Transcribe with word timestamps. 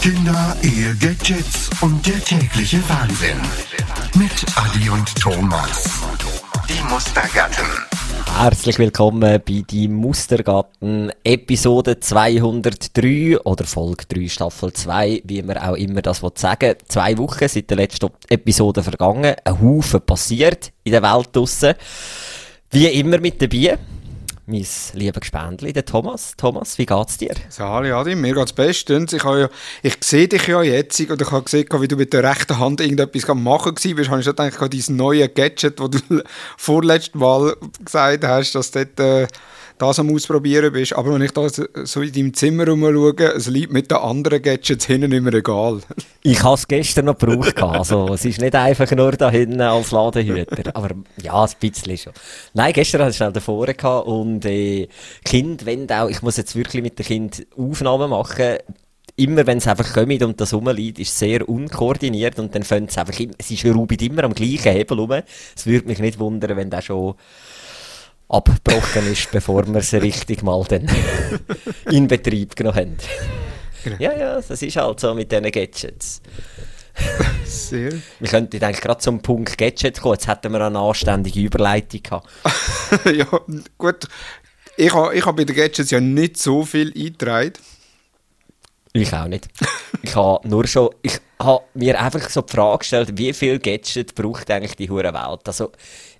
Kinder, 0.00 0.56
Ehe, 0.62 0.94
Gadgets 0.94 1.70
und 1.80 2.06
der 2.06 2.22
tägliche 2.22 2.78
Wahnsinn. 2.88 3.40
Mit 4.14 4.46
Adi 4.54 4.88
und 4.88 5.12
Thomas. 5.20 5.90
Die 6.68 6.80
Mustergatten. 6.88 7.66
Herzlich 8.36 8.78
willkommen 8.78 9.40
bei 9.44 9.62
die 9.68 9.88
Mustergatten 9.88 11.10
Episode 11.24 11.98
203 11.98 13.40
oder 13.40 13.64
Folge 13.64 14.04
3 14.08 14.28
Staffel 14.28 14.72
2, 14.72 15.22
wie 15.24 15.42
man 15.42 15.58
auch 15.58 15.74
immer 15.74 16.00
das 16.00 16.22
sagen 16.36 16.76
Zwei 16.86 17.18
Wochen 17.18 17.48
seit 17.48 17.68
der 17.68 17.78
letzten 17.78 18.10
Episode 18.28 18.84
vergangen, 18.84 19.34
ein 19.44 19.60
Haufen 19.60 20.00
passiert 20.00 20.70
in 20.84 20.92
der 20.92 21.02
Welt 21.02 21.30
draussen. 21.32 21.74
Wie 22.70 22.86
immer 22.86 23.18
mit 23.18 23.42
dabei 23.42 23.76
mein 24.48 24.66
lieber 24.94 25.20
Gespendli, 25.20 25.72
der 25.72 25.84
Thomas. 25.84 26.32
Thomas, 26.36 26.78
wie 26.78 26.86
geht's 26.86 27.18
dir? 27.18 27.34
Sali, 27.48 27.92
Adi, 27.92 28.14
mir 28.14 28.34
geht's 28.34 28.52
bestens. 28.52 29.12
Ich, 29.12 29.22
ja, 29.22 29.48
ich 29.82 29.96
sehe 30.00 30.26
dich 30.26 30.46
ja 30.46 30.62
jetzt 30.62 30.98
und 31.00 31.20
ich 31.20 31.30
habe 31.30 31.44
gesehen, 31.44 31.68
wie 31.70 31.88
du 31.88 31.96
mit 31.96 32.12
der 32.12 32.24
rechten 32.24 32.58
Hand 32.58 32.80
irgendetwas 32.80 33.26
machen 33.34 33.72
warst. 33.72 33.84
Ich 33.84 33.92
habe 33.92 34.04
schon 34.04 34.20
gedacht, 34.20 34.72
dieses 34.72 34.88
neue 34.88 35.28
Gadget, 35.28 35.78
das 35.78 35.90
du 35.90 36.22
vorletztes 36.56 37.14
Mal 37.14 37.56
gesagt 37.84 38.24
hast, 38.24 38.54
dass 38.54 38.70
dort... 38.70 38.98
Äh, 38.98 39.26
das 39.78 39.98
am 39.98 40.14
Ausprobieren 40.14 40.72
bist. 40.72 40.92
Aber 40.92 41.14
wenn 41.14 41.22
ich 41.22 41.32
da 41.32 41.48
so 41.48 42.02
in 42.02 42.12
deinem 42.12 42.34
Zimmer 42.34 42.66
rumschaue, 42.68 43.14
es 43.34 43.46
liegt 43.46 43.72
mit 43.72 43.90
den 43.90 43.98
anderen 43.98 44.42
Gadgets 44.42 44.86
hinten 44.86 45.12
immer 45.12 45.32
egal. 45.32 45.80
Ich 46.20 46.42
habe 46.42 46.56
es 46.56 46.68
gestern 46.68 47.06
noch 47.06 47.16
gebraucht. 47.16 47.62
Also, 47.62 48.12
es 48.12 48.24
ist 48.24 48.40
nicht 48.40 48.54
einfach 48.54 48.90
nur 48.90 49.12
da 49.12 49.30
hinten 49.30 49.62
als 49.62 49.92
Ladenhüter. 49.92 50.74
Aber 50.74 50.90
ja, 51.22 51.42
ein 51.42 51.50
bisschen 51.58 51.96
schon. 51.96 52.12
Nein, 52.52 52.72
gestern 52.74 53.00
hatte 53.00 53.12
ich 53.12 53.16
schnell 53.16 53.32
davor 53.32 53.66
gehabt 53.66 54.06
und 54.38 54.44
äh, 54.46 54.88
Kind, 55.24 55.66
wenn 55.66 55.90
auch, 55.90 56.08
ich 56.08 56.22
muss 56.22 56.36
jetzt 56.36 56.54
wirklich 56.54 56.82
mit 56.82 56.98
dem 56.98 57.06
Kind 57.06 57.46
Aufnahmen 57.56 58.10
machen 58.10 58.58
immer 59.16 59.44
wenn 59.48 59.58
es 59.58 59.66
einfach 59.66 59.92
kommt 59.92 60.22
und 60.22 60.40
das 60.40 60.54
rumliegt, 60.54 61.00
ist 61.00 61.08
es 61.08 61.18
sehr 61.18 61.48
unkoordiniert 61.48 62.38
und 62.38 62.54
dann 62.54 62.62
fängt 62.62 62.90
es 62.90 62.98
einfach, 62.98 63.18
es 63.36 63.50
ist 63.50 63.64
immer 63.64 64.22
am 64.22 64.32
gleichen 64.32 64.72
Hebel 64.72 65.00
rum. 65.00 65.22
Es 65.56 65.66
würde 65.66 65.88
mich 65.88 65.98
nicht 65.98 66.20
wundern, 66.20 66.56
wenn 66.56 66.70
der 66.70 66.82
schon 66.82 67.14
abgebrochen 68.28 69.10
ist, 69.10 69.28
bevor 69.32 69.66
wir 69.66 69.82
sie 69.82 69.96
richtig 69.96 70.44
mal 70.44 70.62
dann 70.68 70.88
in 71.90 72.06
Betrieb 72.06 72.54
genommen 72.54 72.76
haben. 72.76 72.96
Genau. 73.82 73.96
Ja, 73.98 74.16
ja, 74.16 74.34
das 74.36 74.62
ist 74.62 74.76
halt 74.76 75.00
so 75.00 75.14
mit 75.14 75.32
diesen 75.32 75.50
Gadgets. 75.50 76.22
Sehr. 77.44 77.92
Wir 78.18 78.28
könnten 78.28 78.62
eigentlich 78.62 78.80
gerade 78.80 79.00
zum 79.00 79.20
Punkt 79.20 79.58
Gadget 79.58 80.00
kommen. 80.00 80.14
Jetzt 80.14 80.28
hätten 80.28 80.52
wir 80.52 80.60
eine 80.60 80.78
anständige 80.78 81.40
Überleitung 81.40 82.02
gehabt. 82.02 82.28
ja, 83.04 83.26
gut. 83.76 84.08
Ich 84.76 84.94
habe 84.94 85.14
ich 85.14 85.26
ha 85.26 85.32
bei 85.32 85.44
den 85.44 85.56
Gadgets 85.56 85.90
ja 85.90 86.00
nicht 86.00 86.36
so 86.36 86.64
viel 86.64 86.92
eingetragen. 86.96 87.54
Ich 88.92 89.12
auch 89.12 89.26
nicht. 89.26 89.48
Ich 90.02 90.14
habe 90.14 90.48
nur 90.48 90.66
schon, 90.66 90.90
ich 91.02 91.20
habe 91.38 91.64
mir 91.74 92.00
einfach 92.00 92.28
so 92.30 92.42
die 92.42 92.52
Frage 92.52 92.78
gestellt, 92.78 93.18
wie 93.18 93.32
viel 93.32 93.58
Gadget 93.58 94.14
braucht 94.14 94.50
eigentlich 94.50 94.76
die 94.76 94.90
hure 94.90 95.12
Welt? 95.12 95.40
Also, 95.46 95.72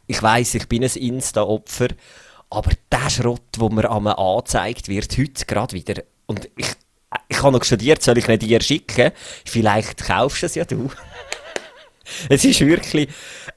ich 0.06 0.22
weiß, 0.22 0.54
ich 0.54 0.68
bin 0.68 0.84
ein 0.84 0.90
Insta-Opfer, 0.90 1.88
aber 2.50 2.70
der 2.90 3.10
Schrott, 3.10 3.42
der 3.60 3.70
mir 3.70 3.90
einmal 3.90 4.14
angezeigt 4.14 4.88
wird, 4.88 5.16
heute 5.18 5.44
gerade 5.46 5.72
wieder, 5.72 6.02
und 6.26 6.48
ich, 6.56 6.68
ich 7.28 7.42
habe 7.42 7.52
noch 7.52 7.64
studiert, 7.64 8.02
soll 8.02 8.18
ich 8.18 8.28
nicht 8.28 8.42
dir 8.42 8.60
schicken? 8.60 9.12
Vielleicht 9.44 10.04
kaufst 10.04 10.42
du 10.42 10.46
es 10.46 10.54
ja 10.54 10.64
du. 10.64 10.90
es 12.28 12.44
ist 12.44 12.60
wirklich 12.60 13.08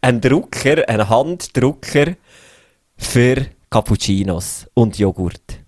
ein 0.02 0.22
Drucker, 0.22 0.88
ein 0.88 1.10
Handdrucker 1.10 2.16
für 2.98 3.48
Cappuccinos 3.70 4.68
und 4.74 4.98
Joghurt. 4.98 5.60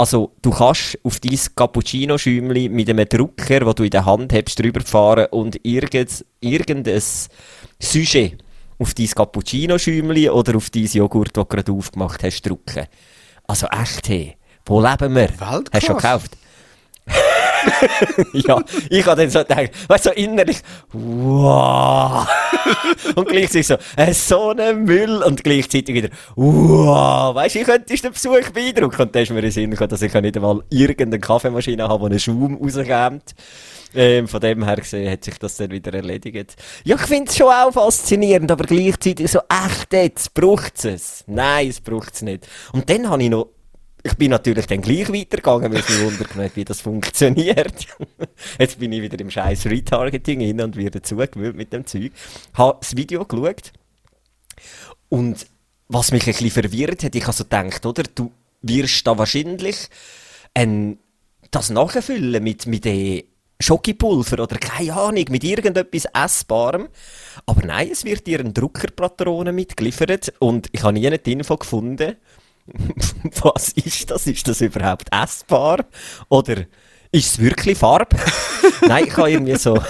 Also, 0.00 0.32
du 0.42 0.50
kannst 0.50 0.96
auf 1.02 1.18
dein 1.18 1.38
Cappuccino-Schäumchen 1.56 2.72
mit 2.72 2.88
einem 2.88 3.08
Drucker, 3.08 3.60
den 3.60 3.74
du 3.74 3.82
in 3.82 3.90
der 3.90 4.06
Hand 4.06 4.32
hast, 4.32 4.56
drüber 4.56 4.80
fahren 4.80 5.26
und 5.32 5.58
irgend, 5.64 6.24
irgendein 6.40 7.02
Sujet 7.80 8.38
auf 8.78 8.94
dein 8.94 9.08
Cappuccino-Schäumchen 9.08 10.30
oder 10.30 10.56
auf 10.56 10.70
dein 10.70 10.86
Joghurt, 10.86 11.36
das 11.36 11.42
du 11.42 11.44
gerade 11.46 11.72
aufgemacht 11.72 12.22
hast, 12.22 12.42
drücken. 12.42 12.86
Also 13.48 13.66
echt, 13.66 14.08
hey, 14.08 14.36
wo 14.66 14.80
leben 14.80 15.14
wir? 15.16 15.30
Weltklasse. 15.30 15.70
Hast 15.72 15.82
du 15.82 15.86
schon 15.86 15.96
gekauft? 15.96 16.36
ja, 18.32 18.62
ich 18.90 19.06
habe 19.06 19.20
dann 19.20 19.30
so 19.30 19.40
gedacht, 19.40 19.70
weißt 19.88 20.06
du, 20.06 20.08
so 20.10 20.14
innerlich, 20.14 20.58
wow! 20.92 22.26
und 23.14 23.28
gleichzeitig 23.28 23.66
so, 23.66 23.76
äh, 23.96 24.12
so 24.12 24.50
ein 24.50 24.84
Müll 24.84 25.22
und 25.22 25.42
gleichzeitig 25.42 25.94
wieder, 25.94 26.08
wow! 26.36 27.34
Weißt 27.34 27.54
du, 27.54 27.60
ich 27.60 27.66
könnte 27.66 27.94
den 27.94 28.12
Besuch 28.12 28.50
beeindrucken. 28.50 29.02
Und 29.02 29.14
dann 29.14 29.22
ist 29.22 29.30
mir 29.30 29.36
in 29.36 29.42
den 29.42 29.50
Sinn 29.50 29.70
gekommen, 29.70 29.90
dass 29.90 30.02
ich 30.02 30.12
nicht 30.12 30.36
einmal 30.36 30.62
irgendeine 30.70 31.20
Kaffeemaschine 31.20 31.88
habe, 31.88 32.08
die 32.08 32.12
einen 32.12 32.20
Schaum 32.20 32.54
rauskommt. 32.56 33.34
Ähm, 33.94 34.28
von 34.28 34.40
dem 34.40 34.64
her 34.64 34.76
gesehen 34.76 35.10
hat 35.10 35.24
sich 35.24 35.38
das 35.38 35.56
dann 35.56 35.70
wieder 35.70 35.94
erledigt. 35.94 36.56
Ja, 36.84 36.96
ich 36.96 37.02
finde 37.02 37.30
es 37.30 37.36
schon 37.36 37.48
auch 37.48 37.72
faszinierend, 37.72 38.50
aber 38.50 38.64
gleichzeitig 38.64 39.30
so, 39.30 39.40
echt 39.48 39.92
jetzt, 39.92 40.34
braucht 40.34 40.84
es 40.84 41.24
Nein, 41.26 41.68
es 41.68 41.80
braucht 41.80 42.14
es 42.14 42.22
nicht. 42.22 42.46
Und 42.72 42.90
dann 42.90 43.08
habe 43.08 43.22
ich 43.22 43.30
noch 43.30 43.48
ich 44.02 44.14
bin 44.14 44.30
natürlich 44.30 44.66
dann 44.66 44.80
gleich 44.80 45.12
weitergegangen, 45.12 45.72
weil 45.72 45.80
es 45.80 45.88
mich 45.88 46.00
wundert, 46.00 46.56
wie 46.56 46.64
das 46.64 46.80
funktioniert. 46.80 47.86
Jetzt 48.58 48.78
bin 48.78 48.92
ich 48.92 49.02
wieder 49.02 49.18
im 49.20 49.30
scheiß 49.30 49.66
Retargeting 49.66 50.40
hin 50.40 50.60
und 50.60 50.76
wieder 50.76 51.02
zugewöhnt 51.02 51.56
mit 51.56 51.72
dem 51.72 51.86
Zeug. 51.86 52.12
Habe 52.54 52.78
das 52.80 52.96
Video 52.96 53.24
geschaut 53.24 53.72
und 55.08 55.46
was 55.88 56.12
mich 56.12 56.22
ein 56.26 56.32
bisschen 56.32 56.50
verwirrt 56.50 57.02
hat, 57.02 57.14
ich 57.14 57.22
habe 57.22 57.32
so 57.32 57.44
gedacht, 57.44 57.84
oder, 57.86 58.02
du 58.02 58.30
wirst 58.62 59.06
da 59.06 59.16
wahrscheinlich 59.16 59.88
ein, 60.54 60.98
das 61.50 61.70
nachfüllen 61.70 62.42
mit, 62.42 62.66
mit 62.66 62.84
den 62.84 63.22
Schokipulver 63.60 64.42
oder 64.42 64.56
keine 64.58 64.94
Ahnung, 64.94 65.24
mit 65.30 65.44
irgendetwas 65.44 66.06
Essbarem. 66.14 66.88
Aber 67.46 67.66
nein, 67.66 67.88
es 67.90 68.04
wird 68.04 68.26
dir 68.26 68.40
ein 68.40 68.54
Druckerpatrone 68.54 69.52
mitgeliefert 69.52 70.32
und 70.38 70.68
ich 70.72 70.82
habe 70.82 70.92
nie 70.92 71.06
eine 71.06 71.16
Info 71.16 71.56
gefunden. 71.56 72.16
Was 73.42 73.70
ist 73.70 74.10
das? 74.10 74.26
Ist 74.26 74.46
das 74.48 74.60
überhaupt 74.60 75.08
essbar? 75.12 75.84
Oder 76.28 76.66
ist 77.10 77.32
es 77.32 77.38
wirklich 77.38 77.78
Farbe? 77.78 78.16
nein, 78.86 79.04
ich 79.06 79.16
habe 79.16 79.30
irgendwie 79.30 79.56
so, 79.56 79.80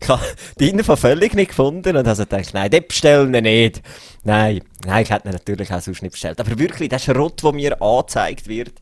ich 0.00 0.08
habe 0.08 0.22
die 0.60 0.68
Info 0.68 0.94
völlig 0.96 1.34
nicht 1.34 1.48
gefunden 1.48 1.96
und 1.96 2.06
also 2.06 2.22
gedacht, 2.24 2.54
nein, 2.54 2.70
den 2.70 2.86
bestellen 2.86 3.32
wir 3.32 3.42
nicht. 3.42 3.82
Nein, 4.24 4.62
nein, 4.84 5.02
ich 5.02 5.10
hätte 5.10 5.28
ihn 5.28 5.32
natürlich 5.32 5.72
auch 5.72 5.80
sonst 5.80 6.02
nicht 6.02 6.12
bestellt. 6.12 6.38
Aber 6.40 6.58
wirklich, 6.58 6.88
der 6.88 6.98
Schrott, 6.98 7.42
der 7.42 7.52
mir 7.52 7.82
angezeigt 7.82 8.46
wird, 8.46 8.74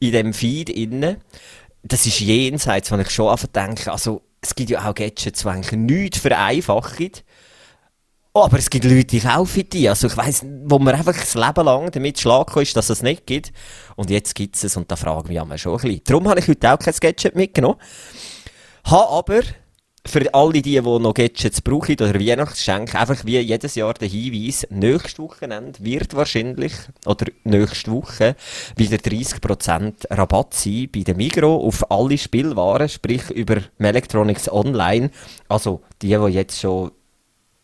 in 0.00 0.12
dem 0.12 0.32
Feed 0.32 0.70
innen, 0.70 1.18
das 1.82 2.06
ist 2.06 2.20
jenseits, 2.20 2.90
wenn 2.90 3.00
ich 3.00 3.10
schon 3.10 3.28
einfach 3.30 3.48
denke, 3.48 3.92
also, 3.92 4.22
es 4.40 4.54
gibt 4.54 4.70
ja 4.70 4.88
auch 4.88 4.94
Gadgets, 4.94 5.42
die 5.42 5.48
eigentlich 5.48 5.72
nichts 5.72 6.18
vereinfachen. 6.18 7.10
Oh, 8.36 8.42
aber 8.42 8.58
es 8.58 8.68
gibt 8.68 8.84
Leute, 8.84 9.04
die 9.04 9.20
kaufen 9.20 9.68
die. 9.72 9.88
Also 9.88 10.08
ich 10.08 10.16
weiss, 10.16 10.44
wo 10.64 10.80
man 10.80 10.96
einfach 10.96 11.14
das 11.14 11.34
Leben 11.34 11.64
lang 11.64 11.92
damit 11.92 12.18
schlagen 12.18 12.60
ist, 12.60 12.76
dass 12.76 12.90
es 12.90 13.00
nicht 13.00 13.28
gibt. 13.28 13.52
Und 13.94 14.10
jetzt 14.10 14.34
gibt 14.34 14.56
es 14.56 14.64
es 14.64 14.76
und 14.76 14.90
da 14.90 14.96
fragen 14.96 15.28
wir 15.28 15.44
mich 15.44 15.62
schon 15.62 15.74
ein 15.74 15.80
bisschen. 15.80 16.00
Darum 16.04 16.28
habe 16.28 16.40
ich 16.40 16.48
heute 16.48 16.72
auch 16.72 16.78
kein 16.80 16.94
Gadget 16.98 17.36
mitgenommen. 17.36 17.78
Habe 18.86 19.08
aber 19.08 19.42
für 20.04 20.34
alle 20.34 20.54
die, 20.54 20.62
die 20.62 20.80
noch 20.80 21.14
Gadgets 21.14 21.62
brauchen 21.62 21.94
oder 21.94 22.18
Weihnachtsgeschenke, 22.18 22.98
einfach 22.98 23.24
wie 23.24 23.38
jedes 23.38 23.76
Jahr 23.76 23.94
der 23.94 24.08
Hinweis, 24.08 24.66
nächstes 24.68 25.20
Wochenende 25.20 25.78
wird 25.84 26.14
wahrscheinlich, 26.14 26.72
oder 27.06 27.26
nächste 27.44 27.92
Woche, 27.92 28.34
wieder 28.74 28.96
30% 28.96 30.10
Rabatt 30.10 30.54
sein 30.54 30.88
bei 30.92 31.02
der 31.02 31.14
Migro 31.14 31.54
auf 31.56 31.88
alle 31.88 32.18
Spielwaren, 32.18 32.88
sprich 32.88 33.30
über 33.30 33.58
Electronics 33.78 34.50
Online. 34.50 35.10
Also 35.48 35.82
die, 36.02 36.08
die 36.08 36.32
jetzt 36.32 36.60
schon 36.60 36.90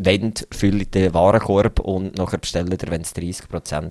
wollen, 0.04 0.34
füllen 0.52 0.90
den 0.90 1.14
Warenkorb 1.14 1.80
und 1.80 2.16
nachher 2.16 2.38
bestellen 2.38 2.76
wenn 2.86 3.02
es 3.02 3.14
30% 3.14 3.90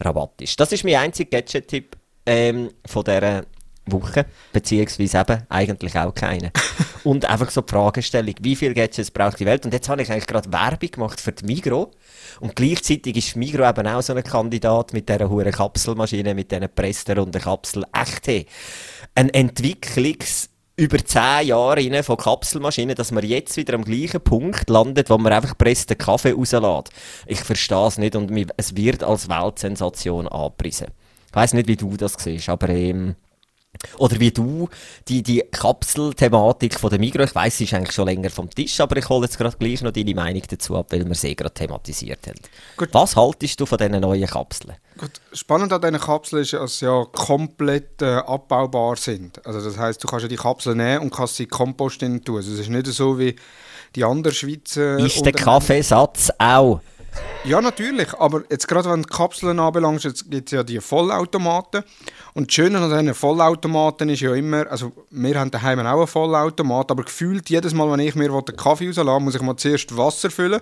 Rabatt 0.00 0.40
ist. 0.40 0.58
Das 0.58 0.72
ist 0.72 0.84
mein 0.84 0.96
einziger 0.96 1.30
Gadget-Tipp 1.30 1.96
ähm, 2.26 2.70
von 2.86 3.04
dieser 3.04 3.44
Woche, 3.92 4.26
beziehungsweise 4.52 5.18
eben 5.18 5.42
eigentlich 5.48 5.96
auch 5.96 6.14
keine. 6.14 6.52
und 7.04 7.24
einfach 7.24 7.50
so 7.50 7.62
die 7.62 7.72
Fragestellung, 7.72 8.34
wie 8.40 8.56
viel 8.56 8.74
Gadgets 8.74 9.10
braucht 9.10 9.40
die 9.40 9.46
Welt? 9.46 9.64
Und 9.64 9.72
jetzt 9.72 9.88
habe 9.88 10.02
ich 10.02 10.10
eigentlich 10.10 10.26
gerade 10.26 10.52
Werbung 10.52 10.90
gemacht 10.90 11.20
für 11.20 11.32
die 11.32 11.46
Migro. 11.46 11.90
Und 12.40 12.56
gleichzeitig 12.56 13.16
ist 13.16 13.36
Migro 13.36 13.68
eben 13.68 13.86
auch 13.86 14.02
so 14.02 14.14
ein 14.14 14.22
Kandidat 14.22 14.92
mit 14.92 15.08
dieser 15.08 15.28
hohen 15.28 15.50
Kapselmaschine, 15.50 16.34
mit 16.34 16.50
diesen 16.50 16.68
pressterrunden 16.74 17.40
Kapsel. 17.40 17.84
Echt, 17.92 18.26
hey. 18.26 18.46
Ein 19.14 19.30
Entwicklungs- 19.30 20.48
über 20.78 21.04
zehn 21.04 21.48
Jahre 21.48 22.02
von 22.04 22.16
Kapselmaschinen, 22.16 22.94
dass 22.94 23.10
man 23.10 23.26
jetzt 23.26 23.56
wieder 23.56 23.74
am 23.74 23.84
gleichen 23.84 24.20
Punkt 24.20 24.70
landet, 24.70 25.10
wo 25.10 25.18
man 25.18 25.32
einfach 25.32 25.58
pressten 25.58 25.98
Kaffee 25.98 26.32
rauslässt. 26.32 26.90
Ich 27.26 27.40
verstehe 27.40 27.86
es 27.88 27.98
nicht 27.98 28.14
und 28.14 28.30
es 28.56 28.76
wird 28.76 29.02
als 29.02 29.28
Weltsensation 29.28 30.28
angepriesen. 30.28 30.86
Ich 31.28 31.34
weiss 31.34 31.52
nicht, 31.52 31.66
wie 31.66 31.76
du 31.76 31.96
das 31.96 32.14
siehst, 32.16 32.48
aber 32.48 32.68
ähm, 32.68 33.16
Oder 33.98 34.20
wie 34.20 34.30
du, 34.30 34.68
die, 35.08 35.22
die 35.22 35.44
Kapselthematik 35.50 36.78
von 36.78 36.90
der 36.90 36.98
Migros, 36.98 37.30
ich 37.30 37.34
weiss, 37.34 37.58
sie 37.58 37.64
ist 37.64 37.74
eigentlich 37.74 37.94
schon 37.94 38.06
länger 38.06 38.30
vom 38.30 38.50
Tisch, 38.50 38.80
aber 38.80 38.96
ich 38.96 39.08
hole 39.08 39.24
jetzt 39.24 39.38
gerade 39.38 39.56
gleich 39.56 39.82
noch 39.82 39.92
deine 39.92 40.14
Meinung 40.14 40.42
dazu 40.48 40.76
ab, 40.76 40.86
weil 40.90 41.06
wir 41.06 41.14
sie 41.14 41.34
gerade 41.34 41.54
thematisiert 41.54 42.26
haben. 42.26 42.40
Gut. 42.76 42.88
Was 42.92 43.16
haltest 43.16 43.60
du 43.60 43.66
von 43.66 43.78
diesen 43.78 44.00
neuen 44.00 44.26
Kapseln? 44.26 44.74
Gut. 44.96 45.20
Spannend 45.32 45.72
an 45.72 45.80
diesen 45.80 46.00
Kapseln 46.00 46.42
ist, 46.42 46.52
dass 46.52 46.78
sie 46.78 46.86
ja 46.86 47.04
komplett 47.04 48.02
äh, 48.02 48.16
abbaubar 48.16 48.96
sind. 48.96 49.44
Also 49.46 49.60
das 49.60 49.78
heißt, 49.78 50.02
du 50.02 50.08
kannst 50.08 50.24
ja 50.24 50.28
die 50.28 50.36
Kapsel 50.36 50.74
nehmen 50.74 51.02
und 51.02 51.10
kannst 51.12 51.36
sie 51.36 51.46
Kompost 51.46 52.00
tun. 52.00 52.20
Also 52.26 52.52
es 52.52 52.58
ist 52.58 52.68
nicht 52.68 52.86
so 52.86 53.18
wie 53.18 53.36
die 53.94 54.04
anderen 54.04 54.34
Schweizer... 54.34 54.98
Ist 54.98 55.24
der 55.24 55.32
Kaffeesatz 55.32 56.30
auch 56.38 56.80
ja, 57.44 57.60
natürlich. 57.60 58.12
Aber 58.14 58.42
jetzt 58.50 58.68
gerade 58.68 58.90
wenn 58.90 59.02
du 59.02 59.08
Kapseln 59.08 59.58
anbelangt, 59.58 60.02
gibt 60.28 60.48
es 60.48 60.52
ja 60.52 60.62
die 60.62 60.80
Vollautomaten. 60.80 61.82
Und 62.34 62.48
das 62.48 62.54
Schöne 62.54 62.78
an 62.78 62.90
diesen 62.90 63.14
Vollautomaten 63.14 64.08
ist 64.08 64.20
ja 64.20 64.34
immer, 64.34 64.70
also 64.70 64.92
wir 65.10 65.38
haben 65.38 65.50
daheim 65.50 65.78
auch 65.80 65.98
einen 65.98 66.06
Vollautomat, 66.06 66.90
aber 66.90 67.04
gefühlt 67.04 67.48
jedes 67.48 67.72
Mal, 67.74 67.90
wenn 67.90 68.00
ich 68.00 68.14
mir 68.14 68.28
den 68.28 68.56
Kaffee 68.56 68.88
rauslasse, 68.88 69.20
muss 69.20 69.34
ich 69.34 69.42
mal 69.42 69.56
zuerst 69.56 69.96
Wasser 69.96 70.30
füllen, 70.30 70.60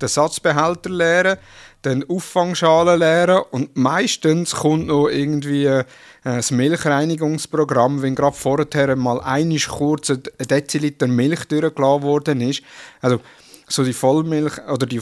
den 0.00 0.08
Satzbehälter 0.08 0.90
leeren, 0.90 1.38
den 1.84 2.08
Auffangschalen 2.08 2.98
leeren 2.98 3.42
und 3.50 3.76
meistens 3.76 4.54
kommt 4.54 4.86
noch 4.86 5.08
irgendwie 5.08 5.66
äh, 5.66 5.84
das 6.24 6.50
Milchreinigungsprogramm, 6.50 8.02
wenn 8.02 8.14
gerade 8.14 8.34
vorher 8.34 8.96
mal 8.96 9.20
einisch 9.20 9.68
kurz 9.68 10.10
ein 10.10 10.22
Deziliter 10.38 11.06
Milch 11.06 11.44
durchgelassen 11.44 12.02
worden 12.02 12.40
ist. 12.40 12.62
Also 13.00 13.20
so 13.74 13.84
die 13.84 13.92
Vollmilch 13.92 14.58
oder 14.68 14.86
die, 14.86 15.00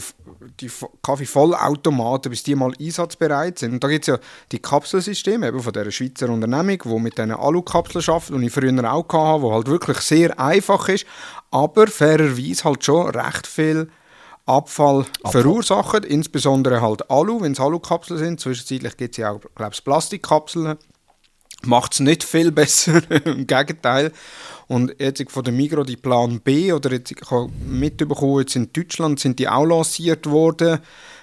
die 0.59 0.71
Kaffeevollautomaten, 1.01 2.29
bis 2.29 2.43
die 2.43 2.55
mal 2.55 2.73
einsatzbereit 2.79 3.59
sind. 3.59 3.73
Und 3.73 3.83
da 3.83 3.87
gibt 3.87 4.03
es 4.03 4.07
ja 4.07 4.19
die 4.51 4.59
Kapselsysteme 4.59 5.47
eben 5.47 5.61
von 5.61 5.73
dieser 5.73 5.91
Schweizer 5.91 6.29
Unternehmung, 6.29 6.79
die 6.83 6.99
mit 6.99 7.17
diesen 7.17 7.31
Alukapseln 7.31 8.03
arbeitet, 8.07 8.41
die 8.41 8.45
ich 8.45 8.51
früher 8.51 8.93
auch 8.93 9.07
hatte, 9.07 9.41
wo 9.41 9.53
halt 9.53 9.67
wirklich 9.67 9.97
sehr 9.99 10.39
einfach 10.39 10.89
ist, 10.89 11.05
aber 11.51 11.87
fairerweise 11.87 12.63
halt 12.63 12.83
schon 12.83 13.09
recht 13.09 13.47
viel 13.47 13.89
Abfall, 14.45 15.05
Abfall. 15.23 15.31
verursachen, 15.31 16.03
insbesondere 16.03 16.81
halt 16.81 17.09
Alu, 17.09 17.41
wenn 17.41 17.53
es 17.53 17.59
Alukapseln 17.59 18.19
sind. 18.19 18.39
Zwischenzeitlich 18.41 18.97
gibt 18.97 19.13
es 19.13 19.17
ja 19.17 19.31
auch, 19.31 19.39
glaube 19.55 19.71
ich, 19.73 19.83
Plastikkapseln. 19.83 20.77
Macht 21.65 21.93
es 21.93 21.99
nicht 22.01 22.23
viel 22.25 22.51
besser, 22.51 23.01
im 23.25 23.47
Gegenteil. 23.47 24.11
Und 24.67 24.95
jetzt 24.99 25.31
von 25.31 25.43
der 25.43 25.53
Migro 25.53 25.83
die 25.83 25.97
Plan 25.97 26.39
B, 26.39 26.71
oder 26.71 26.91
jetzt, 26.91 27.11
ich 27.11 27.31
habe 27.31 27.49
mitbekommen, 27.67 28.39
jetzt 28.39 28.55
in 28.55 28.71
Deutschland 28.71 29.19
sind 29.19 29.39
die 29.39 29.47
auch 29.47 29.65
lanciert 29.65 30.25
worden, 30.25 30.79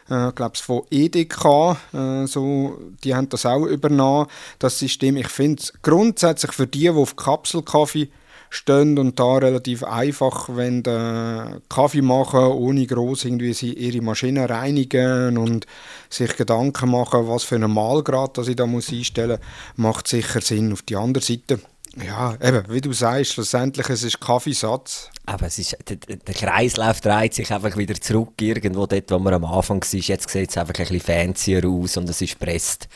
äh, 0.08 0.32
glaube 0.32 0.56
von 0.56 0.82
EDK, 0.90 1.76
äh, 1.92 2.26
so, 2.26 2.78
die 3.04 3.14
haben 3.14 3.28
das 3.28 3.46
auch 3.46 3.64
übernommen, 3.64 4.26
das 4.58 4.78
System. 4.78 5.16
Ich 5.16 5.28
finde 5.28 5.62
es 5.62 5.72
grundsätzlich 5.82 6.52
für 6.52 6.66
die, 6.66 6.80
die 6.80 6.90
auf 6.90 7.16
Kapselkaffee 7.16 8.08
stehen 8.50 8.98
und 8.98 9.18
da 9.18 9.36
relativ 9.36 9.84
einfach, 9.84 10.48
wenn 10.52 10.82
die 10.82 11.60
Kaffee 11.68 12.02
machen, 12.02 12.40
ohne 12.40 12.84
groß 12.84 13.24
irgendwie 13.24 13.52
sie 13.54 13.72
ihre 13.72 14.02
Maschine 14.02 14.50
reinigen 14.50 15.38
und 15.38 15.66
sich 16.10 16.36
Gedanken 16.36 16.90
machen, 16.90 17.28
was 17.28 17.44
für 17.44 17.54
einen 17.54 17.72
Mahlgrad 17.72 18.36
das 18.36 18.48
ich 18.48 18.56
da 18.56 18.66
muss 18.66 18.90
einstellen 18.90 19.38
muss, 19.38 19.86
macht 19.86 20.08
sicher 20.08 20.40
Sinn. 20.40 20.72
Auf 20.72 20.82
die 20.82 20.96
andere 20.96 21.22
Seite 21.22 21.60
ja, 21.96 22.34
eben, 22.40 22.64
wie 22.68 22.80
du 22.80 22.92
sagst, 22.92 23.32
schlussendlich 23.32 23.88
es 23.88 24.04
ist 24.04 24.20
Kaffeesatz. 24.20 25.10
Aber 25.26 25.46
es 25.46 25.58
ist, 25.58 25.76
der, 25.88 25.96
der, 25.96 26.34
Kreislauf 26.34 27.00
dreht 27.00 27.34
sich 27.34 27.52
einfach 27.52 27.76
wieder 27.76 27.94
zurück, 27.94 28.40
irgendwo 28.40 28.86
dort, 28.86 29.10
wo 29.10 29.18
man 29.18 29.34
am 29.34 29.44
Anfang 29.44 29.82
war. 29.82 30.00
Jetzt 30.00 30.30
sieht 30.30 30.50
es 30.50 30.56
einfach 30.56 30.74
ein 30.74 30.86
bisschen 30.86 31.00
fancier 31.00 31.66
aus 31.66 31.96
und 31.96 32.08
es 32.08 32.20
ist 32.20 32.38
presst. 32.38 32.88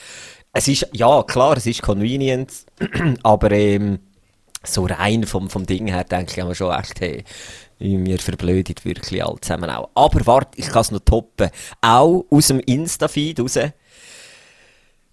Es 0.53 0.69
ist, 0.69 0.89
ja, 0.93 1.23
klar, 1.25 1.57
es 1.57 1.67
ist 1.67 1.83
convenient, 1.83 2.53
aber 3.25 3.51
ähm, 3.51 3.99
so 4.63 4.87
rein 4.87 5.25
vom, 5.25 5.51
vom 5.51 5.67
Ding 5.67 5.89
her 5.89 6.05
denke 6.05 6.33
ich 6.33 6.39
immer 6.39 6.55
schon 6.55 6.73
echt, 6.73 7.01
hey, 7.01 7.25
mir 7.81 8.19
verblödet 8.19 8.85
wirklich 8.85 9.25
alle 9.25 9.41
zusammen 9.41 9.71
auch. 9.71 9.91
Aber 9.95 10.25
warte, 10.27 10.59
ich 10.59 10.69
kann 10.69 10.83
es 10.83 10.93
noch 10.93 11.01
toppen. 11.01 11.51
Auch 11.81 12.25
aus 12.31 12.47
dem 12.47 12.61
Insta-Feed 12.61 13.41
raus, 13.41 13.59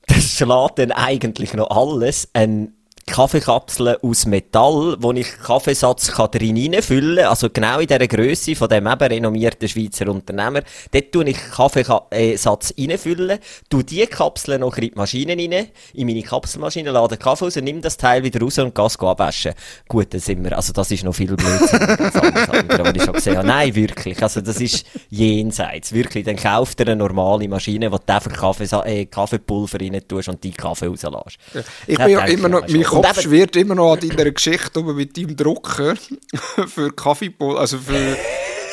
das 0.08 0.24
schlägt 0.24 0.78
dann 0.78 0.92
eigentlich 0.92 1.54
noch 1.54 1.72
alles 1.72 2.30
ein 2.34 2.74
Kaffeekapseln 3.06 3.98
aus 4.02 4.26
Metall, 4.26 4.96
wo 5.00 5.12
ich 5.12 5.28
Kaffeesatz 5.44 6.12
kann 6.12 6.32
drin 6.32 6.56
hineinfüllen 6.56 7.18
kann. 7.18 7.28
Also 7.28 7.50
genau 7.50 7.80
in 7.80 7.88
dieser 7.88 8.08
Größe 8.08 8.56
von 8.56 8.70
dem 8.70 8.88
eben 8.88 9.08
renommierten 9.08 9.68
Schweizer 9.68 10.08
Unternehmer. 10.08 10.62
Dort 10.92 11.12
tue 11.12 11.30
ich 11.30 11.38
Kaffeesatz 11.38 12.74
reinfüllen, 12.78 13.40
tue 13.70 13.84
die 13.84 14.06
Kapseln 14.08 14.62
noch 14.62 14.78
in 14.78 14.82
die 14.82 14.92
Maschine 14.96 15.34
rein, 15.34 15.68
in 15.94 16.08
meine 16.08 16.22
Kapselmaschine, 16.22 16.92
lade 16.92 17.18
Kaffee 17.18 17.46
raus, 17.46 17.56
nimm 17.56 17.82
das 17.82 17.98
Teil 17.98 18.24
wieder 18.24 18.40
raus 18.42 18.58
und 18.60 18.76
Gas 18.76 19.00
abwaschen. 19.00 19.54
Gut, 19.88 20.14
dann 20.14 20.22
sind 20.22 20.44
wir, 20.44 20.56
also 20.56 20.74
das 20.74 20.92
ist 20.92 21.04
noch 21.04 21.14
viel 21.14 21.36
Blödsinn 21.36 21.82
als 21.82 22.16
alles 22.16 22.50
andere, 22.50 22.86
was 22.86 22.94
ich 22.96 23.04
schon 23.04 23.14
gesehen 23.14 23.38
habe. 23.38 23.48
Nein, 23.48 23.76
wirklich. 23.76 24.22
Also 24.22 24.42
das 24.42 24.60
ist 24.62 24.86
jenseits. 25.10 25.92
Wirklich. 25.92 26.26
Dann 26.26 26.36
kauft 26.36 26.80
ihr 26.80 26.88
eine 26.88 26.96
normale 26.96 27.48
Maschine, 27.48 27.92
wo 27.92 27.98
du 27.98 28.14
einfach 28.14 28.86
äh, 28.86 29.06
Kaffeepulver 29.06 29.80
rein 29.80 30.02
tust 30.08 30.30
und 30.30 30.44
die 30.44 30.52
Kaffee 30.52 30.88
rauslässt. 30.88 31.38
Ich 31.88 31.98
bin 31.98 32.10
ja 32.10 32.26
immer 32.26 32.50
noch, 32.50 32.68
Kopf 32.92 33.22
schwirrt 33.22 33.56
immer 33.56 33.76
noch 33.76 33.94
an 33.94 34.00
deiner 34.00 34.32
Geschichte 34.32 34.84
mit 34.84 35.18
deinem 35.18 35.36
Drucker 35.38 35.96
für 36.68 36.92
Kaffeepulver, 36.92 37.60
also 37.60 37.78
für 37.78 38.18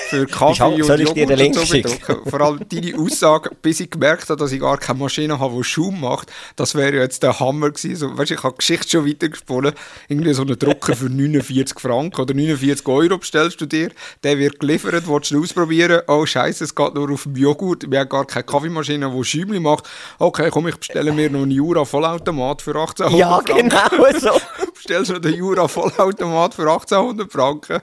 für 0.08 0.26
Kaffee 0.26 0.64
und 0.64 0.84
Soll 0.84 1.00
ich 1.02 1.12
dir 1.12 1.26
den 1.26 1.38
Link 1.38 1.58
schicken? 1.58 1.98
Vor 2.28 2.40
allem 2.40 2.60
deine 2.68 2.98
Aussage, 2.98 3.50
bis 3.60 3.80
ich 3.80 3.90
gemerkt 3.90 4.28
habe, 4.28 4.38
dass 4.38 4.52
ich 4.52 4.60
gar 4.60 4.78
keine 4.78 4.98
Maschine 4.98 5.38
habe, 5.38 5.56
die 5.56 5.64
Schaum 5.64 6.00
macht, 6.00 6.30
das 6.56 6.74
wäre 6.74 6.96
jetzt 6.96 7.22
der 7.22 7.38
Hammer 7.38 7.70
gewesen. 7.70 7.96
So, 7.96 8.16
weißt, 8.18 8.30
ich 8.30 8.42
habe 8.42 8.54
die 8.54 8.58
Geschichte 8.58 8.88
schon 8.88 9.06
weitergesponnen. 9.06 9.72
Irgendwie 10.08 10.32
so 10.32 10.42
einen 10.42 10.58
Drucker 10.58 10.96
für 10.96 11.04
49 11.10 11.78
Franken 11.78 12.20
oder 12.20 12.34
49 12.34 12.86
Euro 12.88 13.18
bestellst 13.18 13.60
du 13.60 13.66
dir, 13.66 13.90
der 14.22 14.38
wird 14.38 14.60
geliefert, 14.60 15.04
willst 15.06 15.30
du 15.30 15.42
ausprobieren, 15.42 16.02
oh 16.06 16.24
scheiße, 16.24 16.64
es 16.64 16.74
geht 16.74 16.94
nur 16.94 17.10
auf 17.10 17.24
dem 17.24 17.36
Joghurt, 17.36 17.90
wir 17.90 18.00
haben 18.00 18.08
gar 18.08 18.26
keine 18.26 18.44
Kaffeemaschine, 18.44 19.10
die 19.10 19.24
Schäumchen 19.24 19.62
macht. 19.62 19.88
Okay, 20.18 20.48
komm, 20.50 20.68
ich 20.68 20.76
bestelle 20.76 21.12
mir 21.12 21.30
noch 21.30 21.42
einen 21.42 21.50
Jura 21.50 21.84
Vollautomat 21.84 22.62
für 22.62 22.74
1800 22.74 23.18
ja, 23.18 23.28
Franken. 23.28 23.68
Genau 23.68 24.18
so. 24.18 24.40
Bestellst 24.74 25.10
du 25.10 25.18
den 25.18 25.34
Jura 25.34 25.68
Vollautomat 25.68 26.54
für 26.54 26.62
1800 26.62 27.30
Franken 27.30 27.80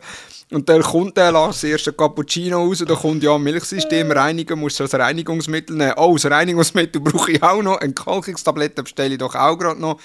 und 0.51 0.69
dann 0.69 0.81
kommt 0.83 1.17
der 1.17 1.31
das 1.31 1.63
erste 1.63 1.91
Cappuccino 2.15 2.63
raus, 2.63 2.83
da 2.87 2.95
kommt 2.95 3.23
ja 3.23 3.35
ein 3.35 3.43
Milchsystem 3.43 4.09
reinigen, 4.09 4.57
musst 4.57 4.79
du 4.79 4.85
das 4.85 4.93
Reinigungsmittel 4.93 5.75
nehmen. 5.75 5.93
Oh, 5.97 6.13
das 6.13 6.31
Reinigungsmittel 6.31 7.01
brauche 7.01 7.33
ich 7.33 7.43
auch 7.43 7.61
noch, 7.61 7.81
eine 7.81 7.93
Kalkungstablette 7.93 8.83
bestelle 8.83 9.13
ich 9.13 9.17
doch 9.17 9.35
auch 9.35 9.57
gerade 9.57 9.79
noch. 9.79 9.99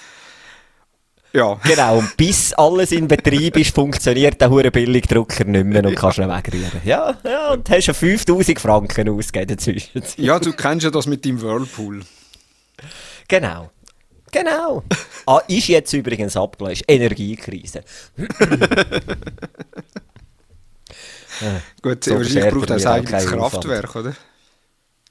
Ja. 1.33 1.57
Genau, 1.63 1.99
und 1.99 2.17
bis 2.17 2.51
alles 2.53 2.91
in 2.91 3.07
Betrieb 3.07 3.55
ist, 3.55 3.73
funktioniert 3.73 4.41
der 4.41 4.49
hure 4.49 4.69
Billigdrucker 4.69 5.45
nicht 5.45 5.65
mehr 5.65 5.85
und 5.85 5.95
kannst 5.95 6.17
ihn 6.17 6.27
wegrühren. 6.27 6.81
Ja, 6.83 7.17
ja, 7.23 7.51
und 7.51 7.69
hast 7.69 7.85
schon 7.85 7.95
5000 7.95 8.59
Franken 8.59 9.07
ausgegeben 9.07 9.55
dazwischen. 9.55 10.03
Ja, 10.17 10.39
du 10.39 10.51
kennst 10.51 10.83
ja 10.83 10.91
das 10.91 11.05
mit 11.05 11.23
dem 11.23 11.41
Whirlpool. 11.41 12.01
Genau. 13.29 13.71
Genau. 14.33 14.83
ah, 15.25 15.41
ist 15.47 15.69
jetzt 15.69 15.93
übrigens 15.93 16.35
abgelöst. 16.35 16.83
Energiekrise. 16.87 17.83
Gut, 21.81 22.03
so 22.03 22.15
wahrscheinlich 22.15 22.53
braucht 22.53 22.69
das 22.69 22.85
eigentlich 22.85 23.25
Kraftwerk, 23.25 23.95
oder? 23.95 24.13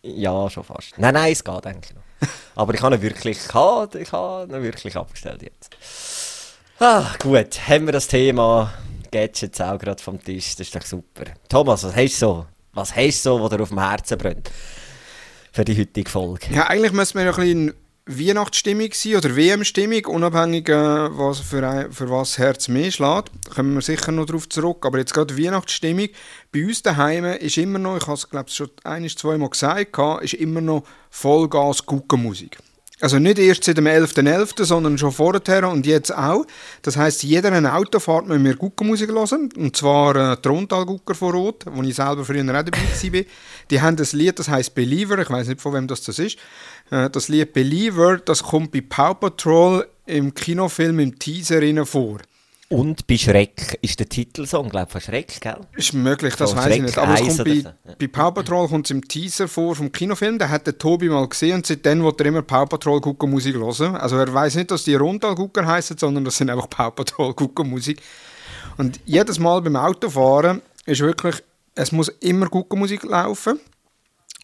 Ja, 0.03 0.49
schon 0.49 0.65
fast. 0.65 0.97
Nein, 0.97 1.15
nein, 1.15 1.33
es 1.33 1.45
geht 1.45 1.67
eigentlich 1.67 1.95
noch. 1.95 2.03
Aber 2.55 2.75
ich 2.75 2.83
habe 2.83 2.97
ihn 2.97 3.03
wirklich, 3.03 3.39
ich 3.39 3.55
habe, 3.55 3.99
ich 3.99 4.13
habe 4.13 4.57
ihn 4.57 4.63
wirklich 4.63 4.97
abgestellt 4.97 5.43
jetzt. 5.43 5.77
Ah, 6.79 7.15
gut, 7.19 7.69
haben 7.69 7.87
wir 7.87 7.93
das 7.93 8.09
Thema 8.09 8.73
Gadgets 9.11 9.61
auch 9.61 9.79
gerade 9.79 10.03
vom 10.03 10.23
Tisch, 10.23 10.57
das 10.57 10.69
ist 10.69 10.75
doch 10.75 10.83
super. 10.83 11.25
Thomas, 11.49 11.85
was 11.85 11.95
hast 11.95 12.15
du 12.15 12.27
so? 12.27 12.47
Was 12.73 12.95
hast 12.95 13.25
du 13.25 13.31
so, 13.31 13.43
was 13.43 13.51
dir 13.51 13.63
auf 13.63 13.69
dem 13.69 13.81
Herzen 13.81 14.17
brennt? 14.17 14.51
Für 15.53 15.65
die 15.65 15.79
heutige 15.79 16.09
Folge. 16.09 16.47
Ja, 16.55 16.69
eigentlich 16.69 16.93
müssen 16.93 17.19
wir 17.19 17.27
noch 17.27 17.39
ein 17.39 17.45
bisschen 17.45 17.75
Weihnachtsstimmung 18.19 18.91
sein 18.93 19.17
oder 19.17 19.37
WM-Stimmung, 19.37 20.07
unabhängig 20.07 20.69
äh, 20.69 20.75
was 20.75 21.41
für, 21.41 21.67
ein, 21.69 21.93
für 21.93 22.11
was 22.11 22.39
Herz 22.39 22.69
mehr 22.69 22.91
schlägt. 22.91 23.31
Kommen 23.55 23.75
wir 23.75 23.83
sicher 23.83 24.13
noch 24.13 24.27
darauf 24.27 24.49
zurück. 24.49 24.85
Aber 24.87 24.99
jetzt 24.99 25.15
gerade 25.15 25.37
Weihnachtsstimmung. 25.39 26.09
Bei 26.53 26.65
uns 26.65 26.83
daheim 26.83 27.25
ist 27.25 27.59
immer 27.59 27.79
noch, 27.79 27.97
ich 27.97 28.07
habe 28.07 28.15
es 28.15 28.29
glaube 28.29 28.49
ich 28.49 28.55
schon 28.55 28.71
ein, 28.85 29.09
zwei 29.09 29.39
Mal 29.39 29.51
gesagt, 29.51 29.99
ist 30.23 30.35
immer 30.35 30.61
noch 30.61 30.85
Vollgas 31.11 31.87
Guckenmusik. 31.87 32.59
Also 33.01 33.19
nicht 33.19 33.39
erst 33.39 33.65
seit 33.65 33.79
dem 33.79 33.87
11.11., 33.87 34.27
.11., 34.29 34.65
sondern 34.65 34.99
schon 34.99 35.13
vorher 35.13 35.69
und 35.69 35.87
jetzt 35.87 36.15
auch. 36.15 36.45
Das 36.83 36.99
heisst, 36.99 37.23
jeder 37.23 37.51
eine 37.51 37.75
Autofahrt 37.75 38.27
müssen 38.29 38.45
wir 38.45 38.57
Guckenmusik 38.57 39.11
hören. 39.11 39.49
Und 39.57 39.75
zwar 39.75 40.17
äh, 40.17 40.37
Trontal-Gucker 40.37 41.15
vor 41.15 41.33
Rot, 41.33 41.65
wo 41.67 41.83
ich 41.83 41.95
selber 41.95 42.25
früher 42.25 42.43
auch 42.43 42.63
dabei 42.63 42.73
war. 43.13 43.25
Die 43.71 43.81
haben 43.81 43.97
das 43.97 44.13
Lied, 44.13 44.39
das 44.39 44.51
heisst 44.51 44.75
Believer. 44.75 45.19
Ich 45.19 45.31
weiß 45.31 45.49
nicht, 45.49 45.63
von 45.63 45.73
wem 45.73 45.87
das, 45.87 46.03
das 46.03 46.19
ist. 46.19 46.37
Äh, 46.91 47.09
das 47.09 47.29
Lied 47.29 47.55
Believer, 47.55 48.19
das 48.19 48.43
kommt 48.43 48.73
bei 48.73 48.83
Power 48.83 49.19
Patrol 49.19 49.87
im 50.05 50.35
Kinofilm 50.35 50.99
im 50.99 51.19
Teaser 51.19 51.87
vor. 51.87 52.19
Und 52.73 53.09
bei 53.09 53.19
Schreck 53.19 53.81
ist 53.83 53.99
der 53.99 54.09
Titelsong, 54.09 54.69
glaube 54.69 54.87
ich, 54.87 54.93
von 54.93 55.01
Schreck, 55.01 55.41
gell? 55.41 55.57
Ist 55.77 55.93
möglich, 55.93 56.37
das 56.37 56.51
So, 56.51 56.57
weiß 56.57 56.77
ich 56.77 56.83
nicht. 56.83 56.99
Aber 56.99 57.15
es 57.15 57.21
kommt 57.21 57.45
bei, 57.45 57.61
so, 57.63 57.71
bei 57.99 58.07
Power 58.07 58.33
Patrol 58.33 58.69
kommt 58.69 58.87
es 58.87 58.93
im 58.93 59.09
Teaser 59.09 59.49
vor 59.49 59.75
vom 59.75 59.91
Kinofilm. 59.91 60.39
Den 60.39 60.49
hat 60.49 60.69
der 60.69 60.79
Tobi 60.79 61.09
mal 61.09 61.29
gesehen 61.29 61.57
und 61.57 61.67
seitdem 61.67 62.05
will 62.05 62.15
er 62.17 62.27
immer 62.27 62.43
Power 62.43 62.69
Patrol 62.69 63.01
Gucko 63.01 63.27
Musik 63.27 63.57
hören. 63.57 63.97
Also 63.97 64.17
er 64.19 64.33
weiß 64.33 64.55
nicht, 64.55 64.71
dass 64.71 64.85
die 64.85 64.95
Rundal 64.95 65.35
Gucker 65.35 65.67
heißen, 65.67 65.99
sondern 65.99 66.25
das 66.25 66.37
sind 66.37 66.49
einfach 66.49 66.71
Power 66.71 66.95
Patrol 66.95 67.35
Gucko 67.35 67.65
Musik. 67.65 68.01
Und 68.79 69.01
jedes 69.05 69.41
Mal 69.41 69.61
beim 69.63 69.75
Autofahren 69.75 70.63
ist 70.87 71.01
wirklich, 71.01 71.43
es 71.75 71.91
muss 71.91 72.09
immer 72.21 72.47
Gucko 72.47 72.77
Musik 72.77 73.03
laufen. 73.03 73.59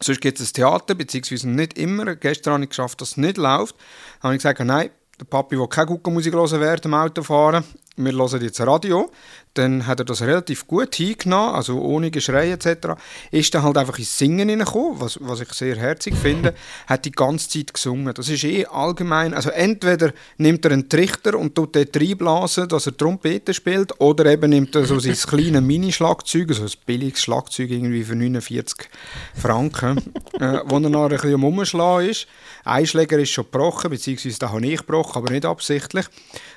Sonst 0.02 0.20
gibt 0.20 0.40
es 0.40 0.52
Theater, 0.52 0.96
beziehungsweise 0.96 1.48
nicht 1.48 1.78
immer. 1.78 2.16
Gestern 2.16 2.54
habe 2.54 2.64
ich 2.64 2.70
geschafft, 2.70 3.00
dass 3.00 3.10
es 3.10 3.16
nicht 3.18 3.36
läuft. 3.36 3.76
Dann 4.20 4.30
habe 4.30 4.34
ich 4.34 4.38
gesagt, 4.38 4.58
nein, 4.64 4.90
der 5.20 5.24
Papi 5.24 5.58
will 5.58 5.68
keine 5.68 5.86
Guckenmusik 5.86 6.34
hören 6.34 6.60
während 6.60 6.84
dem 6.84 6.94
Autofahren. 6.94 7.64
Wir 7.98 8.12
hören 8.12 8.42
jetzt 8.42 8.60
Radio. 8.60 9.10
Dann 9.58 9.86
hat 9.86 10.00
er 10.00 10.04
das 10.04 10.22
relativ 10.22 10.66
gut 10.66 10.94
hingenommen, 10.94 11.54
also 11.54 11.80
ohne 11.80 12.10
Geschrei 12.10 12.50
etc. 12.50 12.94
Ist 13.30 13.54
dann 13.54 13.62
halt 13.62 13.78
einfach 13.78 13.98
ins 13.98 14.16
Singen 14.16 14.48
hineingekommen, 14.48 15.00
was, 15.00 15.18
was 15.20 15.40
ich 15.40 15.52
sehr 15.52 15.76
herzig 15.76 16.14
finde. 16.14 16.54
Hat 16.86 17.04
die 17.04 17.12
ganze 17.12 17.48
Zeit 17.48 17.74
gesungen. 17.74 18.12
Das 18.14 18.28
ist 18.28 18.44
eh 18.44 18.66
allgemein. 18.66 19.34
Also 19.34 19.50
entweder 19.50 20.12
nimmt 20.36 20.64
er 20.64 20.72
einen 20.72 20.88
Trichter 20.88 21.38
und 21.38 21.54
tut 21.54 21.76
dort 21.76 21.96
reinblasen, 21.96 22.68
dass 22.68 22.86
er 22.86 22.96
Trompete 22.96 23.54
spielt, 23.54 24.00
oder 24.00 24.26
eben 24.26 24.50
nimmt 24.50 24.74
er 24.74 24.84
so 24.84 24.98
sein 24.98 25.14
kleines 25.26 25.62
Mini-Schlagzeug, 25.62 26.48
also 26.48 26.64
ein 26.64 26.70
billiges 26.86 27.22
Schlagzeug 27.22 27.70
irgendwie 27.70 28.04
für 28.04 28.16
49 28.16 28.88
Franken, 29.34 29.98
äh, 30.38 30.60
wo 30.66 30.76
er 30.76 30.90
nachher 30.90 31.04
ein 31.04 31.08
bisschen 31.10 31.34
am 31.34 31.44
Umschlagen 31.44 32.08
ist. 32.10 32.26
Ein 32.64 32.86
Schläger 32.86 33.18
ist 33.18 33.30
schon 33.30 33.44
gebrochen, 33.44 33.90
beziehungsweise 33.90 34.38
den 34.38 34.52
habe 34.52 34.66
ich 34.66 34.78
gebrochen, 34.78 35.22
aber 35.22 35.32
nicht 35.32 35.44
absichtlich. 35.44 36.06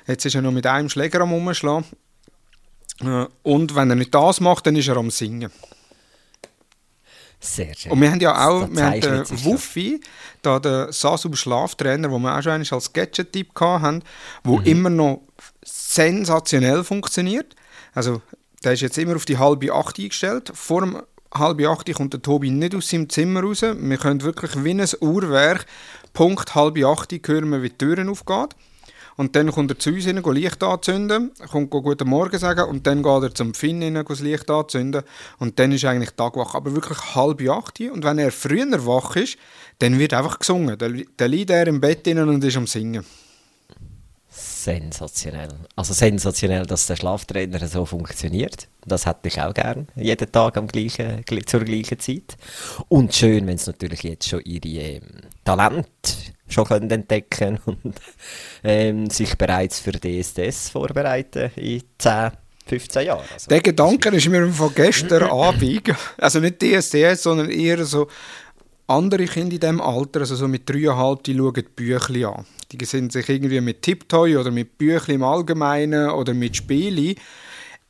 Jetzt 0.06 0.24
ist 0.26 0.34
er 0.34 0.42
noch 0.42 0.52
mit 0.52 0.66
einem 0.66 0.88
Schläger 0.88 1.20
am 1.20 1.32
Umschlagen. 1.32 1.84
Äh, 3.02 3.26
Und 3.42 3.74
wenn 3.74 3.90
er 3.90 3.96
nicht 3.96 4.14
das 4.14 4.40
macht, 4.40 4.66
dann 4.66 4.76
ist 4.76 4.88
er 4.88 4.96
am 4.96 5.10
Singen. 5.10 5.50
Sehr 7.42 7.74
schön. 7.74 7.92
Und 7.92 8.00
wir 8.02 8.10
haben 8.10 8.20
ja 8.20 8.48
auch 8.48 8.68
wir 8.70 8.84
haben 8.84 9.00
den. 9.00 9.44
Wuffi, 9.44 10.00
da 10.42 10.58
den 10.58 10.92
Sasu 10.92 11.32
Schlaftrainer, 11.32 12.10
wo 12.10 12.18
wir 12.18 12.36
auch 12.36 12.42
schon 12.42 12.52
als 12.70 12.92
Gadget-Tipp 12.92 13.58
hatten, 13.58 14.02
wo 14.44 14.58
Mhm. 14.58 14.64
immer 14.66 14.90
noch 14.90 15.22
sensationell 15.64 16.84
funktioniert. 16.84 17.56
Also 17.94 18.20
der 18.62 18.72
ist 18.74 18.82
jetzt 18.82 18.98
immer 18.98 19.16
auf 19.16 19.24
die 19.24 19.38
halbe 19.38 19.72
acht 19.72 19.98
eingestellt. 19.98 20.52
Vor 20.54 20.82
dem 20.82 21.02
halbe 21.34 21.68
acht 21.70 21.90
kommt 21.94 22.12
der 22.12 22.20
Tobi 22.20 22.50
nicht 22.50 22.74
aus 22.74 22.90
seinem 22.90 23.08
Zimmer 23.08 23.40
raus. 23.42 23.62
Wir 23.62 23.96
können 23.96 24.20
wirklich 24.22 24.62
wie 24.62 24.74
ein 24.74 24.86
Uhrwerk, 25.00 25.64
Punkt 26.12 26.54
halbe 26.54 26.86
acht 26.86 27.10
hören 27.26 27.48
wir, 27.48 27.62
wie 27.62 27.70
die 27.70 27.78
Türen 27.78 28.10
aufgeht. 28.10 28.54
Und 29.20 29.36
dann 29.36 29.52
kommt 29.52 29.70
er 29.70 29.78
zu 29.78 29.90
uns 29.90 30.06
rein, 30.06 30.22
geht 30.22 30.32
Licht 30.32 30.62
anzünden, 30.62 31.32
kommt 31.50 31.68
Guten 31.68 32.08
Morgen 32.08 32.38
sagen 32.38 32.66
und 32.70 32.86
dann 32.86 33.02
geht 33.02 33.22
er 33.22 33.34
zum 33.34 33.52
Finn 33.52 33.82
rein, 33.82 33.92
geht 33.96 34.08
das 34.08 34.20
Licht 34.20 34.48
anzünden 34.50 35.02
und 35.38 35.58
dann 35.58 35.72
ist 35.72 35.84
eigentlich 35.84 36.12
Tag 36.12 36.36
wach. 36.36 36.54
Aber 36.54 36.74
wirklich 36.74 36.98
halb 37.14 37.46
acht. 37.46 37.78
Und 37.80 38.02
wenn 38.02 38.16
er 38.16 38.32
früher 38.32 38.86
wach 38.86 39.16
ist, 39.16 39.36
dann 39.78 39.98
wird 39.98 40.14
einfach 40.14 40.38
gesungen. 40.38 40.78
Dann, 40.78 41.04
dann 41.18 41.30
liegt 41.30 41.50
er 41.50 41.66
im 41.66 41.82
Bett 41.82 42.06
innen 42.06 42.30
und 42.30 42.42
ist 42.42 42.56
am 42.56 42.66
Singen. 42.66 43.04
Sensationell. 44.30 45.50
Also 45.76 45.92
sensationell, 45.92 46.64
dass 46.64 46.86
der 46.86 46.96
Schlaftrainer 46.96 47.66
so 47.68 47.84
funktioniert. 47.84 48.68
Das 48.86 49.04
hätte 49.04 49.28
ich 49.28 49.38
auch 49.38 49.52
gern. 49.52 49.86
Jeden 49.96 50.32
Tag 50.32 50.56
am 50.56 50.66
gleichen, 50.66 51.24
gl- 51.24 51.44
zur 51.44 51.60
gleichen 51.60 51.98
Zeit. 51.98 52.38
Und 52.88 53.14
schön, 53.14 53.46
wenn 53.46 53.58
sie 53.58 53.70
natürlich 53.70 54.02
jetzt 54.02 54.28
schon 54.30 54.40
ihre 54.44 54.68
ähm, 54.68 55.02
Talente 55.44 55.88
schon 56.50 56.64
können 56.64 56.90
entdecken 56.90 57.58
und 57.66 57.94
ähm, 58.64 59.08
sich 59.10 59.36
bereits 59.36 59.80
für 59.80 59.92
DSDS 59.92 60.70
vorbereiten 60.70 61.50
in 61.56 61.82
10, 61.98 62.32
15 62.66 63.06
Jahren. 63.06 63.24
Also, 63.32 63.48
Der 63.48 63.60
Gedanke 63.60 64.10
ist 64.10 64.28
mir 64.28 64.48
von 64.48 64.74
gestern 64.74 65.22
Abend, 65.30 65.92
also 66.18 66.40
nicht 66.40 66.62
DSDS, 66.62 67.22
sondern 67.22 67.50
eher 67.50 67.84
so 67.84 68.08
andere 68.86 69.24
Kinder 69.24 69.54
in 69.54 69.60
diesem 69.60 69.80
Alter, 69.80 70.20
also 70.20 70.34
so 70.34 70.48
mit 70.48 70.68
dreieinhalb, 70.68 71.22
die 71.22 71.36
schauen 71.36 71.54
die 71.54 71.62
Büchli 71.62 72.24
an. 72.24 72.44
Die 72.72 72.84
sind 72.84 73.12
sich 73.12 73.28
irgendwie 73.28 73.60
mit 73.60 73.82
Tiptoy 73.82 74.36
oder 74.36 74.50
mit 74.50 74.78
Büchli 74.78 75.14
im 75.14 75.22
Allgemeinen 75.22 76.10
oder 76.10 76.34
mit 76.34 76.56
Spielen. 76.56 77.14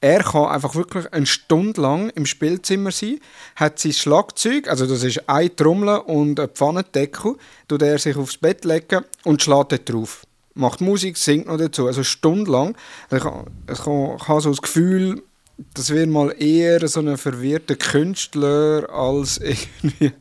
Er 0.03 0.23
kann 0.23 0.47
einfach 0.47 0.75
wirklich 0.75 1.13
eine 1.13 1.27
Stunde 1.27 1.81
lang 1.81 2.09
im 2.11 2.25
Spielzimmer 2.25 2.91
sein, 2.91 3.21
hat 3.57 3.79
sein 3.79 3.93
Schlagzeug, 3.93 4.69
also 4.69 4.87
das 4.87 5.03
ist 5.03 5.29
ein 5.29 5.55
Trommel 5.55 5.99
und 5.99 6.41
ein 6.41 6.49
Pfannendeckel, 6.49 7.37
tut 7.69 7.83
er 7.83 7.99
sich 7.99 8.17
aufs 8.17 8.39
Bett 8.39 8.65
legen 8.65 9.05
und 9.25 9.43
schlägt 9.43 9.73
dort 9.73 9.93
drauf. 9.93 10.27
Macht 10.55 10.81
Musik, 10.81 11.19
singt 11.19 11.47
noch 11.47 11.59
dazu, 11.59 11.87
also 11.87 12.03
stundenlang. 12.03 12.77
Also 13.11 13.45
ich, 13.69 13.75
ich, 13.75 13.81
ich 13.81 13.87
habe 14.29 14.41
so 14.41 14.51
das 14.51 14.63
Gefühl, 14.63 15.23
das 15.75 15.91
wäre 15.91 16.07
mal 16.07 16.35
eher 16.39 16.87
so 16.89 17.01
ein 17.01 17.19
verwirrter 17.19 17.77
Künstler 17.77 18.89
als 18.91 19.39
irgendwie 19.83 20.13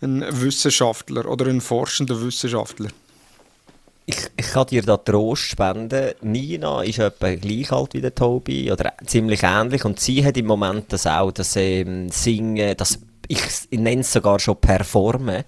ein 0.00 0.24
Wissenschaftler 0.30 1.26
oder 1.26 1.46
ein 1.46 1.60
forschender 1.60 2.20
Wissenschaftler. 2.22 2.88
Ich, 4.06 4.16
ich 4.36 4.46
kann 4.46 4.66
dir 4.66 4.82
da 4.82 4.96
Trost 4.96 5.42
spenden. 5.42 6.14
Nina 6.22 6.82
ist 6.82 6.98
etwa 6.98 7.34
gleich 7.34 7.70
alt 7.70 7.94
wie 7.94 8.00
der 8.00 8.14
Tobi 8.14 8.72
oder 8.72 8.92
ziemlich 9.06 9.42
ähnlich 9.42 9.84
und 9.84 10.00
sie 10.00 10.24
hat 10.24 10.36
im 10.36 10.46
Moment 10.46 10.92
das 10.92 11.06
auch, 11.06 11.30
das 11.30 11.54
ähm, 11.56 12.08
Singen, 12.10 12.76
das 12.76 12.98
ich, 13.30 13.78
nenne 13.78 14.00
es 14.00 14.12
sogar 14.12 14.40
schon 14.40 14.56
Performen. 14.56 15.44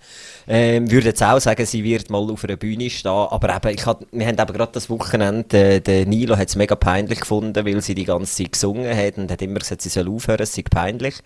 Ähm, 0.47 0.89
würde 0.89 1.09
jetzt 1.09 1.23
auch 1.23 1.41
sagen, 1.41 1.67
sie 1.67 1.83
wird 1.83 2.11
mal 2.11 2.31
auf 2.31 2.45
einer 2.45 2.57
Bühne 2.57 2.89
stehen, 2.89 3.11
aber 3.11 3.57
eben, 3.57 3.75
ich 3.75 3.85
hat, 3.85 4.07
wir 4.13 4.25
haben 4.25 4.39
eben 4.39 4.53
gerade 4.53 4.73
das 4.73 4.89
Wochenende, 4.89 5.59
äh, 5.59 5.81
der 5.81 6.07
Nilo 6.07 6.37
hat 6.37 6.49
es 6.49 6.55
mega 6.55 6.77
peinlich 6.77 7.21
gefunden, 7.21 7.67
weil 7.67 7.81
sie 7.81 7.97
die 7.97 8.05
ganze 8.05 8.37
Zeit 8.37 8.53
gesungen 8.53 8.97
hat 8.97 9.19
und 9.19 9.33
hat 9.33 9.43
immer 9.43 9.59
gesagt, 9.59 9.83
sie 9.83 9.89
soll 9.89 10.09
aufhören, 10.09 10.43
es 10.43 10.55
sei 10.55 10.63
peinlich. 10.63 11.17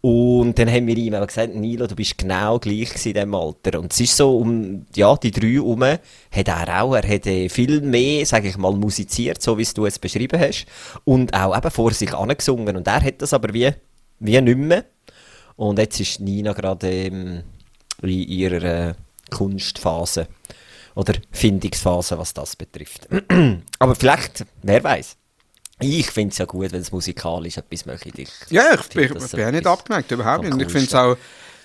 Und 0.00 0.58
dann 0.58 0.70
haben 0.70 0.86
wir 0.86 0.96
ihm 0.96 1.12
aber 1.12 1.26
gesagt, 1.26 1.54
Nilo, 1.54 1.86
du 1.86 1.94
bist 1.94 2.16
genau 2.16 2.58
gleich 2.58 2.94
in 3.04 3.12
diesem 3.12 3.34
Alter. 3.34 3.78
Und 3.78 3.92
es 3.92 4.00
ist 4.00 4.16
so, 4.16 4.38
um 4.38 4.86
ja, 4.96 5.14
die 5.16 5.30
drei 5.30 5.48
herum, 5.48 5.82
hat 5.82 6.48
er 6.48 6.82
auch, 6.82 6.94
er 6.94 7.06
hat 7.06 7.26
äh, 7.26 7.50
viel 7.50 7.82
mehr, 7.82 8.24
sage 8.24 8.48
ich 8.48 8.56
mal, 8.56 8.72
musiziert, 8.72 9.42
so 9.42 9.58
wie 9.58 9.62
es 9.62 9.74
du 9.74 9.84
jetzt 9.84 10.00
beschrieben 10.00 10.40
hast. 10.40 10.64
Und 11.04 11.34
auch 11.34 11.54
eben 11.54 11.70
vor 11.70 11.92
sich 11.92 12.14
angesungen. 12.14 12.78
Und 12.78 12.86
er 12.86 13.02
hat 13.02 13.20
das 13.20 13.34
aber 13.34 13.52
wie, 13.52 13.72
wie 14.20 14.40
nicht 14.40 14.56
mehr. 14.56 14.84
Und 15.56 15.78
jetzt 15.78 16.00
ist 16.00 16.20
Nina 16.20 16.52
gerade 16.52 16.90
ähm, 16.90 17.42
in 18.02 18.08
ihrer 18.08 18.90
äh, 18.90 18.94
Kunstphase 19.30 20.28
oder 20.94 21.14
Findungsphase, 21.30 22.18
was 22.18 22.34
das 22.34 22.56
betrifft. 22.56 23.08
aber 23.78 23.94
vielleicht, 23.94 24.44
wer 24.62 24.82
weiß. 24.82 25.16
Ich 25.80 26.10
finde 26.10 26.32
es 26.32 26.38
ja 26.38 26.44
gut, 26.44 26.70
wenn 26.72 26.80
es 26.80 26.92
musikalisch 26.92 27.56
etwas 27.56 27.86
möchte. 27.86 28.08
Ich 28.20 28.28
Ja, 28.50 28.74
ich, 28.74 28.96
ich, 28.96 29.10
ich 29.10 29.30
bin 29.30 29.40
ja 29.40 29.50
nicht 29.50 29.66
abgeneigt, 29.66 30.10
überhaupt 30.12 30.44
nicht. 30.44 30.60
Ich 30.60 30.70
finde 30.70 30.86
es 30.86 30.94
auch, 30.94 31.16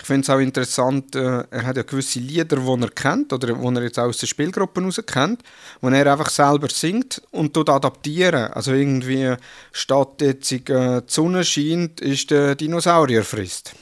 ich 0.08 0.14
find's 0.14 0.30
auch 0.30 0.40
interessant, 0.40 1.18
äh, 1.18 1.44
er 1.52 1.66
hat 1.66 1.76
ja 1.76 1.84
gewisse 1.84 2.20
Lieder, 2.20 2.56
die 2.56 2.82
er 2.82 2.90
kennt 2.92 3.34
oder 3.34 3.48
die 3.48 3.76
er 3.76 3.84
jetzt 3.84 4.00
auch 4.00 4.06
aus 4.06 4.20
der 4.20 4.28
Spielgruppe 4.28 4.82
raus 4.82 5.02
kennt, 5.06 5.42
wo 5.82 5.90
er 5.90 6.10
einfach 6.10 6.30
selber 6.30 6.70
singt 6.70 7.22
und 7.32 7.54
tut 7.54 7.70
adaptieren. 7.70 8.54
Also 8.54 8.72
irgendwie 8.72 9.36
statt 9.74 10.22
jetzt 10.22 10.50
äh, 10.54 10.62
die 10.62 11.02
Sonne 11.08 11.44
scheint, 11.44 12.00
ist 12.00 12.32
der 12.32 12.56
Dinosaurier 12.56 13.26
frisst. 13.26 13.74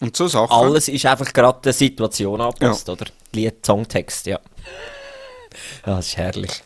Und 0.00 0.16
so 0.16 0.28
Sachen. 0.28 0.50
Alles 0.50 0.88
ist 0.88 1.04
einfach 1.04 1.30
gerade 1.30 1.60
der 1.62 1.74
Situation 1.74 2.40
angepasst, 2.40 2.88
oder? 2.88 3.04
Lied, 3.32 3.56
Songtext, 3.64 4.26
ja. 4.26 4.40
Ja, 5.84 5.96
das 5.96 6.06
ist 6.06 6.16
herrlich. 6.16 6.62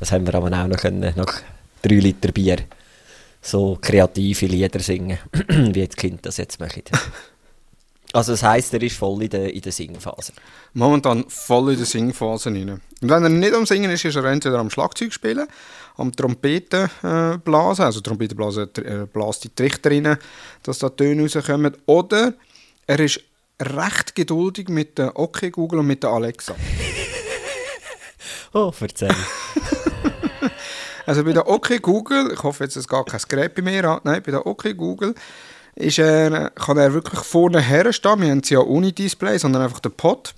Das 0.00 0.10
haben 0.10 0.26
wir 0.26 0.34
aber 0.34 0.46
auch 0.46 0.66
noch 0.66 0.78
können, 0.78 1.12
nach 1.14 1.42
drei 1.82 1.96
Liter 1.96 2.32
Bier 2.32 2.56
so 3.42 3.78
kreative 3.80 4.46
Lieder 4.46 4.80
singen, 4.80 5.18
wie 5.48 5.80
jetzt 5.80 5.98
Kind 5.98 6.26
das 6.26 6.38
jetzt 6.38 6.58
machen. 6.58 6.82
Also 8.14 8.32
das 8.32 8.44
heisst, 8.44 8.72
er 8.72 8.80
ist 8.80 8.96
voll 8.96 9.24
in 9.24 9.30
der, 9.30 9.52
in 9.52 9.60
der 9.60 9.72
Singphase. 9.72 10.32
Momentan 10.72 11.24
voll 11.28 11.72
in 11.72 11.78
der 11.78 11.86
Singphase 11.86 12.50
rein. 12.50 12.68
Und 12.70 12.80
wenn 13.10 13.24
er 13.24 13.28
nicht 13.28 13.52
am 13.52 13.66
Singen 13.66 13.90
ist, 13.90 14.04
ist 14.04 14.14
er 14.14 14.24
entweder 14.26 14.60
am 14.60 14.70
Schlagzeug 14.70 15.12
spielen, 15.12 15.48
am 15.96 16.14
Trompeten 16.14 16.88
äh, 17.02 17.38
blasen, 17.38 17.84
also 17.84 18.00
Trompeten 18.00 18.36
blasen, 18.36 18.66
tr- 18.66 19.02
äh, 19.02 19.06
bläst 19.06 19.42
die 19.42 19.54
Trichter 19.54 19.90
rein, 19.90 20.16
dass 20.62 20.78
da 20.78 20.90
Töne 20.90 21.22
rauskommen, 21.22 21.76
oder 21.86 22.34
er 22.86 23.00
ist 23.00 23.20
recht 23.60 24.14
geduldig 24.14 24.68
mit 24.68 24.96
der 24.96 25.18
OK 25.18 25.50
Google 25.50 25.80
und 25.80 25.88
mit 25.88 26.02
der 26.04 26.10
Alexa. 26.10 26.54
Oh, 28.56 28.72
erzähl. 28.80 29.10
Also 31.06 31.22
bei 31.24 31.32
der 31.32 31.46
OK 31.48 31.82
Google, 31.82 32.30
ich 32.32 32.42
hoffe 32.42 32.64
jetzt, 32.64 32.76
es 32.76 32.88
geht 32.88 33.06
kein 33.06 33.20
Gerät 33.28 33.54
bei 33.54 33.60
mir 33.62 33.84
an, 33.84 34.00
nein, 34.04 34.22
bei 34.24 34.30
der 34.30 34.46
OK 34.46 34.74
Google 34.76 35.14
ist 35.76 35.98
er, 35.98 36.50
kann 36.50 36.78
er 36.78 36.92
wirklich 36.94 37.20
vorne 37.20 37.60
herstehen, 37.60 38.20
wir 38.20 38.30
haben 38.30 38.42
sie 38.42 38.54
ja 38.54 38.60
ohne 38.60 38.92
Display, 38.92 39.38
sondern 39.38 39.62
einfach 39.62 39.80
den 39.80 39.92
Pod, 39.92 40.34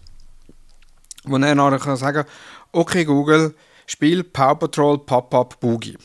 wo 1.25 1.37
er 1.37 1.55
nachher 1.55 1.79
kann 1.79 1.97
sagen, 1.97 2.25
OK 2.73 3.05
Google, 3.05 3.55
spiel 3.87 4.25
Power 4.25 4.59
Patrol 4.59 4.99
Pop-Up 4.99 5.61
Boogie. 5.61 5.99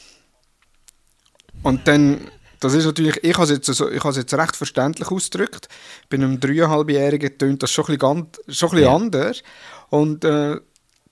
Und 1.63 1.88
dann, 1.88 2.27
das 2.59 2.73
ist 2.73 2.85
natürlich, 2.85 3.23
ich 3.23 3.33
habe 3.33 3.43
es 3.43 3.50
jetzt, 3.51 3.65
so, 3.67 3.89
ich 3.89 4.00
habe 4.00 4.09
es 4.09 4.17
jetzt 4.17 4.33
recht 4.33 4.55
verständlich 4.55 5.09
ausgedrückt, 5.09 5.67
bei 6.09 6.17
einem 6.17 6.39
dreieinhalbjährigen 6.39 7.38
tönt 7.38 7.63
das 7.63 7.71
schon 7.71 7.85
ein 7.85 7.97
bisschen, 7.97 8.00
ganz, 8.00 8.41
schon 8.50 8.69
ein 8.69 8.71
bisschen 8.75 8.83
Ja. 8.89 8.95
anders 8.95 9.43
und 9.89 10.25
äh, 10.25 10.57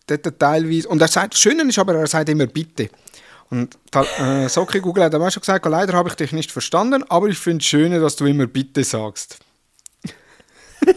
dort 0.07 0.39
teilweise, 0.39 0.88
und 0.88 1.01
er 1.01 1.07
sagt, 1.07 1.33
das 1.33 1.39
Schöne 1.39 1.63
ist 1.63 1.79
aber, 1.79 1.95
er 1.95 2.07
sagt 2.07 2.29
immer 2.29 2.47
bitte. 2.47 2.89
Und 3.49 3.77
äh, 4.19 4.47
Soki 4.47 4.79
Google 4.79 5.05
hat 5.05 5.15
auch 5.15 5.31
schon 5.31 5.41
gesagt, 5.41 5.65
leider 5.65 5.93
habe 5.93 6.09
ich 6.09 6.15
dich 6.15 6.31
nicht 6.31 6.51
verstanden, 6.51 7.03
aber 7.09 7.27
ich 7.27 7.37
finde 7.37 7.59
es 7.59 7.65
schön, 7.65 7.91
dass 7.99 8.15
du 8.15 8.25
immer 8.25 8.45
bitte 8.45 8.83
sagst. 8.83 9.39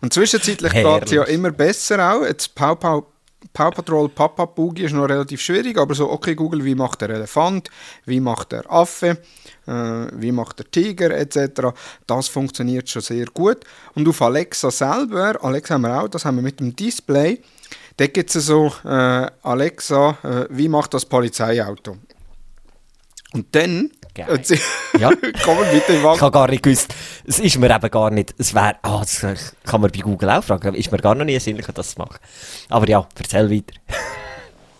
Und 0.00 0.12
zwischenzeitlich 0.12 0.72
geht 0.72 1.04
es 1.04 1.10
ja 1.12 1.24
immer 1.24 1.50
besser 1.50 2.12
auch. 2.12 2.24
Jetzt 2.24 2.54
Pau, 2.54 2.74
Pau, 2.74 3.12
Paw 3.52 3.70
Patrol 3.70 4.08
Papa 4.08 4.46
Boogie 4.46 4.84
ist 4.84 4.92
noch 4.92 5.08
relativ 5.08 5.40
schwierig, 5.40 5.78
aber 5.78 5.94
so, 5.94 6.10
okay, 6.10 6.34
Google, 6.34 6.64
wie 6.64 6.74
macht 6.74 7.00
der 7.02 7.10
Elefant, 7.10 7.68
wie 8.06 8.20
macht 8.20 8.52
der 8.52 8.70
Affe, 8.70 9.18
äh, 9.66 10.06
wie 10.14 10.32
macht 10.32 10.58
der 10.58 10.70
Tiger 10.70 11.10
etc. 11.10 11.74
Das 12.06 12.28
funktioniert 12.28 12.88
schon 12.88 13.02
sehr 13.02 13.26
gut. 13.26 13.58
Und 13.94 14.08
auf 14.08 14.22
Alexa 14.22 14.70
selber, 14.70 15.36
Alexa 15.42 15.74
haben 15.74 15.82
wir 15.82 16.02
auch, 16.02 16.08
das 16.08 16.24
haben 16.24 16.36
wir 16.36 16.42
mit 16.42 16.60
dem 16.60 16.74
Display, 16.74 17.42
da 18.02 18.08
gibt 18.08 18.34
es 18.34 18.46
so, 18.46 18.72
äh, 18.84 19.28
Alexa, 19.44 20.18
äh, 20.24 20.46
wie 20.50 20.68
macht 20.68 20.92
das 20.92 21.06
Polizeiauto? 21.06 21.98
Und 23.32 23.54
dann 23.54 23.92
Geil. 24.12 24.42
ja. 24.98 25.10
Komm 25.44 25.58
bitte 25.70 25.92
Ich 25.92 26.02
habe 26.02 26.30
gar 26.32 26.48
nicht 26.48 26.64
gewusst, 26.64 26.92
es 27.24 27.38
ist 27.38 27.58
mir 27.58 27.74
eben 27.74 27.90
gar 27.90 28.10
nicht, 28.10 28.34
es 28.38 28.54
wäre, 28.54 28.74
ah, 28.82 28.98
das 29.00 29.54
kann 29.64 29.80
man 29.80 29.90
bei 29.92 30.00
Google 30.00 30.30
auch 30.30 30.42
fragen, 30.42 30.74
ist 30.74 30.90
mir 30.90 30.98
gar 30.98 31.14
noch 31.14 31.24
nie 31.24 31.38
sinnlich, 31.38 31.64
das 31.66 31.94
zu 31.94 32.00
machen. 32.00 32.18
Aber 32.68 32.88
ja, 32.88 33.06
erzähl 33.16 33.48
weiter. 33.48 33.74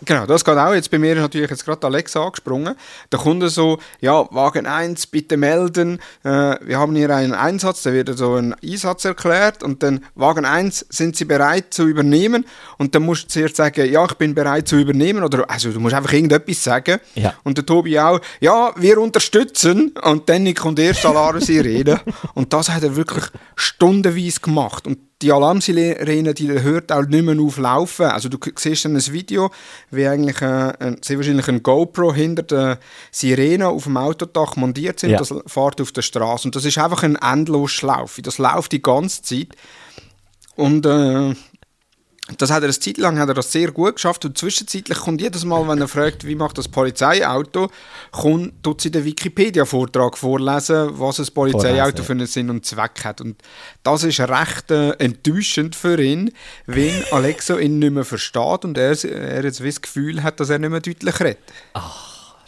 Genau, 0.04 0.26
das 0.26 0.44
geht 0.44 0.56
auch. 0.56 0.74
Jetzt 0.74 0.90
bei 0.90 0.98
mir 0.98 1.12
ist 1.14 1.20
natürlich 1.20 1.50
jetzt 1.50 1.64
gerade 1.64 1.86
Alexa 1.86 2.24
angesprungen. 2.24 2.74
Da 3.10 3.18
kommt 3.18 3.48
so, 3.50 3.78
ja, 4.00 4.26
Wagen 4.32 4.66
1, 4.66 5.06
bitte 5.06 5.36
melden. 5.36 6.00
Äh, 6.24 6.56
wir 6.60 6.78
haben 6.78 6.96
hier 6.96 7.10
einen 7.10 7.34
Einsatz, 7.34 7.82
da 7.82 7.92
wird 7.92 8.16
so 8.18 8.34
ein 8.34 8.54
Einsatz 8.54 9.04
erklärt. 9.04 9.62
Und 9.62 9.82
dann, 9.82 10.04
Wagen 10.16 10.44
1, 10.44 10.86
sind 10.88 11.16
Sie 11.16 11.24
bereit 11.24 11.72
zu 11.72 11.86
übernehmen? 11.86 12.46
Und 12.78 12.94
dann 12.94 13.04
musst 13.04 13.24
du 13.24 13.28
zuerst 13.28 13.56
sagen, 13.56 13.90
ja, 13.90 14.04
ich 14.04 14.14
bin 14.14 14.34
bereit 14.34 14.66
zu 14.66 14.76
übernehmen. 14.76 15.22
Oder, 15.22 15.48
also 15.48 15.70
du 15.70 15.78
musst 15.78 15.94
einfach 15.94 16.12
irgendetwas 16.12 16.64
sagen. 16.64 16.98
Ja. 17.14 17.34
Und 17.44 17.58
der 17.58 17.66
Tobi 17.66 17.98
auch, 18.00 18.20
ja, 18.40 18.72
wir 18.76 18.98
unterstützen. 18.98 19.94
Und 20.02 20.28
dann 20.28 20.52
kommt 20.54 20.80
erst 20.80 21.06
Alarmsirene. 21.06 22.00
und 22.34 22.52
das 22.52 22.70
hat 22.70 22.82
er 22.82 22.96
wirklich 22.96 23.24
stundenweise 23.54 24.40
gemacht. 24.40 24.86
Und 24.86 24.98
die 25.22 25.32
Alarmsirene, 25.32 26.34
die 26.34 26.50
hört 26.50 26.92
auch 26.92 27.06
nicht 27.06 27.24
mehr 27.24 27.40
auflaufen. 27.40 28.06
Also 28.06 28.28
du 28.28 28.38
siehst 28.56 28.84
dann 28.84 28.96
ein 28.96 29.12
Video, 29.12 29.50
wie 29.90 30.06
eigentlich 30.06 30.42
äh, 30.42 30.96
sehr 31.00 31.16
wahrscheinlich 31.16 31.48
ein 31.48 31.62
GoPro 31.62 32.12
hinter 32.12 32.42
der 32.42 32.78
Sirene 33.10 33.68
auf 33.68 33.84
dem 33.84 33.96
Autodach 33.96 34.56
montiert 34.56 35.00
sind. 35.00 35.10
Ja. 35.10 35.18
Das 35.18 35.32
fährt 35.46 35.80
auf 35.80 35.92
der 35.92 36.02
Straße 36.02 36.48
und 36.48 36.56
das 36.56 36.64
ist 36.64 36.78
einfach 36.78 37.02
ein 37.02 37.16
Endlosschlaufe. 37.16 38.22
Das 38.22 38.38
läuft 38.38 38.72
die 38.72 38.82
ganze 38.82 39.22
Zeit 39.22 39.48
und 40.56 40.84
äh, 40.84 41.34
das 42.40 42.50
hat 42.50 42.62
er 42.62 42.64
eine 42.64 42.78
Zeit 42.78 42.98
lang 42.98 43.18
hat 43.18 43.28
er 43.28 43.34
das 43.34 43.52
sehr 43.52 43.70
gut 43.72 43.96
geschafft 43.96 44.24
und 44.24 44.38
zwischenzeitlich 44.38 44.98
kommt 44.98 45.20
jedes 45.20 45.44
Mal, 45.44 45.66
wenn 45.68 45.80
er 45.80 45.88
fragt, 45.88 46.26
wie 46.26 46.34
macht 46.34 46.58
das 46.58 46.68
Polizeiauto, 46.68 47.70
kommt, 48.10 48.62
tut 48.62 48.80
sie 48.80 48.90
den 48.90 49.04
Wikipedia-Vortrag 49.04 50.16
vorlesen, 50.16 50.98
was 50.98 51.18
ein 51.18 51.26
Polizeiauto 51.34 52.02
für 52.02 52.12
einen 52.12 52.26
Sinn 52.26 52.50
und 52.50 52.64
Zweck 52.64 53.04
hat. 53.04 53.20
Und 53.20 53.42
das 53.82 54.04
ist 54.04 54.20
recht 54.20 54.70
äh, 54.70 54.90
enttäuschend 54.92 55.74
für 55.74 56.00
ihn, 56.00 56.32
wenn 56.66 57.02
Alexa 57.10 57.58
ihn 57.58 57.78
nicht 57.78 57.92
mehr 57.92 58.04
versteht 58.04 58.64
und 58.64 58.78
er, 58.78 58.92
er 59.04 59.44
jetzt 59.44 59.64
das 59.64 59.82
Gefühl 59.82 60.22
hat, 60.22 60.40
dass 60.40 60.50
er 60.50 60.58
nicht 60.58 60.70
mehr 60.70 60.80
deutlich 60.80 61.20
redet. 61.20 61.38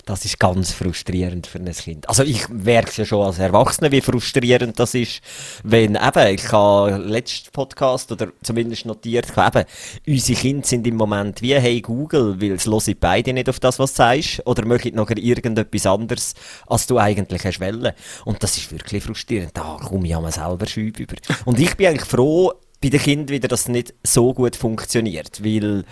Das 0.05 0.25
ist 0.25 0.39
ganz 0.39 0.73
frustrierend 0.73 1.47
für 1.47 1.59
ein 1.59 1.73
Kind. 1.73 2.09
Also 2.09 2.25
ich 2.25 2.49
merke 2.49 2.91
es 2.91 2.97
ja 2.99 3.05
schon 3.07 3.27
als 3.27 3.39
Erwachsener, 3.39 3.91
wie 3.91 4.03
frustrierend 4.03 4.79
das 4.79 4.95
ist, 4.95 5.23
wenn 5.63 5.95
eben, 5.95 6.35
ich 6.35 6.53
habe 6.53 6.99
letzten 6.99 7.51
Podcast 7.53 8.13
oder 8.13 8.29
zumindest 8.43 8.85
notiert, 8.85 9.27
ich 9.31 9.37
habe 9.37 9.61
eben, 9.61 9.69
unsere 10.07 10.39
Kinder 10.39 10.67
sind 10.67 10.87
im 10.87 10.97
Moment 10.97 11.41
wie 11.41 11.55
«Hey 11.55 11.81
Google», 11.81 12.41
weil 12.41 12.53
es 12.53 12.67
hören 12.67 12.97
beide 13.01 13.33
nicht 13.33 13.49
auf 13.49 13.61
das, 13.61 13.79
was 13.79 13.93
du 13.93 13.97
sagst, 13.97 14.47
oder 14.47 14.67
möchten 14.67 14.97
noch 14.97 15.09
irgendetwas 15.09 15.87
anderes, 15.87 16.35
als 16.67 16.87
du 16.87 16.99
eigentlich 16.99 17.45
hast 17.45 17.61
wollen. 17.61 17.93
Und 18.27 18.43
das 18.43 18.59
ist 18.59 18.71
wirklich 18.73 19.03
frustrierend. 19.03 19.57
Da 19.57 19.79
komme 19.83 20.07
ich 20.07 20.15
an 20.15 20.23
mir 20.23 20.33
selber 20.33 20.67
schüb 20.67 21.01
über. 21.01 21.15
Und 21.47 21.59
ich 21.59 21.75
bin 21.77 21.87
eigentlich 21.87 22.09
froh, 22.09 22.53
bei 22.83 22.91
den 22.91 23.01
Kindern 23.01 23.29
wieder, 23.29 23.49
dass 23.49 23.63
es 23.63 23.69
nicht 23.69 23.95
so 24.03 24.35
gut 24.35 24.57
funktioniert, 24.57 25.43
weil 25.43 25.85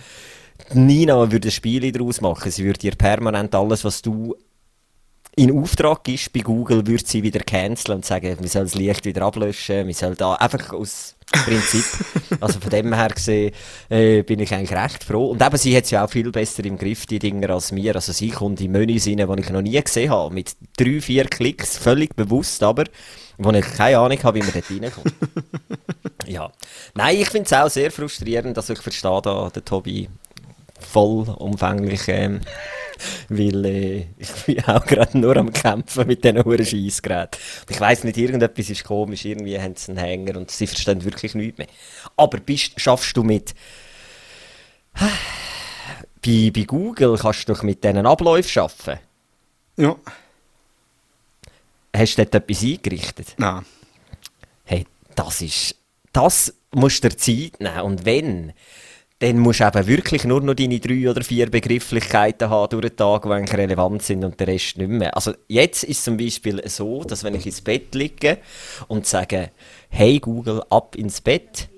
Nina 0.73 1.31
würde 1.31 1.49
ein 1.49 1.51
Spiel 1.51 1.91
daraus 1.91 2.21
machen. 2.21 2.51
Sie 2.51 2.63
würde 2.63 2.79
dir 2.79 2.95
permanent 2.95 3.53
alles, 3.55 3.83
was 3.83 4.01
du 4.01 4.35
in 5.35 5.57
Auftrag 5.57 6.03
gibst 6.03 6.31
bei 6.31 6.41
Google, 6.41 6.85
würde 6.85 7.03
sie 7.05 7.23
wieder 7.23 7.39
canceln 7.39 7.97
und 7.97 8.05
sagen, 8.05 8.37
wir 8.39 8.49
sollen 8.49 8.65
das 8.65 8.75
Licht 8.75 9.03
wieder 9.05 9.23
ablöschen, 9.23 9.87
wir 9.87 9.93
sollen 9.93 10.15
da 10.15 10.33
einfach 10.33 10.73
aus 10.73 11.15
Prinzip. 11.31 11.83
also 12.39 12.59
von 12.59 12.69
dem 12.69 12.93
her 12.93 13.09
gesehen 13.09 13.51
äh, 13.89 14.21
bin 14.21 14.39
ich 14.39 14.53
eigentlich 14.53 14.77
recht 14.77 15.03
froh. 15.03 15.31
Und 15.31 15.41
eben, 15.41 15.57
sie 15.57 15.75
hat 15.75 15.85
es 15.85 15.91
ja 15.91 16.05
auch 16.05 16.09
viel 16.09 16.31
besser 16.31 16.63
im 16.65 16.77
Griff, 16.77 17.07
die 17.07 17.17
Dinger, 17.17 17.49
als 17.49 17.71
mir. 17.71 17.95
Also 17.95 18.11
sie 18.11 18.29
kommt 18.29 18.61
in 18.61 18.71
Menüs 18.71 19.07
rein, 19.07 19.17
die 19.17 19.41
ich 19.41 19.49
noch 19.49 19.61
nie 19.61 19.81
gesehen 19.81 20.11
habe. 20.11 20.33
Mit 20.33 20.55
drei, 20.77 21.01
vier 21.01 21.25
Klicks, 21.25 21.77
völlig 21.77 22.15
bewusst, 22.15 22.61
aber 22.61 22.83
wo 23.37 23.49
ich 23.51 23.65
keine 23.65 23.97
Ahnung 23.97 24.21
habe, 24.21 24.39
wie 24.39 24.43
man 24.43 24.53
dort 24.53 24.69
reinkommt. 24.69 25.13
ja. 26.27 26.51
Nein, 26.93 27.17
ich 27.17 27.29
finde 27.29 27.45
es 27.45 27.53
auch 27.53 27.69
sehr 27.69 27.91
frustrierend, 27.91 28.55
dass 28.55 28.69
ich 28.69 28.79
verstehe 28.79 29.21
da 29.23 29.49
den 29.49 29.65
Tobi 29.65 30.07
vollumfänglich, 30.83 32.07
ähm, 32.07 32.41
weil 33.29 33.65
äh, 33.65 34.05
ich 34.17 34.31
bin 34.45 34.63
auch 34.65 34.85
gerade 34.85 35.17
nur 35.17 35.35
am 35.37 35.51
Kämpfen 35.51 36.07
mit 36.07 36.23
diesen 36.23 36.43
hohen 36.43 36.65
Scheissgeräten. 36.65 37.39
Ich 37.69 37.79
weiss 37.79 38.03
nicht, 38.03 38.17
irgendetwas 38.17 38.69
ist 38.69 38.83
komisch, 38.83 39.25
irgendwie 39.25 39.59
haben 39.59 39.75
sie 39.75 39.91
einen 39.91 39.99
Hänger 39.99 40.37
und 40.37 40.51
sie 40.51 40.67
verstehen 40.67 41.03
wirklich 41.03 41.35
nichts 41.35 41.57
mehr. 41.57 41.67
Aber 42.17 42.39
bist, 42.39 42.79
schaffst 42.79 43.15
du 43.17 43.23
mit... 43.23 43.53
Bei, 46.25 46.51
bei 46.55 46.63
Google 46.63 47.17
kannst 47.17 47.49
du 47.49 47.53
doch 47.53 47.63
mit 47.63 47.83
diesen 47.83 48.05
Abläufen 48.05 48.61
arbeiten. 48.61 49.01
Ja, 49.75 49.97
Hast 51.95 52.17
du 52.17 52.23
dort 52.23 52.35
etwas 52.35 52.63
eingerichtet? 52.63 53.35
nein. 53.37 53.65
Hey, 54.63 54.85
das 55.15 55.41
ist... 55.41 55.75
Das 56.13 56.53
musst 56.71 57.03
du 57.03 57.09
dir 57.09 57.17
Zeit 57.17 57.59
nehmen. 57.59 57.81
Und 57.81 58.05
wenn, 58.05 58.53
dann 59.23 59.39
musst 59.39 59.61
du 59.61 59.63
eben 59.63 59.87
wirklich 59.87 60.25
nur 60.25 60.41
noch 60.41 60.53
deine 60.53 60.81
drei 60.81 61.09
oder 61.09 61.23
vier 61.23 61.49
Begrifflichkeiten 61.49 62.49
haben 62.49 62.69
durch 62.71 62.89
den 62.89 62.97
Tag, 62.97 63.23
die 63.23 63.55
relevant 63.55 64.03
sind 64.03 64.25
und 64.25 64.37
der 64.37 64.47
Rest 64.47 64.77
nicht 64.77 64.89
mehr. 64.89 65.15
Also 65.15 65.33
jetzt 65.47 65.85
ist 65.85 66.03
zum 66.03 66.17
Beispiel 66.17 66.61
so, 66.67 67.05
dass 67.05 67.23
wenn 67.23 67.35
ich 67.35 67.45
ins 67.45 67.61
Bett 67.61 67.95
liege 67.95 68.39
und 68.89 69.07
sage, 69.07 69.51
hey 69.87 70.19
Google, 70.19 70.61
ab 70.69 70.97
ins 70.97 71.21
Bett, 71.21 71.69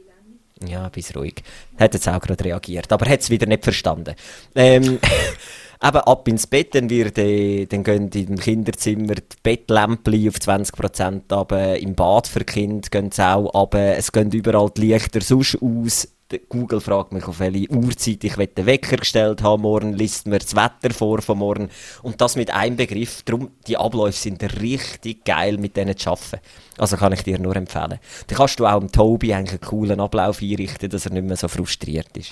ja, 0.68 0.90
bist 0.90 1.16
ruhig. 1.16 1.36
Hat 1.78 1.94
jetzt 1.94 2.10
auch 2.10 2.20
gerade 2.20 2.44
reagiert, 2.44 2.92
aber 2.92 3.08
hat 3.08 3.20
es 3.20 3.30
wieder 3.30 3.46
nicht 3.46 3.64
verstanden. 3.64 4.16
Ähm, 4.56 4.98
eben 5.84 5.98
ab 5.98 6.28
ins 6.28 6.48
Bett, 6.48 6.74
dann, 6.74 6.90
wird, 6.90 7.20
äh, 7.20 7.68
dann 7.68 7.84
gehen 7.84 8.10
im 8.10 8.40
Kinderzimmer 8.40 9.16
die 9.16 9.24
Bettlämpchen 9.44 10.30
auf 10.30 10.36
20% 10.38 11.32
ab, 11.32 11.52
im 11.52 11.94
Bad 11.94 12.28
für 12.28 12.44
Kind 12.44 12.90
gehen 12.90 13.12
sie 13.12 13.24
auch 13.24 13.54
ab, 13.54 13.76
es 13.76 14.12
gehen 14.12 14.32
überall 14.32 14.72
die 14.76 14.88
Lichter 14.88 15.22
sonst 15.22 15.60
aus. 15.62 16.08
Google 16.50 16.82
fragt 16.82 17.14
mich, 17.14 17.28
auf 17.28 17.40
welche 17.40 17.70
Uhrzeit 17.70 18.24
ich 18.24 18.36
den 18.36 18.66
Wecker 18.66 18.98
gestellt 18.98 19.44
habe 19.44 19.62
morgen, 19.62 19.94
liest 19.94 20.26
mir 20.26 20.40
das 20.40 20.56
Wetter 20.56 20.92
vor 20.92 21.22
von 21.22 21.38
morgen 21.38 21.70
und 22.02 22.20
das 22.20 22.36
mit 22.36 22.52
einem 22.52 22.78
Begriff. 22.78 23.22
Darum, 23.24 23.52
die 23.68 23.78
Abläufe 23.78 24.18
sind 24.18 24.42
richtig 24.60 25.24
geil, 25.24 25.58
mit 25.58 25.78
denen 25.78 25.96
zu 25.96 26.10
arbeiten. 26.10 26.40
Also 26.78 26.98
kann 26.98 27.14
ich 27.14 27.22
dir 27.22 27.38
nur 27.38 27.56
empfehlen. 27.56 28.00
Dann 28.28 28.38
kannst 28.38 28.60
du 28.60 28.66
auch 28.66 28.80
dem 28.80 28.92
Tobi 28.92 29.36
eigentlich 29.36 29.62
einen 29.62 29.70
coolen 29.70 30.00
Ablauf 30.00 30.42
einrichten, 30.42 30.90
dass 30.90 31.06
er 31.06 31.14
nicht 31.14 31.28
mehr 31.28 31.38
so 31.38 31.48
frustriert 31.48 32.18
ist. 32.18 32.32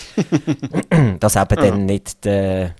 dass 1.20 1.36
eben 1.36 1.56
dann 1.56 1.86
nicht 1.86 2.26
der, 2.26 2.74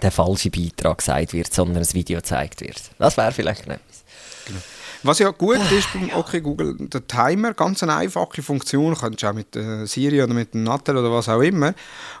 der 0.00 0.10
falsche 0.10 0.50
Beitrag 0.50 0.98
gesagt 0.98 1.34
wird, 1.34 1.52
sondern 1.52 1.82
ein 1.82 1.94
Video 1.94 2.18
gezeigt 2.18 2.62
wird. 2.62 2.80
Das 2.98 3.18
wäre 3.18 3.32
vielleicht 3.32 3.66
etwas. 3.66 4.04
Was 5.04 5.18
ja 5.18 5.30
gut 5.30 5.58
ist 5.70 5.92
beim 5.92 6.10
OK 6.14 6.42
Google, 6.42 6.76
der 6.78 7.06
Timer, 7.06 7.52
ganz 7.54 7.82
eine 7.82 7.94
einfache 7.94 8.42
Funktion, 8.42 8.94
kannst 8.96 9.22
du 9.22 9.28
auch 9.28 9.34
mit 9.34 9.54
äh, 9.54 9.86
Siri 9.86 10.22
oder 10.22 10.32
mit 10.34 10.54
dem 10.54 10.62
Nattel 10.64 10.96
oder 10.96 11.12
was 11.12 11.28
auch 11.28 11.42
immer. 11.42 11.74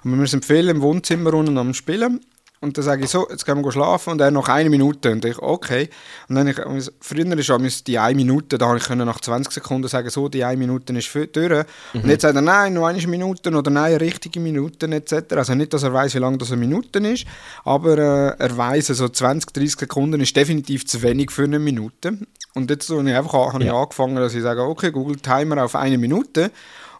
Und 0.04 0.18
wir 0.20 0.26
sind 0.26 0.44
viel 0.44 0.68
im 0.68 0.82
Wohnzimmer 0.82 1.32
unten 1.34 1.56
am 1.58 1.72
Spielen. 1.74 2.20
Und 2.60 2.78
dann 2.78 2.84
sage 2.84 3.04
ich 3.04 3.10
so, 3.10 3.26
jetzt 3.28 3.44
gehen 3.44 3.62
wir 3.62 3.72
schlafen 3.72 4.10
und 4.12 4.20
er 4.22 4.30
noch 4.30 4.48
eine 4.48 4.70
Minute. 4.70 5.12
Und 5.12 5.22
ich, 5.26 5.38
okay. 5.38 5.90
Und 6.28 6.36
dann 6.36 6.46
ich, 6.46 6.56
früher 7.00 7.38
ist 7.38 7.50
es 7.50 7.84
die 7.84 7.98
eine 7.98 8.14
Minute, 8.16 8.56
da 8.56 8.68
habe 8.68 8.78
ich 8.78 8.88
nach 8.88 9.20
20 9.20 9.52
Sekunden 9.52 9.86
sagen, 9.86 10.08
so, 10.08 10.30
die 10.30 10.44
eine 10.44 10.56
Minute 10.56 10.94
ist 10.94 11.08
für- 11.08 11.26
durch. 11.26 11.66
Und 11.92 12.06
jetzt 12.08 12.22
sagt 12.22 12.36
er, 12.36 12.40
nein, 12.40 12.72
noch 12.72 12.86
eine 12.86 13.06
Minute 13.06 13.50
oder 13.50 13.70
nein, 13.70 13.96
richtige 13.96 14.40
Minuten 14.40 14.92
etc. 14.92 15.34
Also 15.36 15.54
nicht, 15.54 15.74
dass 15.74 15.82
er 15.82 15.92
weiß, 15.92 16.14
wie 16.14 16.18
lange 16.20 16.38
das 16.38 16.52
eine 16.52 16.60
Minute 16.60 17.00
ist, 17.00 17.26
aber 17.64 17.98
äh, 17.98 18.36
er 18.38 18.56
weiß, 18.56 18.86
so 18.86 19.08
20, 19.10 19.52
30 19.52 19.78
Sekunden 19.80 20.20
ist 20.22 20.34
definitiv 20.34 20.86
zu 20.86 21.02
wenig 21.02 21.32
für 21.32 21.44
eine 21.44 21.58
Minute. 21.58 22.18
Und 22.54 22.70
jetzt 22.70 22.86
so, 22.86 22.98
habe 22.98 23.08
ich 23.08 23.16
einfach 23.16 23.34
angefangen, 23.34 24.16
dass 24.16 24.34
ich 24.34 24.42
sage, 24.42 24.62
okay, 24.62 24.92
Google 24.92 25.16
Timer 25.16 25.64
auf 25.64 25.74
eine 25.74 25.98
Minute. 25.98 26.50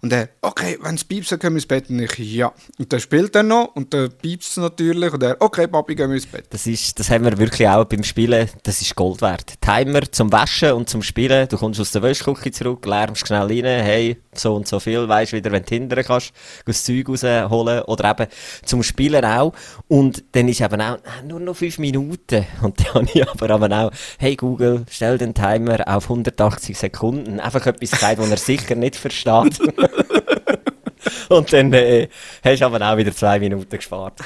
Und 0.04 0.12
er, 0.12 0.28
okay, 0.42 0.76
wenn 0.82 0.96
es 0.96 1.04
piepst, 1.04 1.32
dann 1.32 1.38
gehen 1.38 1.52
wir 1.52 1.56
ins 1.56 1.64
Bett. 1.64 1.88
Und 1.88 1.98
ich, 1.98 2.18
ja. 2.18 2.52
Und 2.78 2.92
dann 2.92 3.00
spielt 3.00 3.34
er 3.34 3.42
noch 3.42 3.74
und 3.74 3.94
dann 3.94 4.12
piepst 4.12 4.50
es 4.50 4.56
natürlich. 4.58 5.10
Und 5.10 5.22
er, 5.22 5.38
okay, 5.40 5.66
Papi, 5.66 5.94
gehen 5.94 6.10
wir 6.10 6.16
ins 6.16 6.26
Bett. 6.26 6.44
Das, 6.50 6.66
ist, 6.66 7.00
das 7.00 7.08
haben 7.08 7.24
wir 7.24 7.38
wirklich 7.38 7.66
auch 7.66 7.86
beim 7.86 8.04
Spielen, 8.04 8.50
das 8.64 8.82
ist 8.82 8.94
Gold 8.94 9.22
wert. 9.22 9.54
Timer 9.62 10.02
zum 10.12 10.30
Waschen 10.30 10.72
und 10.72 10.90
zum 10.90 11.02
Spielen, 11.02 11.48
du 11.48 11.56
kommst 11.56 11.80
aus 11.80 11.90
der 11.92 12.02
Wäschküche 12.02 12.50
zurück, 12.50 12.84
lärmst 12.84 13.26
schnell 13.26 13.46
rein, 13.46 13.82
hey, 13.82 14.18
so 14.34 14.54
und 14.56 14.68
so 14.68 14.78
viel, 14.78 15.08
weißt 15.08 15.32
wieder, 15.32 15.50
wenn 15.52 15.62
du 15.62 15.74
hindern 15.74 16.04
kannst, 16.04 16.32
das 16.66 16.84
Zeug 16.84 17.08
rausholen 17.08 17.82
oder 17.84 18.10
eben 18.10 18.26
zum 18.66 18.82
Spielen 18.82 19.24
auch. 19.24 19.54
Und 19.88 20.22
dann 20.32 20.48
ist 20.48 20.60
eben 20.60 20.82
auch 20.82 20.96
äh, 20.96 21.26
nur 21.26 21.40
noch 21.40 21.56
fünf 21.56 21.78
Minuten. 21.78 22.44
Und 22.60 22.78
dann 22.78 22.86
habe 22.94 23.08
ich 23.14 23.26
aber, 23.26 23.48
aber 23.48 23.86
auch, 23.86 23.90
hey 24.18 24.36
Google, 24.36 24.84
stell 24.90 25.16
den 25.16 25.32
Timer 25.32 25.78
auf 25.86 26.10
180 26.10 26.76
Sekunden. 26.76 27.40
Einfach 27.40 27.64
etwas 27.64 27.92
gesagt, 27.92 28.18
was 28.18 28.30
er 28.30 28.36
sicher 28.36 28.74
nicht 28.74 28.96
versteht. 28.96 29.58
und 31.28 31.52
dann 31.52 31.72
äh, 31.72 32.08
hast 32.42 32.60
du 32.60 32.66
aber 32.66 32.80
auch 32.80 32.96
wieder 32.96 33.14
zwei 33.14 33.38
Minuten 33.38 33.76
gespart. 33.76 34.20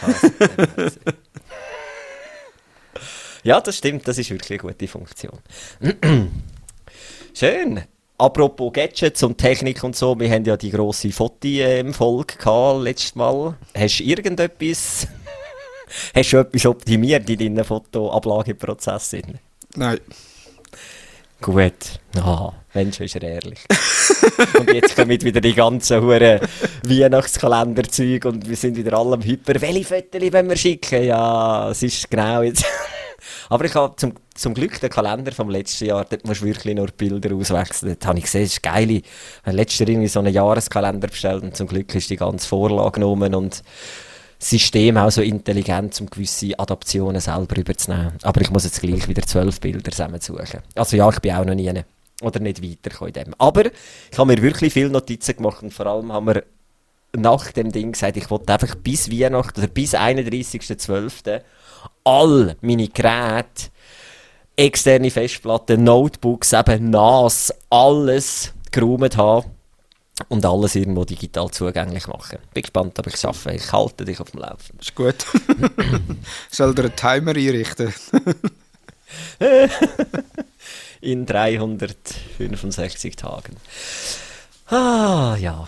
ja, 3.42 3.60
das 3.60 3.78
stimmt, 3.78 4.06
das 4.06 4.18
ist 4.18 4.30
wirklich 4.30 4.60
eine 4.60 4.70
gute 4.70 4.88
Funktion. 4.88 5.38
Schön. 7.34 7.82
Apropos 8.20 8.72
Gadgets 8.72 9.22
und 9.22 9.38
Technik 9.38 9.84
und 9.84 9.94
so, 9.94 10.18
wir 10.18 10.28
haben 10.28 10.44
ja 10.44 10.56
die 10.56 10.72
grosse 10.72 11.12
Foti-Folge 11.12 12.36
gehabt 12.36 12.82
letztes 12.82 13.14
Mal. 13.14 13.56
Hast 13.76 14.00
du 14.00 14.02
irgendetwas, 14.02 15.06
hast 16.14 16.32
du 16.32 16.38
etwas 16.38 16.66
optimiert 16.66 17.30
in 17.30 17.38
deinem 17.38 17.64
Fotoablageprozess? 17.64 19.16
Nein. 19.76 20.00
Gut. 21.40 22.00
Ah, 22.16 22.52
Mensch, 22.74 22.98
ist 22.98 23.14
er 23.14 23.22
ehrlich. 23.22 23.60
und 24.58 24.72
jetzt 24.72 24.96
kommen 24.96 25.20
wieder 25.20 25.40
die 25.40 25.54
ganzen 25.54 26.00
Huren 26.02 26.40
Weihnachtskalenderzeug 26.84 28.24
und 28.24 28.48
wir 28.48 28.56
sind 28.56 28.76
wieder 28.76 28.98
alle 28.98 29.14
am 29.14 29.22
Hyper. 29.22 29.60
Welche 29.60 29.84
Fotos 29.84 30.32
wollen 30.32 30.48
wir 30.48 30.56
schicken? 30.56 31.04
Ja, 31.04 31.70
es 31.70 31.82
ist 31.82 32.10
genau 32.10 32.42
jetzt. 32.42 32.64
Aber 33.48 33.64
ich 33.64 33.74
habe 33.74 33.96
zum, 33.96 34.14
zum 34.34 34.54
Glück 34.54 34.80
den 34.80 34.90
Kalender 34.90 35.32
vom 35.32 35.50
letzten 35.50 35.86
Jahr, 35.86 36.04
dort 36.04 36.26
musst 36.26 36.42
du 36.42 36.46
wirklich 36.46 36.74
nur 36.74 36.88
Bilder 36.88 37.34
auswechseln. 37.34 37.92
Dort 37.92 38.06
habe 38.06 38.18
ich 38.18 38.24
gesehen, 38.24 38.42
das 38.42 38.52
ist 38.52 38.62
geil. 38.62 38.90
Ich 38.90 39.04
habe 39.44 39.56
letztes 39.56 39.88
Jahr 39.88 40.08
so 40.08 40.18
einen 40.20 40.32
Jahreskalender 40.32 41.08
bestellt 41.08 41.42
und 41.42 41.56
zum 41.56 41.66
Glück 41.66 41.94
ist 41.94 42.10
die 42.10 42.16
ganze 42.16 42.46
Vorlage 42.46 42.92
genommen 42.92 43.34
und 43.34 43.62
das 44.38 44.50
System 44.50 44.96
auch 44.96 45.10
so 45.10 45.20
intelligent, 45.20 46.00
um 46.00 46.08
gewisse 46.08 46.58
Adaptionen 46.58 47.20
selber 47.20 47.56
überzunehmen. 47.56 48.12
Aber 48.22 48.40
ich 48.40 48.50
muss 48.50 48.64
jetzt 48.64 48.80
gleich 48.80 49.08
wieder 49.08 49.22
zwölf 49.22 49.60
Bilder 49.60 49.90
zusammensuchen. 49.90 50.60
Also 50.74 50.96
ja, 50.96 51.08
ich 51.08 51.18
bin 51.18 51.32
auch 51.32 51.44
noch 51.44 51.54
nie 51.54 51.72
oder 52.22 52.40
nicht 52.40 52.62
weitergekommen 52.62 53.14
in 53.14 53.24
dem. 53.24 53.34
Aber 53.38 53.66
ich 53.66 54.18
habe 54.18 54.34
mir 54.34 54.42
wirklich 54.42 54.72
viele 54.72 54.90
Notizen 54.90 55.36
gemacht 55.36 55.62
und 55.62 55.72
vor 55.72 55.86
allem 55.86 56.12
haben 56.12 56.26
wir 56.26 56.44
nach 57.16 57.52
dem 57.52 57.72
Ding 57.72 57.92
gesagt, 57.92 58.16
ich 58.16 58.30
wollte 58.30 58.52
einfach 58.52 58.74
bis 58.74 59.10
Weihnachten 59.10 59.60
oder 59.60 59.68
bis 59.68 59.94
31.12 59.94 61.42
all 62.04 62.56
meine 62.60 62.88
Geräte, 62.88 63.70
externe 64.56 65.10
Festplatten, 65.10 65.84
Notebooks, 65.84 66.52
eben 66.52 66.90
NAS, 66.90 67.54
alles 67.70 68.52
geräumt 68.72 69.16
haben 69.16 69.50
und 70.28 70.44
alles 70.44 70.74
irgendwo 70.74 71.04
digital 71.04 71.50
zugänglich 71.50 72.08
machen. 72.08 72.38
Bin 72.52 72.62
gespannt, 72.62 72.98
ob 72.98 73.06
ich 73.06 73.14
es 73.14 73.20
schaffe. 73.20 73.52
Ich 73.52 73.72
halte 73.72 74.04
dich 74.04 74.20
auf 74.20 74.32
dem 74.32 74.40
Laufen. 74.40 74.76
Ist 74.80 74.94
gut. 74.94 75.24
Soll 76.50 76.74
dir 76.74 76.82
einen 76.82 76.96
Timer 76.96 77.30
einrichten? 77.30 77.94
In 81.00 81.26
365 81.26 83.16
Tagen. 83.16 83.56
Ah, 84.66 85.36
ja. 85.40 85.66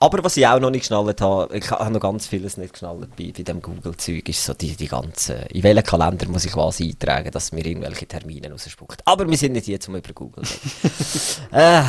Aber 0.00 0.22
was 0.22 0.36
ich 0.36 0.46
auch 0.46 0.60
noch 0.60 0.70
nicht 0.70 0.82
geschnallt 0.82 1.20
habe, 1.20 1.56
ich 1.56 1.68
habe 1.70 1.90
noch 1.90 2.00
ganz 2.00 2.28
vieles 2.28 2.56
nicht 2.56 2.72
geschnallt 2.72 3.16
bei, 3.16 3.32
bei 3.36 3.42
dem 3.42 3.60
Google-Zeug, 3.60 4.28
ist 4.28 4.44
so 4.44 4.54
die, 4.54 4.76
die 4.76 4.86
ganze, 4.86 5.46
in 5.50 5.64
welchen 5.64 5.82
Kalender 5.82 6.28
muss 6.28 6.44
ich 6.44 6.54
was 6.54 6.80
eintragen, 6.80 7.32
dass 7.32 7.50
mir 7.50 7.66
irgendwelche 7.66 8.06
Termine 8.06 8.52
rausspuckt. 8.52 9.02
Aber 9.04 9.28
wir 9.28 9.36
sind 9.36 9.54
nicht 9.54 9.64
hier, 9.64 9.80
um 9.88 9.96
über 9.96 10.12
Google 10.12 10.44
zu 10.44 10.58
reden. 10.84 11.50
äh, 11.52 11.82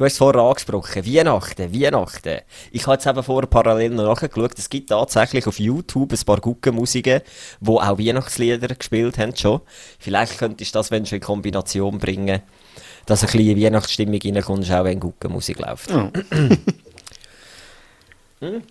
du 0.00 0.06
hast 0.06 0.12
es 0.12 0.18
vorher 0.18 0.40
angesprochen, 0.40 1.04
Weihnachten, 1.04 1.74
Weihnachten. 1.74 2.38
Ich 2.72 2.86
habe 2.86 2.94
jetzt 2.94 3.06
eben 3.06 3.22
vorher 3.22 3.46
parallel 3.46 3.90
noch 3.90 4.04
nachgeschaut, 4.04 4.58
es 4.58 4.70
gibt 4.70 4.88
tatsächlich 4.88 5.46
auf 5.46 5.60
YouTube 5.60 6.12
ein 6.12 6.24
paar 6.24 6.40
Guggenmusiken, 6.40 7.20
die 7.60 7.68
auch 7.68 7.98
Weihnachtslieder 7.98 8.68
gespielt 8.68 9.18
haben 9.18 9.36
schon. 9.36 9.60
Vielleicht 9.98 10.38
könntest 10.38 10.74
du 10.74 10.78
das, 10.78 10.90
wenn 10.90 11.04
du 11.04 11.14
in 11.14 11.20
Kombination 11.20 11.98
bringen, 11.98 12.40
dass 13.04 13.22
ein 13.24 13.30
bisschen 13.30 13.60
Weihnachtsstimmung 13.60 14.20
reinkommt, 14.24 14.72
auch 14.72 14.84
wenn 14.84 15.00
Guggenmusik 15.00 15.58
läuft. 15.58 15.90
Oh. 15.92 16.10
Hm? 18.42 18.62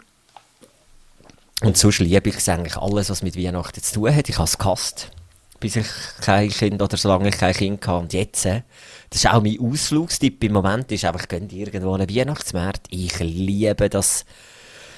Und 1.61 1.77
sonst 1.77 1.99
liebe 1.99 2.27
ich 2.27 2.37
es 2.37 2.49
eigentlich 2.49 2.75
alles, 2.75 3.11
was 3.11 3.21
mit 3.21 3.37
Weihnachten 3.37 3.83
zu 3.83 3.93
tun 3.93 4.15
hat. 4.15 4.27
Ich 4.29 4.37
habe 4.39 4.45
es 4.45 4.57
gehasst, 4.57 5.11
bis 5.60 5.76
ich 5.76 5.88
kein 6.22 6.50
Kind 6.50 6.82
oder 6.82 6.98
solange 6.98 7.30
ich 7.30 7.38
kein 7.38 7.54
Kind 7.54 7.86
hatte. 7.88 8.00
Und 8.00 8.13
jetzt, 8.13 8.45
äh, 8.45 8.62
das 9.10 9.24
ist 9.24 9.32
auch 9.32 9.41
mein 9.41 9.60
Ausflugstipp 9.60 10.43
im 10.43 10.54
Moment, 10.54 10.91
ist 10.91 11.06
einfach, 11.06 11.28
gehen 11.28 11.50
irgendwo 11.50 11.93
an 11.93 12.02
einen 12.02 12.15
Weihnachtsmarkt. 12.15 12.88
Ich 12.89 13.19
liebe 13.19 13.89
das, 13.89 14.26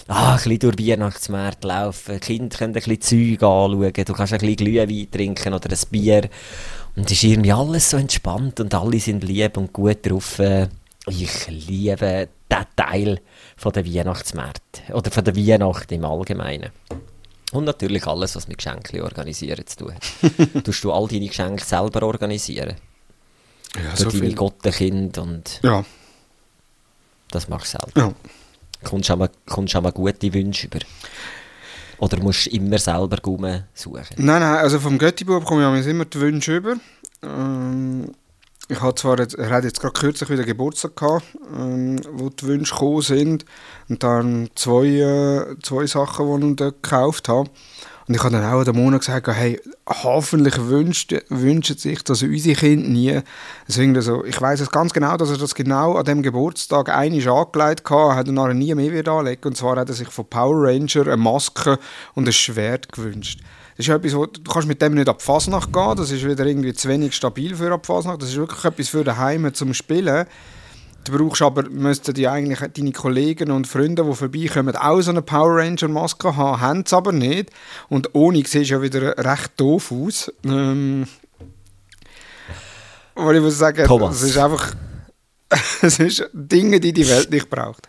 ah, 0.08 0.32
ein 0.32 0.36
bisschen 0.36 0.60
durch 0.60 0.78
Weihnachtsmärkte 0.78 1.68
laufen. 1.68 2.20
Kinder 2.20 2.58
können 2.58 2.76
ein 2.76 2.84
bisschen 2.84 3.02
Zeug 3.02 3.44
anschauen. 3.44 3.94
Du 3.94 4.14
kannst 4.14 4.34
ein 4.34 4.40
bisschen 4.40 4.56
Glühwein 4.58 5.12
trinken 5.12 5.54
oder 5.54 5.70
ein 5.70 5.90
Bier. 5.90 6.30
Und 6.96 7.06
es 7.06 7.12
ist 7.14 7.24
irgendwie 7.24 7.54
alles 7.54 7.90
so 7.90 7.98
entspannt 7.98 8.60
und 8.60 8.74
alle 8.74 9.00
sind 9.00 9.24
lieb 9.24 9.58
und 9.58 9.72
gut 9.72 10.00
drauf. 10.04 10.42
Ich 11.08 11.48
liebe 11.48 12.30
diesen 12.52 12.66
Teil 12.76 13.20
von 13.56 13.72
der 13.72 13.86
Weihnachtsmärkte 13.86 14.94
oder 14.94 15.10
von 15.10 15.24
der 15.24 15.36
Weihnacht 15.36 15.92
im 15.92 16.06
Allgemeinen. 16.06 16.70
Und 17.52 17.66
natürlich 17.66 18.08
alles, 18.08 18.36
was 18.36 18.48
mit 18.48 18.58
Geschenken 18.60 19.02
organisieren 19.02 19.66
zu 19.68 19.78
tun 19.78 19.94
hat. 19.96 20.64
Tust 20.64 20.84
du 20.84 20.92
all 20.92 21.08
deine 21.08 21.28
Geschenke 21.28 21.64
selber 21.64 22.04
organisieren? 22.04 22.76
Ja, 23.76 23.92
Für 23.92 24.04
so 24.04 24.10
deine. 24.12 24.36
Gottenkind 24.36 25.18
und 25.18 25.60
Ja, 25.62 25.84
das 27.30 27.48
machst 27.50 27.74
du 27.74 27.78
selber. 27.80 28.08
ja. 28.10 28.14
Kommst 28.84 29.10
du 29.10 29.14
auch 29.14 29.18
mal, 29.82 29.92
gute 29.92 30.34
Wünsche 30.34 30.68
über? 30.68 30.80
Oder 32.00 32.20
musst 32.20 32.48
du 32.48 32.50
immer 32.50 32.80
selber 32.80 33.18
suchen? 33.76 34.06
Nein, 34.18 34.42
nein, 34.42 34.56
also 34.58 34.80
vom 34.80 34.98
Göttibub 34.98 35.46
komme 35.46 35.80
ich 35.80 35.86
immer 35.86 36.06
die 36.06 36.20
Wünsche 36.20 36.58
über. 36.58 36.76
Ähm, 37.22 38.12
ich 38.72 38.82
hatte 38.82 39.02
zwar 39.02 39.20
jetzt, 39.20 39.36
er 39.36 39.50
hat 39.50 39.66
jetzt 39.66 39.82
gerade 39.82 40.00
kürzlich 40.00 40.30
wieder 40.30 40.44
Geburtstag 40.44 40.96
gehabt, 40.96 41.26
ähm, 41.54 42.00
wo 42.14 42.30
die 42.30 42.46
Wünsche 42.46 42.74
gekommen 42.74 43.02
sind. 43.02 43.46
Und 43.90 44.02
dann 44.02 44.50
zwei, 44.56 44.86
äh, 44.86 45.56
zwei 45.62 45.86
Sachen, 45.88 46.42
die 46.42 46.50
ich 46.52 46.56
dort 46.56 46.82
gekauft 46.82 47.28
habe. 47.28 47.50
Und 48.08 48.16
ich 48.16 48.24
habe 48.24 48.34
dann 48.34 48.46
auch 48.46 48.64
den 48.64 48.76
Monat 48.76 49.02
gesagt, 49.02 49.28
hey, 49.28 49.60
hoffentlich 49.88 50.58
wünscht, 50.58 51.14
wünscht 51.28 51.80
sich 51.80 52.02
das 52.04 52.24
unsere 52.24 52.56
Kinder 52.56 52.88
nie. 52.88 53.20
Deswegen 53.68 53.96
also, 53.96 54.24
ich 54.24 54.40
weiß 54.40 54.62
es 54.62 54.72
ganz 54.72 54.94
genau, 54.94 55.18
dass 55.18 55.30
er 55.30 55.38
das 55.38 55.54
genau 55.54 55.96
an 55.96 56.06
dem 56.06 56.22
Geburtstag 56.22 56.90
einmal 56.90 57.28
angelegt 57.28 57.90
hat, 57.90 58.16
hat 58.16 58.28
er 58.28 58.34
nachher 58.34 58.54
nie 58.54 58.74
mehr 58.74 58.94
wieder 58.94 59.12
anlegen. 59.12 59.50
Und 59.50 59.58
zwar 59.58 59.76
hat 59.76 59.90
er 59.90 59.96
sich 59.96 60.08
von 60.08 60.26
Power 60.26 60.56
Ranger 60.56 61.08
eine 61.08 61.18
Maske 61.18 61.78
und 62.16 62.28
ein 62.28 62.34
Schwert 62.34 62.92
gewünscht. 62.94 63.42
Das 63.78 63.88
ist 63.88 63.94
etwas, 63.94 64.16
wo, 64.16 64.26
du 64.26 64.52
kannst 64.52 64.68
mit 64.68 64.82
dem 64.82 64.94
nicht 64.96 65.10
ab 65.10 65.22
Fasnacht 65.22 65.72
gehen, 65.72 65.96
das 65.96 66.12
ist 66.12 66.26
wieder 66.26 66.46
irgendwie 66.46 66.74
zu 66.74 66.88
wenig 66.90 67.16
stabil 67.16 67.56
für 67.56 67.72
ab 67.72 67.86
Fasnacht. 67.86 68.22
Das 68.22 68.30
ist 68.30 68.38
wirklich 68.38 68.64
etwas 68.64 68.90
für 68.90 69.04
daheim 69.04 69.54
zum 69.54 69.74
Spielen. 69.74 70.26
Du 71.04 71.18
brauchst 71.18 71.42
aber, 71.42 71.68
müssten 71.70 72.14
die 72.14 72.28
eigentlich 72.28 72.60
deine 72.60 72.92
Kollegen 72.92 73.50
und 73.50 73.66
Freunde, 73.66 74.04
die 74.04 74.14
vorbeikommen, 74.14 74.76
auch 74.76 75.02
so 75.02 75.10
eine 75.10 75.24
Power 75.24 75.58
Ranger 75.58 75.88
Maske 75.88 76.36
haben, 76.36 76.62
haben 76.62 76.84
es 76.86 76.94
aber 76.94 77.12
nicht. 77.12 77.50
Und 77.90 78.14
ohne 78.14 78.44
siehst 78.46 78.70
du 78.70 78.76
ja 78.76 78.82
wieder 78.82 79.18
recht 79.18 79.52
doof 79.58 79.92
aus. 79.92 80.32
Ähm, 80.46 81.08
aber 83.16 83.34
ich 83.34 83.42
muss 83.42 83.58
sagen, 83.58 83.86
Thomas. 83.88 84.18
es 84.18 84.30
ist 84.30 84.38
einfach, 84.38 84.74
es 85.82 86.00
ist 86.00 86.30
Dinge, 86.34 86.80
die 86.80 86.94
die 86.94 87.08
Welt 87.10 87.32
nicht 87.32 87.50
braucht. 87.50 87.88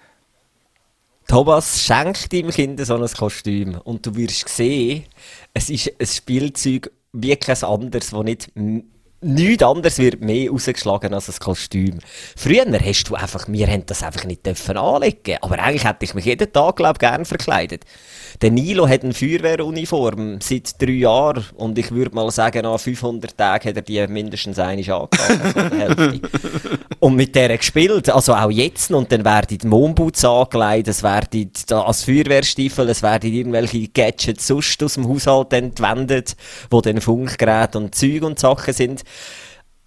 Thomas, 1.33 1.83
schenk 1.83 2.29
deinem 2.29 2.51
Kind 2.51 2.79
so 2.85 2.95
ein 2.95 3.07
Kostüm 3.07 3.81
und 3.85 4.05
du 4.05 4.15
wirst 4.17 4.51
sehen, 4.51 5.05
es 5.55 5.71
ist 5.71 5.91
ein 5.99 6.07
Spielzeug 6.07 6.93
wie 7.15 7.35
kein 7.37 7.57
anderes, 7.65 8.11
das 8.11 8.23
nicht 8.23 8.55
nichts 9.23 9.63
anderes 9.63 9.99
wird 9.99 10.21
mehr 10.21 10.51
rausgeschlagen 10.51 11.15
als 11.15 11.29
ein 11.29 11.39
Kostüm. 11.39 11.99
Früher 12.37 12.67
hast 12.85 13.05
du 13.05 13.15
einfach, 13.15 13.47
wir 13.49 13.67
haben 13.67 13.87
das 13.87 14.03
einfach 14.03 14.25
nicht 14.25 14.45
dürfen 14.45 14.77
anlegen, 14.77 15.39
aber 15.41 15.59
eigentlich 15.59 15.85
hätte 15.85 16.05
ich 16.05 16.15
mich 16.15 16.25
jeden 16.25 16.53
Tag, 16.53 16.77
glaube 16.77 16.95
ich, 16.97 17.01
gerne 17.01 17.25
verkleidet. 17.25 17.85
Der 18.41 18.51
Nilo 18.51 18.89
hat 18.89 19.05
eine 19.05 19.13
Feuerwehruniform 19.13 20.41
seit 20.41 20.81
drei 20.81 20.93
Jahren 20.93 21.45
und 21.55 21.79
ich 21.79 21.91
würde 21.91 22.15
mal 22.15 22.31
sagen, 22.31 22.63
nach 22.63 22.81
500 22.81 23.37
Tagen 23.37 23.69
hat 23.69 23.77
er 23.77 23.83
die 23.83 24.07
mindestens 24.09 24.59
einmal 24.59 24.73
angehabt, 24.79 25.73
Hälfte. 25.73 26.21
Und 26.99 27.17
mit 27.17 27.35
der 27.35 27.57
gespielt, 27.57 28.09
also 28.11 28.35
auch 28.35 28.51
jetzt, 28.51 28.91
und 28.91 29.13
dann 29.13 29.25
werden 29.25 29.59
die 29.59 29.67
Mondboots 29.67 30.25
angelegt, 30.25 30.89
es 30.89 31.03
werden 31.03 31.51
als 31.71 32.05
Feuerwehrstiefel, 32.05 32.89
es 32.89 33.03
werden 33.03 33.33
irgendwelche 33.33 33.89
Gadgets 33.89 34.47
sonst 34.47 34.83
aus 34.83 34.95
dem 34.95 35.09
Haushalt 35.09 35.53
entwendet, 35.53 36.37
wo 36.71 36.81
dann 36.81 37.01
Funkgeräte 37.01 37.79
und 37.79 37.95
Zeug 37.95 38.23
und 38.23 38.39
Sachen 38.39 38.73
sind. 38.73 39.05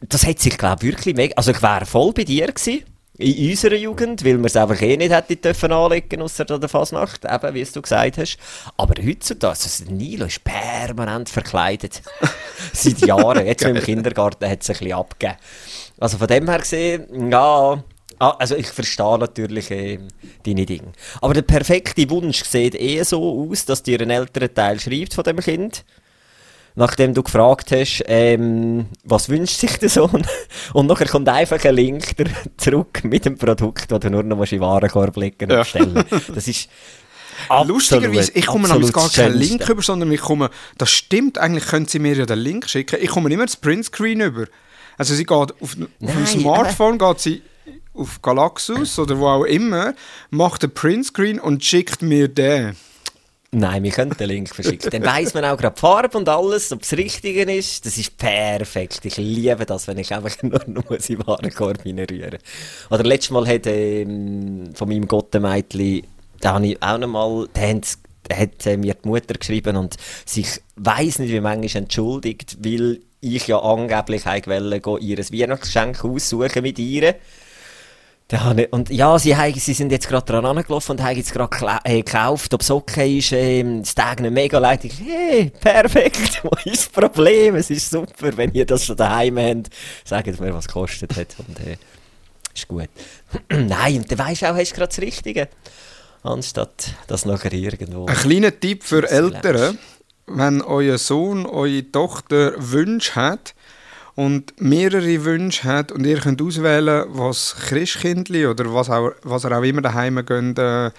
Das 0.01 0.25
hat 0.25 0.39
sich, 0.39 0.57
glaube 0.57 0.85
ich, 0.85 0.91
wirklich 0.91 1.15
mega, 1.15 1.33
also 1.35 1.51
ich 1.51 1.61
wäre 1.61 1.85
voll 1.85 2.13
bei 2.13 2.23
dir 2.23 2.47
gewesen. 2.47 2.83
In 3.17 3.51
unserer 3.51 3.75
Jugend, 3.75 4.25
weil 4.25 4.38
wir 4.38 4.45
es 4.45 4.57
einfach 4.57 4.81
eh 4.81 4.97
nicht 4.97 5.13
hätten 5.13 5.39
dürfen 5.39 5.71
anlegen, 5.71 6.21
ausser 6.21 6.49
an 6.51 6.59
der 6.59 6.67
Fasnacht, 6.67 7.23
eben, 7.23 7.53
wie 7.53 7.63
du 7.63 7.81
gesagt 7.81 8.17
hast. 8.17 8.38
Aber 8.75 9.01
heutzutage, 9.01 9.53
also 9.53 9.85
Nilo 9.85 10.25
ist 10.25 10.43
permanent 10.43 11.29
verkleidet. 11.29 12.01
Seit 12.73 12.99
Jahren. 13.05 13.45
Jetzt 13.45 13.63
im 13.63 13.79
Kindergarten 13.79 14.49
hat 14.49 14.63
es 14.63 14.69
ein 14.69 14.77
bisschen 14.77 14.93
abgegeben. 14.93 15.38
Also 15.97 16.17
von 16.17 16.27
dem 16.27 16.49
her 16.49 16.59
gesehen, 16.59 17.31
ja, 17.31 17.81
Ah, 18.17 18.35
also 18.39 18.55
ich 18.55 18.67
verstehe 18.67 19.19
natürlich 19.19 19.71
äh, 19.71 19.99
deine 20.45 20.65
Dinge. 20.65 20.93
Aber 21.21 21.33
der 21.33 21.41
perfekte 21.41 22.09
Wunsch 22.09 22.43
sieht 22.43 22.75
eher 22.75 23.03
so 23.03 23.49
aus, 23.49 23.65
dass 23.65 23.83
dir 23.83 23.99
ein 23.99 24.09
älterer 24.09 24.53
Teil 24.53 24.79
schreibt 24.79 25.13
von 25.13 25.25
dem 25.25 25.39
Kind. 25.39 25.83
Nachdem 26.77 27.13
du 27.13 27.23
gefragt 27.23 27.71
hast, 27.71 28.03
ähm, 28.07 28.88
was 29.03 29.29
wünscht 29.29 29.59
sich 29.59 29.77
der 29.77 29.89
Sohn? 29.89 30.27
Und 30.73 30.88
nachher 30.88 31.07
kommt 31.07 31.29
einfach 31.29 31.63
ein 31.63 31.75
Link 31.75 32.15
zurück 32.57 33.03
mit 33.03 33.25
dem 33.25 33.38
Produkt, 33.38 33.91
das 33.91 33.99
du 34.01 34.09
nur 34.09 34.23
noch 34.23 34.41
in 34.41 34.49
den 34.49 34.59
Warenkorb 34.59 35.15
legen 35.15 35.51
und 35.51 35.57
bestellen 35.57 36.03
Das 36.35 36.47
ist 36.49 36.69
absolut, 37.47 37.77
Lustigerweise, 37.77 38.31
ich 38.33 38.45
komme 38.45 38.67
nämlich 38.67 38.91
gar 38.91 39.09
keinen. 39.09 39.35
Link 39.35 39.69
über, 39.69 39.81
sondern 39.81 40.11
ich 40.11 40.21
komme, 40.21 40.49
das 40.77 40.91
stimmt, 40.91 41.38
eigentlich 41.38 41.65
können 41.65 41.88
sie 41.88 41.99
mir 41.99 42.13
ja 42.13 42.25
den 42.25 42.39
Link 42.39 42.69
schicken. 42.69 42.99
Ich 43.01 43.09
komme 43.09 43.31
immer 43.31 43.45
das 43.45 43.55
Printscreen 43.55 44.19
über. 44.19 44.45
Also 44.97 45.13
sie 45.13 45.25
geht 45.25 45.31
auf, 45.31 45.53
auf 45.61 45.75
dem 45.75 45.88
Nein, 45.99 46.27
Smartphone, 46.27 46.97
geht 46.97 47.19
sie 47.19 47.41
auf 47.93 48.21
Galaxus 48.21 48.99
oder 48.99 49.17
wo 49.17 49.27
auch 49.27 49.45
immer, 49.45 49.93
macht 50.29 50.63
den 50.63 50.71
Printscreen 50.71 51.39
und 51.39 51.63
schickt 51.63 52.01
mir 52.01 52.27
den. 52.27 52.75
Nein, 53.51 53.84
wir 53.84 53.91
können 53.91 54.12
den 54.12 54.27
Link 54.27 54.53
verschicken. 54.53 54.89
Dann 54.89 55.03
weiss 55.05 55.34
man 55.34 55.45
auch 55.45 55.58
gerade 55.58 55.75
die 55.75 55.79
Farbe 55.79 56.17
und 56.17 56.27
alles, 56.27 56.71
ob 56.73 56.81
es 56.81 56.91
richtig 56.93 57.38
ist. 57.49 57.86
Das 57.86 57.97
ist 57.97 58.17
perfekt. 58.17 58.99
Ich 59.03 59.15
liebe 59.17 59.65
das, 59.65 59.88
wenn 59.88 59.97
ich 59.97 60.13
einfach 60.13 60.36
nur 60.43 60.60
muss 60.89 61.10
in 61.10 61.25
Warenkorb 61.25 61.86
reinrühren 61.86 62.38
Oder 62.89 63.03
letztes 63.03 63.31
Mal 63.31 63.47
hat 63.47 63.65
ähm, 63.67 64.71
von 64.73 64.89
meinem 64.89 65.08
Gottemädchen, 65.08 66.03
da 66.41 66.53
habe 66.55 66.67
ich 66.67 66.84
auch 66.84 66.97
noch 66.97 67.08
mal, 67.08 67.47
da 67.53 67.62
haben 67.62 67.81
sie- 67.84 67.97
da 68.27 68.38
hat 68.38 68.65
äh, 68.65 68.75
mir 68.75 68.95
die 68.95 69.08
Mutter 69.08 69.36
geschrieben 69.36 69.77
und 69.77 69.97
sich 70.25 70.60
weiss 70.75 71.19
nicht 71.19 71.31
wie 71.31 71.39
manchmal 71.39 71.84
entschuldigt, 71.84 72.58
weil 72.60 72.99
ich 73.21 73.47
ja 73.47 73.60
angeblich 73.62 74.25
wollte, 74.25 74.97
ihr 74.99 75.17
Weihnachtsgeschenk 75.19 76.03
aussuchen 76.03 76.63
mit 76.63 76.79
ihr. 76.79 77.15
Da 78.27 78.43
habe 78.43 78.63
ich, 78.63 78.73
und 78.73 78.89
ja, 78.89 79.19
sie, 79.19 79.35
haben, 79.35 79.53
sie 79.53 79.73
sind 79.73 79.91
jetzt 79.91 80.07
gerade 80.07 80.25
dran 80.25 80.45
angelaufen 80.45 80.93
und 80.93 81.03
haben 81.03 81.15
jetzt 81.15 81.31
gerade 81.31 81.55
äh, 81.83 82.01
gekauft, 82.01 82.55
ob 82.55 82.61
es 82.61 82.71
okay 82.71 83.19
ist, 83.19 83.31
ähm, 83.33 83.83
das 83.83 83.93
Tag 83.93 84.19
mega 84.19 84.57
leid. 84.57 84.83
Ich, 84.83 84.99
hey, 84.99 85.51
perfekt, 85.51 86.39
wo 86.43 86.49
ist 86.65 86.67
das 86.67 86.88
Problem? 86.88 87.55
Es 87.55 87.69
ist 87.69 87.91
super, 87.91 88.35
wenn 88.35 88.51
ihr 88.53 88.65
das 88.65 88.85
schon 88.85 88.97
daheim 88.97 89.38
habt. 89.38 89.69
Sagt 90.03 90.39
mir, 90.39 90.53
was 90.53 90.65
es 90.65 90.67
gekostet 90.67 91.15
hat 91.15 91.35
und 91.38 91.59
äh, 91.59 91.77
ist 92.55 92.67
gut. 92.67 92.89
Nein, 93.49 93.97
und 93.97 94.11
dann 94.11 94.17
weisst 94.17 94.41
du 94.41 94.51
auch, 94.51 94.55
hast 94.55 94.71
du 94.71 94.75
gerade 94.75 94.89
das 94.89 94.99
Richtige. 95.01 95.47
Anstatt 96.23 96.95
das 97.05 97.25
nachher 97.25 97.53
irgendwo... 97.53 98.07
Ein 98.07 98.15
kleiner 98.15 98.59
Tipp 98.59 98.83
für 98.83 99.07
Eltern, 99.07 99.77
wenn 100.25 100.63
euer 100.63 100.97
Sohn, 100.97 101.45
eure 101.45 101.91
Tochter 101.91 102.53
Wünsche 102.57 103.13
hat 103.13 103.53
und 104.15 104.60
mehrere 104.62 105.25
Wünsche 105.25 105.63
hat 105.65 105.91
und 105.91 106.06
ihr 106.06 106.19
könnt 106.19 106.41
auswählen, 106.41 107.06
was 107.10 107.56
Christkindli 107.67 108.47
oder 108.47 108.73
was, 108.73 108.89
auch, 108.89 109.12
was 109.23 109.43
er 109.43 109.58
auch 109.58 109.63
immer 109.63 109.82
daheim 109.82 110.25
geht, 110.25 110.58
äh, 110.58 110.91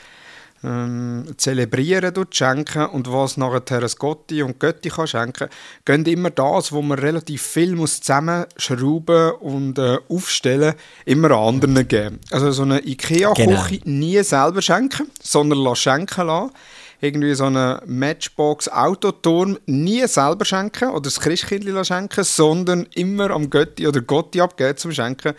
ähm, 0.64 1.24
zelebrieren 1.37 2.12
dort 2.12 2.35
schenken 2.35 2.87
und 2.87 3.12
was 3.12 3.37
nachher 3.37 3.83
ein 3.83 3.90
Gotti 3.98 4.42
und 4.42 4.59
Götti 4.59 4.88
kann 4.88 5.07
schenken, 5.07 5.48
gönnt 5.85 6.09
immer 6.09 6.31
das, 6.31 6.72
wo 6.72 6.83
man 6.83 6.98
relativ 6.98 7.42
viel 7.42 7.74
muss 7.76 8.00
zusammenschrauben 8.00 9.33
und 9.33 9.79
äh, 9.79 9.98
aufstellen, 10.09 10.74
immer 11.05 11.31
an 11.31 11.55
anderen 11.55 11.87
geben. 11.87 12.20
Also 12.31 12.50
so 12.52 12.62
eine 12.62 12.87
Ikea-Küche 12.87 13.81
nie 13.85 14.22
selber 14.22 14.62
schenken, 14.62 15.11
sondern 15.22 15.61
lassen 15.61 15.76
schenken 15.76 16.26
lassen. 16.26 16.52
Irgendwie 17.00 17.35
so 17.35 17.44
eine 17.44 17.82
Matchbox-Autoturm 17.87 19.59
nie 19.66 20.06
selber 20.06 20.44
schenken 20.44 20.90
oder 20.90 21.02
das 21.02 21.20
Christkindli 21.20 21.85
schenken, 21.85 22.24
sondern 22.24 22.87
immer 22.94 23.30
am 23.30 23.50
Götti 23.50 23.87
oder 23.87 24.00
Gotti 24.00 24.40
abgeben 24.40 24.76
zum 24.78 24.92
Schenken. 24.92 25.35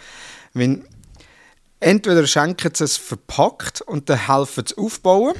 Wenn 0.53 0.85
entweder 1.79 2.25
schenken 2.27 2.73
sie 2.73 2.83
es 2.83 2.97
verpackt 2.97 3.81
und 3.81 4.09
dann 4.09 4.27
helfen 4.27 4.65
sie 4.67 4.77
aufbauen. 4.77 5.33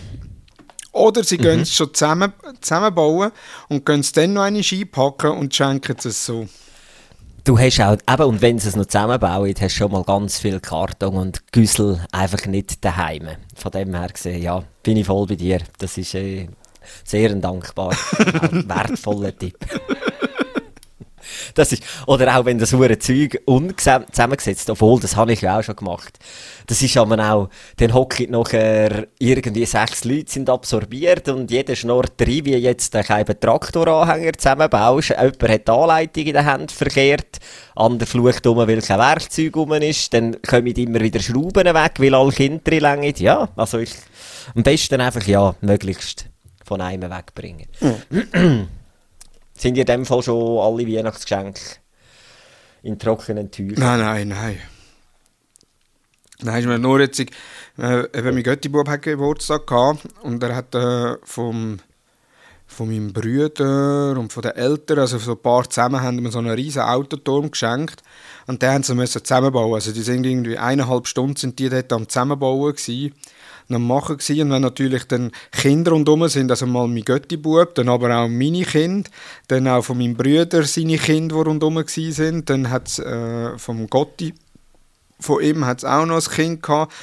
Oder 0.91 1.23
sie 1.23 1.38
gehen 1.38 1.62
es 1.62 1.75
schon 1.75 1.93
zusammen, 1.93 2.34
zusammenbauen 2.60 3.32
und 3.69 3.86
können 3.86 3.99
es 3.99 4.12
dann 4.12 4.34
noch 4.34 4.41
eine 4.41 4.63
einpacken 4.71 5.32
und 5.32 5.53
schenken 5.53 5.95
es 6.03 6.25
so. 6.25 6.47
Du 7.47 7.57
hast 7.57 7.79
auch, 7.79 7.93
eben, 7.93 8.23
und 8.23 8.41
wenn 8.41 8.60
sie 8.60 8.67
es 8.67 8.75
noch 8.75 8.88
zusammenbauen, 8.88 9.53
hast 9.57 9.62
du 9.62 9.69
schon 9.69 9.93
mal 9.93 10.03
ganz 10.03 10.38
viel 10.38 10.60
Karton 10.60 11.15
und 11.15 11.49
Güssel 11.53 12.05
einfach 12.12 12.45
nicht 12.45 12.83
daheim. 12.83 13.29
Von 13.55 13.71
dem 13.71 13.95
her 13.95 14.10
gesehen, 14.10 14.41
ja, 14.41 14.65
bin 14.83 14.97
ich 14.97 15.05
voll 15.05 15.27
bei 15.27 15.36
dir. 15.36 15.60
Das 15.77 15.97
ist 15.97 16.13
äh, 16.13 16.49
sehr 17.05 17.31
ein 17.31 17.39
dankbar, 17.39 17.91
wertvoller 18.51 19.33
Tipp. 19.38 19.55
Das 21.53 21.71
ist, 21.71 21.83
oder 22.05 22.38
auch 22.38 22.45
wenn 22.45 22.57
das 22.57 22.73
hure 22.73 22.97
Zeug 22.99 23.41
ungesam- 23.45 24.12
zusammengesetzt, 24.12 24.69
obwohl, 24.69 24.99
das 24.99 25.15
habe 25.15 25.33
ich 25.33 25.41
ja 25.41 25.60
auch 25.60 25.63
schon 25.63 25.75
gemacht. 25.75 26.19
Das 26.67 26.81
ist 26.81 26.97
aber 26.97 27.31
auch, 27.31 27.49
dann 27.77 27.93
hocken 27.93 28.31
nachher 28.31 29.07
irgendwie 29.19 29.65
sechs 29.65 30.03
Leute 30.03 30.31
sind 30.31 30.49
absorbiert 30.49 31.29
und 31.29 31.49
jeder 31.49 31.75
schnurrt 31.75 32.19
rein, 32.21 32.45
wie 32.45 32.55
jetzt 32.55 32.95
ein 32.95 33.03
kleiner 33.03 33.39
Traktoranhänger 33.39 34.33
zusammenbaust. 34.33 35.10
Jemand 35.10 35.41
hat 35.43 35.67
die 35.67 35.71
Anleitung 35.71 36.25
in 36.25 36.33
der 36.33 36.45
Hand 36.45 36.71
verkehrt, 36.71 37.39
anderer 37.75 38.07
flucht 38.07 38.45
um, 38.47 38.57
weil 38.57 38.81
kein 38.81 38.99
Werkzeug 38.99 39.55
rum 39.55 39.73
ist, 39.73 40.13
dann 40.13 40.41
kommen 40.41 40.67
immer 40.67 40.99
wieder 40.99 41.19
Schrauben 41.19 41.65
weg, 41.65 41.93
weil 41.97 42.15
alle 42.15 42.31
Kinder 42.31 42.62
drin 42.63 42.81
längen. 42.81 43.13
Ja, 43.17 43.49
also 43.55 43.79
ich, 43.79 43.91
am 44.55 44.63
besten 44.63 44.99
einfach, 44.99 45.25
ja, 45.25 45.55
möglichst 45.62 46.25
von 46.65 46.81
einem 46.81 47.10
wegbringen. 47.10 47.67
Sind 49.58 49.78
in 49.78 49.86
dem 49.86 50.06
Fall 50.06 50.22
schon 50.22 50.60
alle 50.60 50.88
Weihnachtsgeschenke 50.88 51.62
in 52.84 53.00
trockenen 53.00 53.50
Tüchern? 53.50 53.80
Nein, 53.80 54.00
nein, 54.00 54.28
nein. 54.28 54.62
Nein, 56.39 56.60
ist 56.60 56.67
mir 56.67 56.78
nur 56.78 57.00
jetzt, 57.00 57.20
äh, 57.20 58.04
eben 58.15 58.36
mein 58.36 58.43
Göttibub 58.43 58.88
hat 58.88 59.02
Geburtstag 59.02 59.65
gehabt 59.65 60.04
und 60.22 60.43
er 60.43 60.56
hat 60.56 60.76
äh, 60.76 61.17
vom, 61.24 61.80
von 62.67 62.88
meinem 62.88 63.12
Bruder 63.12 64.15
und 64.20 64.32
von 64.32 64.43
den 64.43 64.52
Eltern, 64.52 65.00
also 65.00 65.17
so 65.17 65.32
ein 65.32 65.41
paar 65.41 65.67
zusammen, 65.67 66.02
haben 66.02 66.17
mir 66.17 66.30
so 66.30 66.38
einen 66.38 66.52
riesen 66.52 66.84
Autoturm 66.84 67.50
geschenkt 67.50 68.04
und 68.46 68.62
den 68.62 68.70
haben 68.70 68.84
sie 68.84 69.24
zusammenbauen. 69.24 69.74
Also 69.74 69.91
die 69.91 70.04
sind 70.04 70.28
irgendwie 70.28 70.60
eineinhalb 70.60 71.08
Stunden 71.08 71.36
sind 71.36 71.58
die 71.58 71.70
dort 71.70 71.91
am 71.91 72.08
Zusammenbauen 72.08 72.76
gewesen 72.76 73.15
am 73.75 73.88
Machen 73.88 74.17
gewesen. 74.17 74.41
Und 74.41 74.51
wenn 74.51 74.62
natürlich 74.62 75.03
dann 75.06 75.32
Kinder 75.51 75.91
rundherum 75.91 76.27
sind, 76.27 76.49
also 76.51 76.65
mal 76.65 76.88
mein 76.88 77.03
Göttibub, 77.03 77.75
dann 77.75 77.89
aber 77.89 78.15
auch 78.17 78.27
meine 78.27 78.63
Kinder, 78.63 79.10
dann 79.47 79.67
auch 79.67 79.84
von 79.84 79.97
meinem 79.97 80.15
Bruder 80.15 80.63
seine 80.63 80.97
Kinder, 80.97 81.36
die 81.36 81.49
rundherum 81.49 81.84
sind, 81.88 82.49
dann 82.49 82.69
hat 82.69 82.88
es 82.88 82.99
äh, 82.99 83.58
vom 83.58 83.89
Gotti 83.89 84.34
von 85.19 85.41
ihm 85.41 85.65
hat 85.65 85.80
es 85.80 85.86
auch 85.86 86.06
noch 86.06 86.15
ein 86.15 86.34
Kind 86.34 86.63
gehabt. 86.63 86.93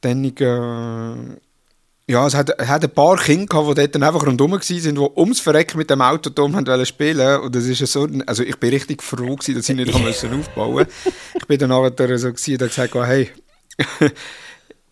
Dann, 0.00 0.24
äh, 0.24 2.12
ja, 2.12 2.26
es 2.26 2.34
hat, 2.34 2.50
es 2.58 2.68
hat 2.68 2.84
ein 2.84 2.90
paar 2.90 3.16
Kinder 3.16 3.46
gehabt, 3.46 3.68
die 3.70 3.74
dort 3.74 3.94
dann 3.94 4.02
einfach 4.02 4.26
rundherum 4.26 4.52
waren, 4.52 4.62
die 4.62 4.98
ums 4.98 5.40
Verrecken 5.40 5.78
mit 5.78 5.90
dem 5.90 6.00
Autoturm 6.00 6.56
haben 6.56 6.66
wollen 6.66 6.86
spielen 6.86 7.40
Und 7.40 7.54
das 7.54 7.64
ist 7.64 7.80
ja 7.80 7.86
so, 7.86 8.08
also 8.26 8.42
ich 8.42 8.56
bin 8.56 8.70
richtig 8.70 9.02
froh 9.02 9.36
gewesen, 9.36 9.56
dass 9.56 9.68
ich 9.68 9.76
nicht 9.76 9.92
haben 9.92 10.04
müssen 10.04 10.38
aufbauen 10.38 10.86
Ich 11.34 11.46
bin 11.46 11.58
dann 11.58 11.70
nachher 11.70 12.18
so 12.18 12.28
gewesen, 12.28 12.62
und 12.62 12.68
gesagt, 12.68 12.94
hey, 12.94 13.30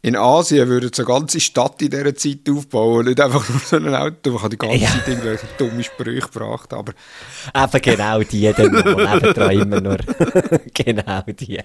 in 0.07 0.15
Asien 0.15 0.69
würde 0.69 0.89
so 0.95 1.03
eine 1.03 1.19
ganze 1.19 1.41
Stadt 1.41 1.83
in 1.83 1.91
dieser 1.91 2.15
Zeit 2.15 2.49
aufbauen, 2.49 3.07
nicht 3.07 3.21
einfach 3.21 3.49
nur 3.49 3.59
so 3.59 3.75
ein 3.75 3.93
Auto. 3.93 4.37
Ich 4.37 4.41
habe 4.41 4.51
die 4.51 4.57
ganze 4.57 4.77
Ja. 4.77 4.89
Zeit 4.89 5.09
irgendwelche 5.09 5.47
dumme 5.59 5.83
Sprüche 5.83 6.29
gebracht, 6.29 6.73
aber 6.73 6.93
Eben 7.53 7.83
genau 7.83 8.21
die, 8.21 8.49
noch, 8.49 8.57
nebendran 8.85 9.51
immer 9.51 9.81
nur. 9.81 9.97
genau 10.75 11.23
die. 11.27 11.59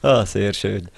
ah, 0.00 0.24
sehr 0.24 0.54
schön. 0.54 0.88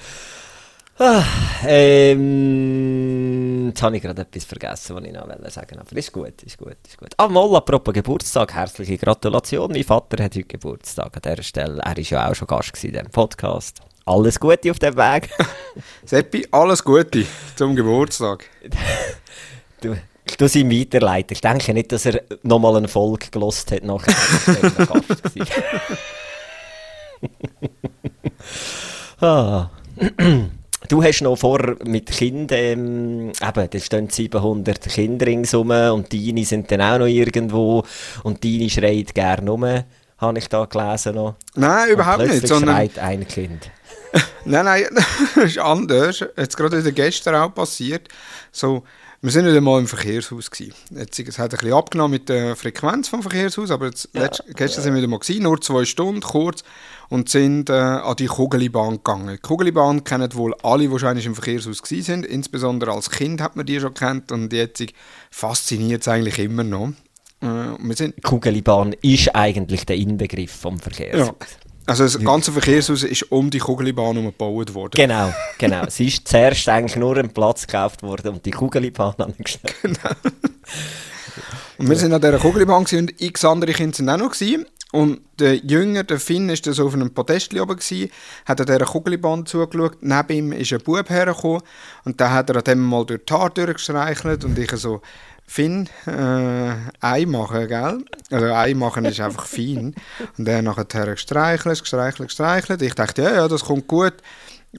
Ah, 0.98 1.24
ähm, 1.66 3.66
jetzt 3.70 3.82
habe 3.82 3.96
ich 3.96 4.02
gerade 4.02 4.22
etwas 4.22 4.44
vergessen, 4.44 4.94
was 4.94 5.04
ich 5.04 5.12
noch 5.12 5.28
wollte 5.28 5.50
sagen 5.50 5.80
aber 5.80 5.96
ist 5.96 6.12
gut, 6.12 6.40
ist 6.44 6.56
gut, 6.56 6.76
ist 6.86 6.98
gut. 6.98 7.10
Ah, 7.16 7.26
mal, 7.26 7.52
apropos 7.56 7.92
Geburtstag, 7.92 8.54
herzliche 8.54 8.96
Gratulation. 8.96 9.72
Mein 9.72 9.82
Vater 9.82 10.22
hat 10.22 10.36
heute 10.36 10.44
Geburtstag 10.44 11.16
an 11.16 11.22
dieser 11.24 11.42
Stelle. 11.42 11.82
Er 11.82 11.96
war 11.96 11.98
ja 11.98 12.30
auch 12.30 12.34
schon 12.36 12.46
Gast 12.46 12.84
in 12.84 12.92
diesem 12.92 13.10
Podcast. 13.10 13.80
Alles 14.08 14.38
Gute 14.38 14.70
auf 14.70 14.78
dem 14.78 14.96
Weg. 14.96 15.30
Seppi, 16.04 16.46
alles 16.52 16.84
Gute 16.84 17.26
zum 17.56 17.74
Geburtstag. 17.76 18.44
Du, 19.82 19.94
tue 20.38 20.48
ihm 20.60 20.70
weiterleiten. 20.70 21.34
Ich 21.34 21.42
denke 21.42 21.74
nicht, 21.74 21.92
dass 21.92 22.06
er 22.06 22.22
nochmal 22.42 22.78
eine 22.78 22.88
Folge 22.88 23.26
gelost 23.30 23.70
hat 23.70 23.84
nachher. 23.84 24.14
er 29.20 29.20
ah. 29.28 29.70
Du 30.88 31.02
hast 31.02 31.20
noch 31.20 31.36
vor 31.36 31.76
mit 31.84 32.06
Kindern, 32.06 32.58
ähm, 32.58 33.28
eben, 33.28 33.70
da 33.70 33.78
stehen 33.78 34.08
700 34.08 34.80
Kinder 34.88 35.26
ringsum 35.26 35.70
und 35.70 36.10
deine 36.10 36.44
sind 36.46 36.72
dann 36.72 36.80
auch 36.80 36.98
noch 37.00 37.06
irgendwo 37.06 37.84
und 38.22 38.42
deine 38.42 38.70
schreit 38.70 39.14
gerne 39.14 39.50
rum, 39.50 39.66
habe 40.18 40.38
ich 40.38 40.48
da 40.48 40.64
gelesen 40.64 41.16
noch. 41.16 41.34
Nein, 41.54 41.90
überhaupt 41.90 42.26
nicht. 42.26 42.48
Sondern, 42.48 42.74
schreit 42.74 42.98
ein 42.98 43.28
Kind. 43.28 43.70
nein, 44.44 44.64
nein, 44.64 44.84
das 45.34 45.44
ist 45.44 45.58
anders. 45.58 46.24
Jetzt 46.36 46.56
gerade 46.56 46.78
wieder 46.78 46.92
gestern 46.92 47.34
auch 47.34 47.54
passiert. 47.54 48.08
So, 48.52 48.84
Wir 49.22 49.32
sind 49.32 49.46
nicht 49.46 49.56
einmal 49.56 49.80
im 49.80 49.88
Verkehrshaus 49.88 50.50
gewesen. 50.50 50.74
Jetzt, 50.90 51.18
es 51.18 51.38
hat 51.38 51.52
ein 51.52 51.58
bisschen 51.58 51.72
abgenommen 51.72 52.12
mit 52.12 52.28
der 52.28 52.54
Frequenz 52.54 53.08
vom 53.08 53.22
Verkehrshaus, 53.22 53.70
aber 53.70 53.86
jetzt, 53.86 54.10
letzt, 54.12 54.44
gestern 54.54 54.84
sind 54.84 54.94
wir 54.94 54.98
wieder 54.98 55.08
mal 55.08 55.18
gewesen, 55.18 55.42
nur 55.42 55.60
zwei 55.60 55.84
Stunden, 55.84 56.20
kurz, 56.20 56.62
und 57.08 57.28
sind 57.28 57.70
äh, 57.70 57.72
an 57.72 58.14
die 58.16 58.26
Kugelibahn 58.26 58.98
gegangen. 58.98 59.36
Die 59.36 59.38
Kugelibahn 59.38 60.04
kennen 60.04 60.32
wohl 60.34 60.54
alle, 60.62 60.84
die 60.84 60.92
wahrscheinlich 60.92 61.26
im 61.26 61.34
Verkehrshaus 61.34 61.82
gewesen 61.82 62.04
sind. 62.04 62.26
Insbesondere 62.26 62.92
als 62.92 63.10
Kind 63.10 63.40
hat 63.40 63.56
man 63.56 63.64
die 63.64 63.80
schon 63.80 63.94
kennt 63.94 64.30
und 64.32 64.52
jetzt 64.52 64.84
fasziniert 65.30 66.02
es 66.02 66.08
eigentlich 66.08 66.38
immer 66.38 66.62
noch. 66.62 66.92
Äh, 67.40 67.46
wir 67.46 67.96
sind, 67.96 68.22
Kugelibahn 68.22 68.94
ist 69.00 69.34
eigentlich 69.34 69.86
der 69.86 69.96
Inbegriff 69.96 70.52
vom 70.52 70.78
Verkehrshaus. 70.78 71.28
ja. 71.28 71.46
Also 71.86 72.02
das 72.02 72.18
ganze 72.18 72.50
Verkehrshaus 72.50 73.04
ist 73.04 73.30
um 73.30 73.48
die 73.48 73.58
Kugelibahn 73.58 74.16
herum 74.16 74.26
gebaut 74.26 74.74
worden. 74.74 74.92
Genau, 74.94 75.32
genau. 75.56 75.82
Es 75.86 76.00
ist 76.00 76.26
zuerst 76.26 76.68
eigentlich 76.68 76.96
nur 76.96 77.16
ein 77.16 77.30
Platz 77.30 77.66
gekauft 77.66 78.02
worden 78.02 78.34
und 78.34 78.44
die 78.44 78.50
Kugelibahn 78.50 79.14
angestellt. 79.18 79.76
Und 81.78 81.90
wir 81.90 81.96
sind 81.96 82.12
an 82.12 82.22
dieser 82.22 82.38
Kugelbahn 82.38 82.86
und 82.90 83.20
x 83.20 83.44
andere 83.44 83.72
Kinder 83.72 83.94
sind 83.94 84.08
auch 84.08 84.16
noch 84.16 84.32
gewesen. 84.32 84.64
Und 84.92 85.20
der 85.38 85.56
Jünger, 85.56 86.04
der 86.04 86.18
Finn, 86.18 86.48
ist 86.48 86.64
so 86.64 86.86
auf 86.86 86.94
einem 86.94 87.12
Podest 87.12 87.52
oben 87.52 87.76
gewesen, 87.76 88.10
hat 88.46 88.60
an 88.60 88.66
dieser 88.66 88.86
Kugelbahn 88.86 89.44
zugeschaut. 89.44 89.98
Neben 90.00 90.32
ihm 90.32 90.52
ist 90.52 90.72
ein 90.72 90.80
Bub 90.80 91.10
hergekommen 91.10 91.60
und 92.04 92.18
der 92.18 92.32
hat 92.32 92.48
er 92.48 92.56
an 92.56 92.64
dem 92.64 92.82
mal 92.82 93.04
durch 93.04 93.24
die 93.28 93.34
Haare 93.34 93.50
durchgestreichelt 93.50 94.44
und 94.44 94.58
ich 94.58 94.70
so, 94.70 95.02
Finn, 95.46 95.88
äh, 96.06 96.72
Ei 97.00 97.24
gell? 97.24 98.04
Also 98.30 98.46
Ei 98.46 98.72
ist 98.72 99.20
einfach 99.20 99.46
fein. 99.46 99.94
Und 100.36 100.48
er 100.48 100.62
nachher 100.62 101.14
gestreichelt, 101.14 101.80
gestreichelt, 101.80 102.28
gestreichelt. 102.28 102.82
Ich 102.82 102.94
dachte, 102.94 103.22
ja, 103.22 103.34
ja, 103.34 103.48
das 103.48 103.64
kommt 103.64 103.86
gut. 103.86 104.14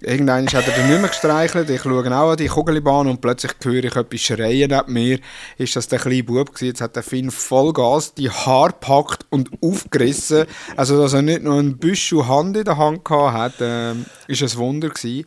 Irgendwann 0.01 0.45
hat 0.47 0.67
er 0.67 0.75
dann 0.75 0.89
nicht 0.89 0.99
mehr 0.99 1.09
gestreichelt. 1.09 1.69
Ich 1.69 1.81
schaue 1.81 2.05
auch 2.15 2.31
an 2.31 2.37
die 2.37 2.47
Kugelbahn 2.47 3.07
und 3.07 3.21
plötzlich 3.21 3.53
höre 3.63 3.85
ich 3.85 3.95
etwas 3.95 4.21
schreien 4.21 4.69
neben 4.69 4.93
mir. 4.93 5.19
Ist 5.57 5.75
das 5.75 5.87
der 5.87 5.99
kleine 5.99 6.23
Bub 6.23 6.53
gewesen? 6.53 6.67
Jetzt 6.67 6.81
hat 6.81 6.95
der 6.95 7.03
Finn 7.03 7.31
Vollgas 7.31 8.13
die 8.13 8.29
Haare 8.29 8.73
gepackt 8.73 9.25
und 9.29 9.49
aufgerissen. 9.61 10.45
Also, 10.75 11.01
dass 11.01 11.13
er 11.13 11.23
nicht 11.23 11.43
nur 11.43 11.57
ein 11.57 11.77
Büschel 11.77 12.27
Hand 12.27 12.57
in 12.57 12.65
der 12.65 12.77
Hand 12.77 13.05
gehabt 13.05 13.59
hat, 13.59 13.61
äh, 13.61 13.93
ist 14.27 14.43
ein 14.43 14.55
Wunder 14.57 14.89
gewesen. 14.89 15.25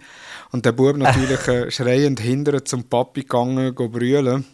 Und 0.52 0.64
der 0.66 0.72
Bub 0.72 0.96
natürlich 0.96 1.48
äh, 1.48 1.70
schreiend 1.70 2.20
hinterher 2.20 2.64
zum 2.64 2.84
Papi 2.84 3.22
gegangen, 3.22 3.74
go 3.74 3.88
brüllen. 3.88 4.44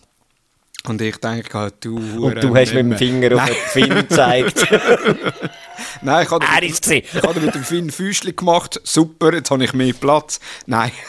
Und 0.89 1.01
ich 1.01 1.17
denke 1.17 1.59
halt, 1.59 1.75
du 1.85 1.97
Und 1.97 2.43
du 2.43 2.55
hast 2.55 2.75
mit 2.75 2.85
dem 2.85 2.97
Finger 2.97 3.37
auf 3.37 3.47
den 3.47 3.55
Finn 3.55 3.95
gezeigt. 3.95 4.67
Nein, 6.03 6.25
ich 6.25 6.31
habe 6.31 6.67
ist 6.67 6.83
gesehen. 6.83 7.03
ich 7.13 7.23
habe 7.23 7.41
mit 7.41 7.55
dem 7.55 7.65
Finn 7.65 7.91
Füßchen 7.91 8.37
gemacht. 8.37 8.81
Super, 8.85 9.35
jetzt 9.35 9.51
habe 9.51 9.65
ich 9.65 9.73
mehr 9.73 9.93
Platz. 9.93 10.41
Nein. 10.67 10.93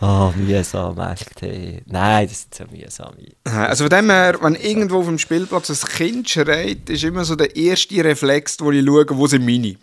Ah, 0.00 0.30
mühsam, 0.36 0.98
echt. 0.98 1.40
Hey. 1.40 1.82
Nein, 1.86 2.28
das 2.28 2.42
sind 2.42 2.54
so 2.54 2.64
mühsam. 2.70 3.14
Also 3.44 3.84
von 3.84 3.90
dem 3.90 4.10
her, 4.10 4.36
wenn 4.42 4.54
irgendwo 4.54 4.98
auf 4.98 5.06
dem 5.06 5.18
Spielplatz 5.18 5.70
ein 5.70 5.88
Kind 5.88 6.28
schreit, 6.28 6.90
ist 6.90 7.04
immer 7.04 7.24
so 7.24 7.34
der 7.34 7.56
erste 7.56 8.04
Reflex, 8.04 8.58
wo 8.60 8.70
ich 8.70 8.84
schaue, 8.84 9.06
wo 9.10 9.26
sind 9.26 9.46
meine. 9.46 9.76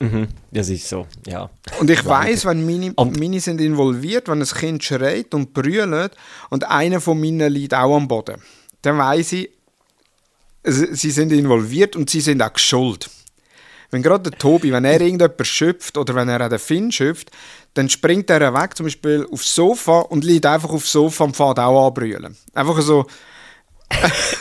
Mhm, 0.00 0.28
das 0.52 0.68
ist 0.68 0.88
so, 0.88 1.06
ja. 1.26 1.50
Und 1.80 1.90
ich 1.90 2.04
weiß, 2.04 2.44
wenn 2.44 2.64
meine, 2.64 2.92
Und- 2.94 3.18
meine 3.18 3.40
sind 3.40 3.60
involviert, 3.60 4.28
wenn 4.28 4.40
ein 4.40 4.46
Kind 4.46 4.84
schreit 4.84 5.34
und 5.34 5.52
brüllt 5.52 6.12
und 6.50 6.64
einer 6.68 7.00
von 7.00 7.20
meinen 7.20 7.52
liegt 7.52 7.74
auch 7.74 7.96
am 7.96 8.06
Boden, 8.06 8.40
dann 8.82 8.96
weiß 8.98 9.32
ich, 9.32 9.50
sie 10.64 10.94
sie 10.94 11.10
sind 11.10 11.32
involviert 11.32 11.96
und 11.96 12.10
sie 12.10 12.20
sind 12.20 12.40
auch 12.42 12.52
geschuld. 12.52 13.10
Wenn 13.90 14.02
gerade 14.02 14.30
der 14.30 14.38
Tobi, 14.38 14.70
wenn 14.70 14.84
er 14.84 15.00
irgendjemand 15.00 15.46
schöpft 15.46 15.96
oder 15.96 16.14
wenn 16.14 16.28
er 16.28 16.44
auch 16.44 16.48
den 16.50 16.58
Finn 16.58 16.92
schöpft, 16.92 17.30
dann 17.74 17.88
springt 17.88 18.28
er 18.30 18.52
weg, 18.54 18.76
zum 18.76 18.86
Beispiel 18.86 19.26
aufs 19.32 19.52
Sofa 19.54 20.00
und 20.00 20.24
liegt 20.24 20.46
einfach 20.46 20.70
aufs 20.70 20.92
Sofa 20.92 21.24
und 21.24 21.36
fährt 21.36 21.58
auch 21.58 21.86
an 21.88 21.94
brüllen. 21.94 22.36
Einfach 22.54 22.80
so, 22.82 23.06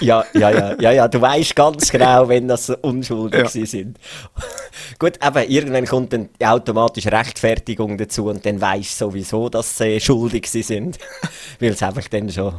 Ja, 0.01 0.23
ja, 0.33 0.49
ja, 0.51 0.75
ja, 0.79 0.91
ja, 0.91 1.07
du 1.07 1.19
weißt 1.21 1.55
ganz 1.55 1.89
genau, 1.91 2.27
wenn 2.27 2.47
das 2.47 2.69
unschuldig 2.69 3.53
Ja. 3.55 3.65
sind. 3.65 3.97
Gut, 4.99 5.13
aber 5.21 5.47
irgendwann 5.47 5.85
kommt 5.85 6.13
dann 6.13 6.29
die 6.39 6.45
automatische 6.45 7.11
Rechtfertigung 7.11 7.97
dazu 7.97 8.25
und 8.27 8.45
dann 8.45 8.59
weißt 8.61 8.99
du 9.01 9.05
sowieso, 9.05 9.49
dass 9.49 9.77
sie 9.77 9.99
schuldig 9.99 10.47
sind. 10.49 10.97
Weil 11.59 11.69
es 11.71 11.81
einfach 11.81 12.07
dann 12.09 12.29
schon 12.29 12.55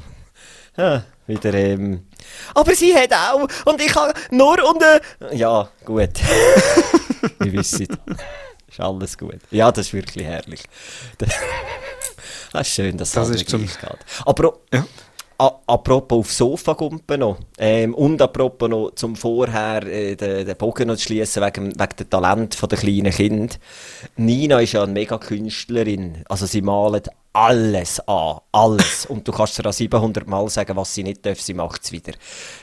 ja, 0.76 1.04
wieder. 1.26 1.54
Ähm, 1.54 2.06
aber 2.54 2.74
sie 2.74 2.94
hat 2.94 3.12
auch 3.12 3.46
und 3.66 3.80
ich 3.80 3.94
habe 3.94 4.14
nur 4.30 4.56
und. 4.68 4.82
Äh, 4.82 5.36
ja, 5.36 5.68
gut. 5.84 6.10
Wir 7.40 7.52
wissen. 7.52 7.86
Ist 8.68 8.80
alles 8.80 9.16
gut. 9.18 9.38
Ja, 9.50 9.70
das 9.70 9.86
ist 9.88 9.92
wirklich 9.94 10.24
herrlich. 10.26 10.62
Das, 12.50 12.66
ist 12.66 12.74
schön, 12.74 12.96
dass 12.96 13.12
Das 13.12 13.28
das 13.28 13.36
ist 13.42 13.50
zum- 13.50 13.66
geht. 13.66 13.78
Aber 14.24 14.54
Ja. 14.72 14.86
Apropos 15.38 16.18
aufs 16.18 16.36
Sofa 16.36 16.72
gumpen 16.72 17.20
noch. 17.20 17.38
Ähm, 17.58 17.94
und 17.94 18.20
apropos 18.20 18.68
noch 18.68 18.90
zum 18.96 19.14
vorher 19.14 19.86
äh, 19.86 20.16
den, 20.16 20.44
den 20.44 20.56
Bogen 20.56 20.88
noch 20.88 20.96
zu 20.96 21.04
schliessen 21.04 21.44
wegen, 21.44 21.78
wegen 21.78 21.96
dem 21.96 22.10
Talent 22.10 22.60
der 22.60 22.78
kleinen 22.78 23.12
Kind. 23.12 23.60
Nina 24.16 24.58
ist 24.58 24.72
ja 24.72 24.82
eine 24.82 24.92
mega 24.92 25.16
Künstlerin. 25.16 26.24
Also 26.28 26.46
sie 26.46 26.60
malt 26.60 27.08
alles 27.32 28.00
an. 28.08 28.38
Alles. 28.50 29.06
Und 29.06 29.28
du 29.28 29.32
kannst 29.32 29.58
ihr 29.60 29.66
auch 29.66 29.72
700 29.72 30.26
Mal 30.26 30.48
sagen, 30.48 30.76
was 30.76 30.92
sie 30.92 31.04
nicht 31.04 31.24
darf, 31.24 31.40
sie 31.40 31.54
macht 31.54 31.84
es 31.84 31.92
wieder. 31.92 32.14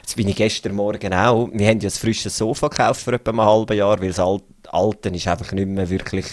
Jetzt 0.02 0.18
bin 0.18 0.28
ich 0.28 0.36
gestern 0.36 0.76
Morgen 0.76 1.14
auch. 1.14 1.48
Wir 1.54 1.70
haben 1.70 1.80
ja 1.80 1.88
ein 1.88 1.92
frisches 1.92 2.38
Sofa 2.38 2.68
gekauft 2.68 3.02
vor 3.02 3.14
etwa 3.14 3.32
einem 3.32 3.42
halben 3.42 3.78
Jahr, 3.78 4.02
weil 4.02 4.10
das 4.10 4.20
Al 4.20 4.42
Alte 4.76 5.10
ist 5.10 5.28
einfach 5.28 5.52
nicht 5.52 5.68
mehr 5.68 5.90
wirklich, 5.90 6.26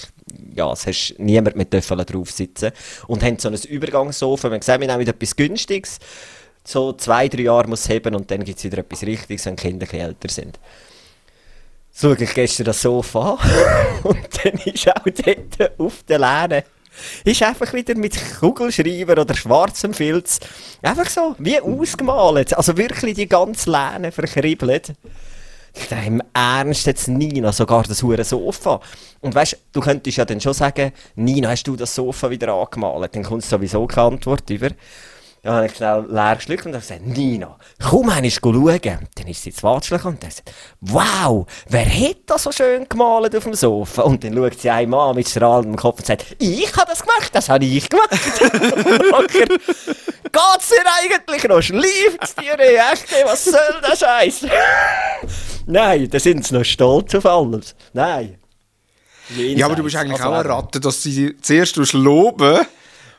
ja, 0.55 0.72
es 0.72 0.87
hast 0.87 1.14
niemand 1.18 1.57
mit 1.57 1.70
Töffeln 1.70 2.05
drauf 2.05 2.31
sitzen. 2.31 2.72
Und 3.07 3.22
haben 3.22 3.38
so 3.38 3.48
ein 3.48 3.55
Übergangssofa. 3.55 4.48
Wir 4.48 4.55
haben 4.55 4.61
gesagt, 4.61 4.81
wir 4.81 4.88
nehmen 4.88 5.07
etwas 5.07 5.37
Günstiges. 5.37 5.98
So 6.64 6.92
zwei, 6.92 7.28
drei 7.28 7.42
Jahre 7.42 7.68
muss 7.68 7.85
es 7.85 7.88
haben 7.88 8.14
und 8.14 8.31
dann 8.31 8.44
gibt 8.44 8.59
es 8.59 8.64
wieder 8.64 8.78
etwas 8.78 9.02
Richtiges, 9.02 9.46
wenn 9.46 9.57
die 9.57 9.62
Kinder 9.62 9.87
ein 9.92 10.00
älter 10.00 10.28
sind. 10.28 10.59
So 11.90 12.12
ich 12.12 12.35
gestern 12.35 12.66
das 12.66 12.83
Sofa 12.83 13.38
und 14.05 14.44
dann 14.44 14.55
ist 14.64 14.88
auch 14.88 15.05
dort 15.05 15.78
auf 15.78 16.02
der 16.05 16.18
Lehne 16.18 16.64
ist 17.24 17.42
einfach 17.42 17.72
wieder 17.72 17.94
mit 17.96 18.16
Kugelschreiber 18.38 19.20
oder 19.20 19.35
schwarzem 19.35 19.94
Filz 19.94 20.40
einfach 20.83 21.09
so 21.09 21.35
wie 21.38 21.61
ausgemalt. 21.61 22.57
Also 22.57 22.76
wirklich 22.76 23.14
die 23.14 23.28
ganze 23.28 23.70
Lehne 23.70 24.12
verkribbelt. 24.12 24.92
Dachte, 25.74 26.06
im 26.06 26.22
Ernst 26.35 26.87
jetzt 26.87 27.08
Nina, 27.08 27.52
sogar 27.52 27.82
das 27.85 28.02
hure 28.02 28.24
Sofa. 28.24 28.80
Und 29.20 29.35
weißt, 29.35 29.56
du 29.72 29.80
könntest 29.80 30.18
ja 30.18 30.24
dann 30.24 30.40
schon 30.40 30.52
sagen, 30.52 30.92
Nina, 31.14 31.48
hast 31.48 31.64
du 31.64 31.76
das 31.76 31.94
Sofa 31.94 32.30
wieder 32.30 32.52
angemalt? 32.52 33.14
Dann 33.14 33.22
kommt 33.22 33.44
sowieso 33.44 33.87
keine 33.87 34.08
Antwort 34.08 34.48
über. 34.50 34.70
Dann 35.44 35.55
habe 35.55 35.66
ich 35.66 35.74
schnell 35.74 36.07
leer 36.09 36.37
geschluckt 36.37 36.66
und 36.66 36.72
habe 36.72 36.83
gesagt, 36.83 37.05
Nina, 37.05 37.59
komm 37.83 38.11
einmal 38.11 38.31
schauen. 38.31 38.81
Dann 38.81 39.26
ist 39.26 39.42
sie 39.42 39.50
ins 39.50 39.61
Watschlich 39.64 40.05
und 40.05 40.22
dann 40.22 40.31
sagt, 40.31 40.52
wow, 40.81 41.46
wer 41.68 41.85
hat 41.85 42.18
das 42.26 42.44
so 42.44 42.52
schön 42.52 42.88
gemalt 42.88 43.35
auf 43.35 43.42
dem 43.42 43.55
Sofa? 43.55 44.02
Und 44.02 44.22
dann 44.22 44.35
schaut 44.35 44.61
sie 44.61 44.70
einmal 44.70 45.11
an 45.11 45.16
mit 45.16 45.28
strahlendem 45.28 45.74
Kopf 45.74 45.98
und 45.98 46.07
sagt, 46.07 46.37
ich 46.38 46.72
habe 46.76 46.87
das 46.88 47.00
gemacht, 47.00 47.31
das 47.33 47.48
habe 47.48 47.64
ich 47.64 47.88
gemacht. 47.88 48.11
Geht's 50.33 50.68
dir 50.68 50.85
eigentlich 51.00 51.44
noch? 51.44 51.61
Schläft's 51.61 52.37
dir 52.37 52.57
nicht? 52.57 52.81
Echt, 52.92 53.26
was 53.26 53.44
soll 53.44 53.81
der 53.87 53.96
Scheiß? 53.96 54.46
Nein, 55.66 56.09
da 56.09 56.20
sind 56.20 56.46
sie 56.46 56.55
noch 56.55 56.64
stolz 56.64 57.16
auf 57.16 57.26
alles. 57.26 57.74
Nein. 57.92 58.38
ja, 59.37 59.66
aber 59.66 59.74
du 59.74 59.83
bist 59.83 59.96
eigentlich 59.96 60.20
Also 60.20 60.33
auch 60.33 60.38
eine. 60.38 60.48
Ratte, 60.48 60.78
dass 60.78 61.02
sie 61.02 61.37
zuerst 61.40 61.76
loben. 61.94 62.64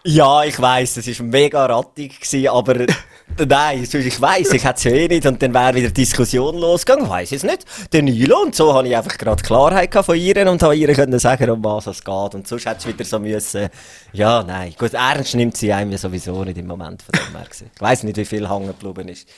Ja, 0.06 0.44
ich 0.44 0.60
weiss, 0.60 0.96
das 0.96 1.08
war 1.08 1.26
mega 1.26 1.66
rattig, 1.66 2.20
gewesen, 2.20 2.50
aber 2.50 2.76
nein, 3.48 3.84
ich 3.84 4.22
weiss, 4.22 4.52
ich 4.52 4.66
hätte 4.66 4.76
es 4.76 4.84
ja 4.84 4.92
eh 4.92 5.08
nicht 5.08 5.26
und 5.26 5.42
dann 5.42 5.54
wäre 5.54 5.76
wieder 5.76 5.92
Diskussion 5.92 6.58
losgegangen, 6.58 7.10
weiss 7.10 7.32
ich 7.32 7.38
es 7.38 7.44
nicht. 7.44 7.66
Der 7.94 8.02
Nilo 8.02 8.42
und 8.42 8.54
so 8.54 8.74
habe 8.74 8.86
ich 8.86 8.98
einfach 8.98 9.18
gerade 9.18 9.42
Klarheit 9.42 9.94
von 9.94 10.18
ihr 10.18 10.52
und 10.52 10.62
habe 10.62 10.76
ihr 10.76 10.94
können 10.94 11.18
sagen, 11.20 11.50
um 11.50 11.64
was 11.64 11.88
es 11.88 12.04
geht 12.04 12.36
und 12.36 12.46
sonst 12.46 12.66
hätte 12.66 12.80
es 12.80 12.88
wieder 12.88 13.06
so 13.06 13.18
müssen, 13.18 13.70
ja, 14.12 14.44
nein, 14.44 14.74
gut, 14.78 14.94
ernst 14.94 15.36
nimmt 15.36 15.56
sie 15.56 15.72
einem 15.72 15.92
ja 15.92 15.98
sowieso 15.98 16.44
nicht 16.44 16.58
im 16.58 16.68
Moment 16.68 17.02
von 17.02 17.14
dem 17.14 17.38
her. 17.38 17.48
Ich 17.50 17.82
weiss 17.82 18.04
nicht, 18.04 18.18
wie 18.18 18.26
viel 18.26 18.50
hängen 18.50 18.68
geblieben 18.68 19.08
ist. 19.08 19.30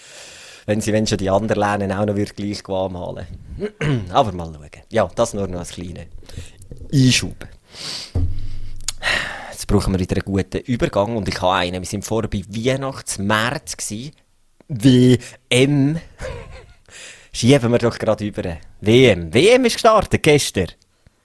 Wenn 0.66 0.82
sie, 0.82 0.94
wenn 0.94 1.06
schon 1.06 1.20
die 1.20 1.30
anderen 1.30 1.60
lernen, 1.60 1.92
auch 1.92 2.08
noch 2.08 2.16
wird 2.16 2.36
gleich 2.36 2.68
malen. 2.68 3.28
aber 4.12 4.32
mal 4.32 4.52
schauen. 4.52 4.82
Ja, 4.90 5.08
das 5.14 5.36
nur 5.36 5.48
noch 5.48 5.60
als 5.60 5.74
kleine 5.74 6.08
Einschub. 6.92 7.36
Jetzt 9.66 9.74
brauchen 9.74 9.94
wir 9.94 10.00
wieder 10.00 10.16
einen 10.18 10.26
guten 10.26 10.60
Übergang 10.60 11.18
und 11.18 11.28
ich 11.28 11.42
habe 11.42 11.56
einen. 11.56 11.82
Wir 11.82 11.88
sind 11.88 12.06
vorher 12.06 12.30
bei 12.30 12.44
Weihnachtsmärz 12.48 13.76
gsi. 13.78 14.12
WM. 14.68 16.00
Schieben 17.34 17.72
wir 17.72 17.80
doch 17.80 17.98
gerade 17.98 18.28
über. 18.28 18.44
WM. 18.82 19.34
WM 19.34 19.66
ist 19.66 19.74
gestartet 19.74 20.22
gestern. 20.22 20.68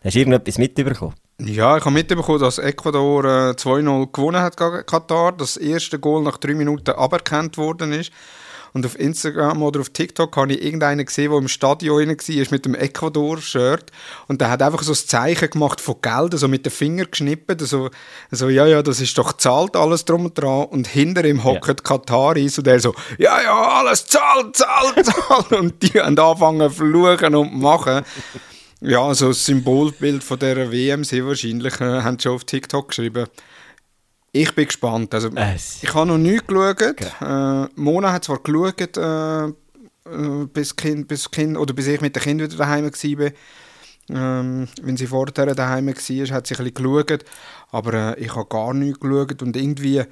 Hast 0.03 0.15
du 0.15 0.21
irgendetwas 0.21 0.57
mitbekommen? 0.57 1.13
Ja, 1.39 1.77
ich 1.77 1.85
habe 1.85 1.91
mitbekommen, 1.91 2.41
dass 2.41 2.57
Ecuador 2.57 3.25
äh, 3.27 3.51
2-0 3.51 4.11
gewonnen 4.11 4.41
hat 4.41 4.57
gegen 4.57 4.87
Katar. 4.87 5.33
Das 5.33 5.59
erste 5.59 5.99
Goal 5.99 6.23
nach 6.23 6.39
drei 6.39 6.55
Minuten 6.55 6.93
aberkannt 6.93 7.59
worden 7.59 7.93
ist. 7.93 8.11
Und 8.73 8.87
auf 8.87 8.99
Instagram 8.99 9.63
oder 9.63 9.81
auf 9.81 9.91
TikTok 9.91 10.37
habe 10.37 10.53
ich 10.53 10.63
irgendeinen 10.63 11.05
gesehen, 11.05 11.31
der 11.31 11.39
im 11.39 11.49
Stadion 11.49 12.09
war 12.09 12.47
mit 12.51 12.65
dem 12.65 12.75
Ecuador-Shirt. 12.75 13.91
Und 14.29 14.41
der 14.41 14.51
hat 14.51 14.63
einfach 14.63 14.83
so 14.83 14.93
ein 14.93 14.97
Zeichen 14.97 15.51
gemacht 15.51 15.81
von 15.81 15.97
Geld, 16.01 16.39
so 16.39 16.49
mit 16.49 16.65
den 16.65 16.73
Fingern 16.73 17.09
geschnippt. 17.11 17.61
So, 17.63 17.91
so, 18.31 18.49
ja, 18.49 18.67
ja, 18.67 18.83
das 18.83 19.01
ist 19.01 19.17
doch 19.19 19.33
zahlt 19.35 19.77
alles 19.77 20.05
drum 20.05 20.27
und 20.27 20.39
dran. 20.39 20.65
Und 20.67 20.87
hinter 20.87 21.25
ihm 21.25 21.45
hockt 21.45 21.67
ja. 21.67 21.75
Kataris 21.75 22.59
und 22.59 22.67
der 22.67 22.81
so, 22.81 22.95
ja, 23.19 23.43
ja, 23.43 23.81
alles 23.81 24.07
zahlt, 24.07 24.57
zahlt, 24.57 25.07
zahlt. 25.07 25.53
und 25.53 25.83
die 25.83 26.01
haben 26.01 26.19
angefangen 26.19 26.71
zu 26.71 26.77
fluchen 26.77 27.35
und 27.35 27.59
machen. 27.59 28.05
Ja, 28.83 29.13
so 29.13 29.27
ein 29.27 29.33
Symbolbild 29.35 30.25
von 30.25 30.39
dieser 30.39 30.73
WM 30.73 31.05
sehr 31.05 31.27
wahrscheinlich, 31.27 31.79
äh, 31.83 32.03
haben 32.03 32.19
sie 32.19 32.23
schon 32.23 32.33
auf 32.33 32.45
TikTok 32.45 32.89
geschrieben. 32.89 33.27
Ich 34.33 34.55
bin 34.55 34.67
gespannt. 34.67 35.13
Also, 35.15 35.31
es. 35.35 35.83
ich 35.83 35.93
habe 35.95 36.07
noch 36.07 36.19
nie 36.19 36.39
geschaut. 36.47 36.83
Okay. 36.83 37.09
Äh, 37.21 37.69
Mona 37.75 38.13
hat 38.13 38.25
zwar 38.25 38.39
geschaut, 38.39 38.97
äh, 38.97 39.45
äh, 39.47 40.47
bis, 40.53 40.77
kind, 40.77 41.09
bis, 41.09 41.31
kind, 41.31 41.57
oder 41.57 41.75
bis 41.75 41.89
ich 41.89 42.01
mit 42.01 42.15
den 42.15 42.23
Kindern 42.23 42.49
wieder 42.49 42.59
daheim 42.59 42.85
war. 42.85 43.31
Ähm, 44.13 44.69
wenn 44.83 44.97
sie 44.97 45.07
vorher 45.07 45.55
daheim 45.55 45.87
war, 45.87 45.95
hat 45.95 46.03
sie 46.03 46.23
ein 46.23 46.37
bisschen 46.37 46.75
geschaut. 46.75 47.25
Aber 47.71 47.95
äh, 47.95 48.21
ich 48.21 48.35
habe 48.35 48.49
gar 48.49 48.73
nicht 48.73 49.01
geschaut. 49.01 49.43
Und 49.43 49.57
irgendwie 49.57 50.05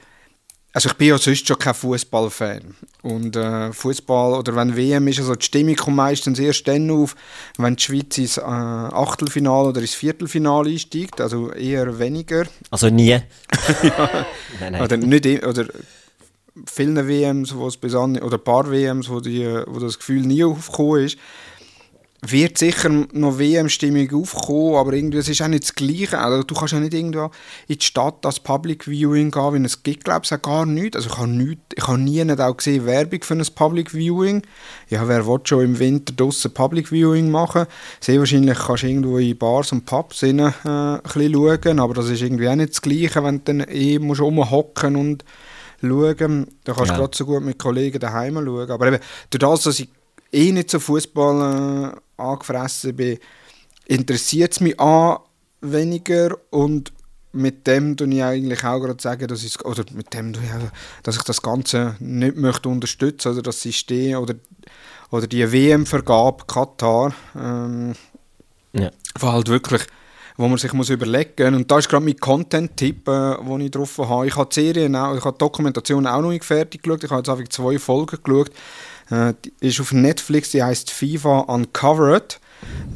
also 0.79 0.91
ich 0.91 0.95
bin 0.95 1.09
ja 1.09 1.18
sonst 1.18 1.45
schon 1.45 1.59
kein 1.59 1.74
Fußballfan 1.74 2.76
und 3.03 3.35
äh, 3.35 3.72
Fußball 3.72 4.35
oder 4.39 4.55
wenn 4.55 4.76
WM 4.76 5.09
ist, 5.09 5.18
also 5.18 5.35
die 5.35 5.45
Stimmung 5.45 5.74
kommt 5.74 5.97
meistens 5.97 6.39
erst 6.39 6.68
dann 6.68 6.89
auf, 6.89 7.16
wenn 7.57 7.74
die 7.74 7.83
Schweiz 7.83 8.16
ins 8.16 8.37
äh, 8.37 8.43
Achtelfinale 8.43 9.70
oder 9.70 9.81
ins 9.81 9.95
Viertelfinale 9.95 10.70
einsteigt, 10.70 11.20
also 11.20 11.51
eher 11.51 11.99
weniger. 11.99 12.45
Also 12.70 12.91
nie? 12.91 13.09
ja. 13.83 14.26
nein, 14.61 14.72
nein. 14.72 14.81
Oder 14.81 14.97
nicht 14.99 15.45
oder 15.45 15.66
viele 16.64 17.09
WMs, 17.09 17.57
wo 17.57 17.66
es 17.66 17.76
bis 17.76 17.97
an, 17.97 18.16
oder 18.16 18.37
ein 18.37 18.45
paar 18.45 18.70
WMs, 18.70 19.09
wo, 19.09 19.18
die, 19.18 19.49
wo 19.66 19.81
das 19.81 19.99
Gefühl 19.99 20.22
nie 20.22 20.45
aufgekommen 20.45 21.07
ist 21.07 21.18
wird 22.21 22.59
sicher 22.59 22.89
noch 22.89 23.39
WM-Stimmung 23.39 24.12
aufkommen, 24.12 24.75
aber 24.75 24.93
irgendwie, 24.93 25.19
es 25.19 25.29
ist 25.29 25.41
auch 25.41 25.49
nicht 25.49 25.64
das 25.64 25.75
Gleiche. 25.75 26.19
Also, 26.19 26.43
du 26.43 26.55
kannst 26.55 26.73
ja 26.73 26.81
nicht 26.81 26.93
irgendwo 26.93 27.31
in 27.69 27.79
die 27.79 27.85
Stadt 27.85 28.27
als 28.27 28.41
Public 28.41 28.87
Viewing 28.87 29.31
gehen, 29.31 29.53
weil 29.53 29.64
es 29.64 29.83
gibt, 29.85 30.05
glaube 30.05 30.23
ich, 30.25 30.35
auch 30.35 30.43
gar 30.43 30.66
nichts. 30.66 30.97
Also 30.97 31.11
ich 31.11 31.16
habe, 31.16 31.29
nicht, 31.29 31.61
ich 31.77 31.87
habe 31.87 31.99
nie 31.99 32.25
nicht 32.25 32.41
auch 32.41 32.57
gesehen 32.57 32.87
Werbung 32.87 33.23
für 33.23 33.35
ein 33.35 33.47
Public 33.55 33.93
Viewing. 33.93 34.43
Ja, 34.89 35.07
wer 35.07 35.27
will 35.27 35.39
schon 35.45 35.64
im 35.64 35.79
Winter 35.79 36.12
draussen 36.12 36.53
Public 36.53 36.89
Viewing 36.89 37.31
machen? 37.31 37.66
Sehr 38.01 38.19
wahrscheinlich 38.19 38.59
kannst 38.59 38.83
du 38.83 38.89
irgendwo 38.89 39.19
in 39.19 39.39
Bars 39.39 39.71
und 39.71 39.87
Pubs 39.87 40.25
rein, 40.25 40.41
äh, 40.41 40.49
ein 40.64 41.01
bisschen 41.03 41.35
schauen, 41.35 41.79
aber 41.79 41.95
das 41.95 42.09
ist 42.09 42.23
irgendwie 42.23 42.49
auch 42.49 42.57
nicht 42.57 42.71
das 42.71 42.83
Gleiche, 42.83 43.23
wenn 43.23 43.39
du 43.39 43.43
dann 43.45 43.61
eh 43.69 43.99
musst 44.01 44.21
rumhocken 44.21 44.97
und 44.97 45.25
schauen. 45.81 46.49
Da 46.64 46.73
kannst 46.73 46.91
du 46.91 46.95
ja. 46.95 46.99
gerade 46.99 47.16
so 47.16 47.27
gut 47.27 47.43
mit 47.45 47.59
Kollegen 47.59 48.01
daheim 48.01 48.35
schauen. 48.35 48.71
Aber 48.71 48.87
eben, 48.89 48.99
durch 49.31 49.41
das, 49.41 49.62
dass 49.62 49.79
ich 49.79 49.89
eh 50.33 50.53
nicht 50.53 50.70
so 50.70 50.81
Fußball 50.81 51.95
äh, 51.95 52.22
angefressen 52.22 52.97
bin, 52.97 53.18
interessiert 53.87 54.53
es 54.53 54.61
mich 54.61 54.79
an 54.79 55.18
weniger 55.61 56.37
und 56.51 56.93
mit 57.33 57.66
dem 57.66 57.97
tue 57.97 58.09
ich 58.09 58.22
eigentlich 58.22 58.64
auch 58.64 58.81
gerade 58.81 59.03
sagen, 59.03 59.29
dass 59.29 59.45
ich, 59.45 59.64
oder 59.64 59.85
mit 59.93 60.12
dem 60.14 60.31
ich 60.33 60.39
auch, 60.39 60.72
dass 61.03 61.16
ich 61.16 61.22
das 61.22 61.43
Ganze 61.43 61.97
nicht 62.01 62.37
möchte 62.37 62.68
unterstützen, 62.68 63.33
oder 63.33 63.43
das 63.43 63.61
System 63.61 64.18
oder, 64.18 64.35
oder 65.11 65.26
die 65.26 65.51
WM-Vergabe 65.51 66.45
Katar, 66.47 67.14
ähm, 67.37 67.95
ja. 68.72 68.91
wo 69.18 69.29
halt 69.29 69.49
wirklich, 69.49 69.83
wo 70.37 70.49
man 70.49 70.59
sich 70.59 70.72
muss 70.72 70.91
überlegen 70.91 71.55
und 71.55 71.70
da 71.70 71.79
ist 71.79 71.89
gerade 71.89 72.05
mein 72.05 72.16
Content-Tipp, 72.16 73.07
äh, 73.09 73.37
wo 73.41 73.59
ich 73.59 73.70
drauf 73.70 73.99
habe. 73.99 74.26
Ich 74.26 74.37
habe 74.37 74.49
die 74.49 74.61
Serien 74.61 74.97
auch, 74.97 75.14
ich 75.14 75.24
habe 75.24 75.35
die 75.35 75.39
Dokumentation 75.39 76.07
auch 76.07 76.22
noch 76.22 76.31
nicht 76.31 76.45
fertig 76.45 76.83
geschaut, 76.83 77.05
ich 77.05 77.11
habe 77.11 77.20
jetzt 77.20 77.29
einfach 77.29 77.49
zwei 77.49 77.79
Folgen 77.79 78.18
geschaut. 78.22 78.51
Äh, 79.11 79.35
die 79.45 79.53
ist 79.61 79.81
auf 79.81 79.93
Netflix, 79.93 80.51
die 80.51 80.63
heißt 80.63 80.91
FIFA 80.91 81.41
Uncovered, 81.41 82.41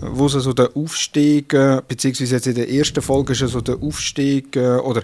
wo 0.01 0.29
so 0.29 0.53
der 0.53 0.77
Aufstieg, 0.77 1.55
äh, 1.55 1.81
beziehungsweise 1.87 2.37
jetzt 2.37 2.47
in 2.47 2.55
der 2.55 2.71
ersten 2.71 3.03
Folge 3.03 3.33
ist 3.33 3.41
so 3.41 3.61
der 3.61 3.83
Aufstieg 3.83 4.57
äh, 4.57 4.77
oder 4.77 5.03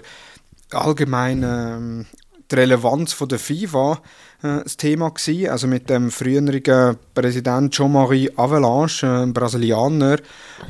allgemein 0.71 1.43
äh, 1.43 2.05
die 2.51 2.55
Relevanz 2.55 3.13
von 3.13 3.27
der 3.27 3.39
FIFA 3.39 4.01
äh, 4.43 4.63
das 4.63 4.77
Thema 4.77 5.09
gewesen. 5.09 5.49
Also 5.49 5.67
mit 5.67 5.89
dem 5.89 6.11
früheren 6.11 6.97
Präsident 7.13 7.73
Jean-Marie 7.73 8.31
Avalanche, 8.35 9.05
äh, 9.05 9.23
ein 9.23 9.33
Brasilianer, 9.33 10.17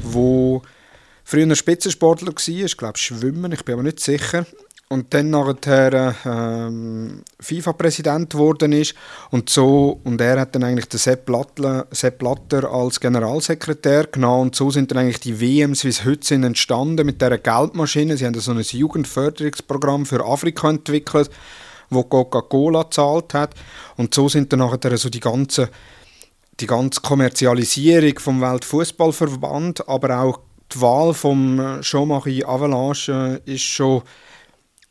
wo 0.01 0.61
früher 1.23 1.55
Spitzensportler 1.55 2.33
war, 2.33 2.47
ich 2.47 2.77
glaube 2.77 2.97
Schwimmen, 2.97 3.51
ich 3.51 3.63
bin 3.65 3.73
aber 3.73 3.83
nicht 3.83 3.99
sicher 3.99 4.45
und 4.91 5.13
dann 5.13 5.29
nachher 5.29 6.15
ähm, 6.25 7.21
FIFA-Präsident 7.39 8.31
geworden 8.31 8.71
ist. 8.71 8.95
Und 9.29 9.49
so 9.49 10.01
und 10.03 10.19
er 10.19 10.39
hat 10.39 10.55
dann 10.55 10.63
eigentlich 10.63 10.89
den 10.89 10.97
Sepp 10.97 11.25
Blatter, 11.25 11.85
Sepp 11.91 12.17
Blatter 12.17 12.71
als 12.71 12.99
Generalsekretär 12.99 14.07
genommen. 14.07 14.41
Und 14.41 14.55
so 14.55 14.71
sind 14.71 14.89
dann 14.89 14.97
eigentlich 14.97 15.19
die 15.19 15.39
WMs, 15.39 15.83
wie 15.85 15.89
es 15.89 16.05
heute 16.05 16.25
sind, 16.25 16.43
entstanden 16.43 17.05
mit 17.05 17.21
dieser 17.21 17.37
Geldmaschine. 17.37 18.17
Sie 18.17 18.25
haben 18.25 18.33
so 18.39 18.51
ein 18.51 18.59
Jugendförderungsprogramm 18.59 20.07
für 20.07 20.25
Afrika 20.25 20.67
entwickelt, 20.67 21.29
wo 21.91 22.03
Coca-Cola 22.03 22.89
zahlt 22.89 23.35
hat. 23.35 23.53
Und 23.95 24.15
so 24.15 24.27
sind 24.27 24.51
dann 24.51 24.59
nachher 24.59 24.97
so 24.97 25.09
die 25.09 25.19
ganze 25.19 25.69
die 26.59 26.67
ganze 26.67 26.99
Kommerzialisierung 26.99 28.19
vom 28.19 28.41
Weltfußballverband, 28.41 29.87
aber 29.87 30.19
auch 30.19 30.39
die 30.73 30.81
Wahl 30.81 31.13
von 31.13 31.79
Jean-Marie 31.79 32.43
Avalanche 32.43 33.41
ist 33.45 33.61
schon 33.63 34.01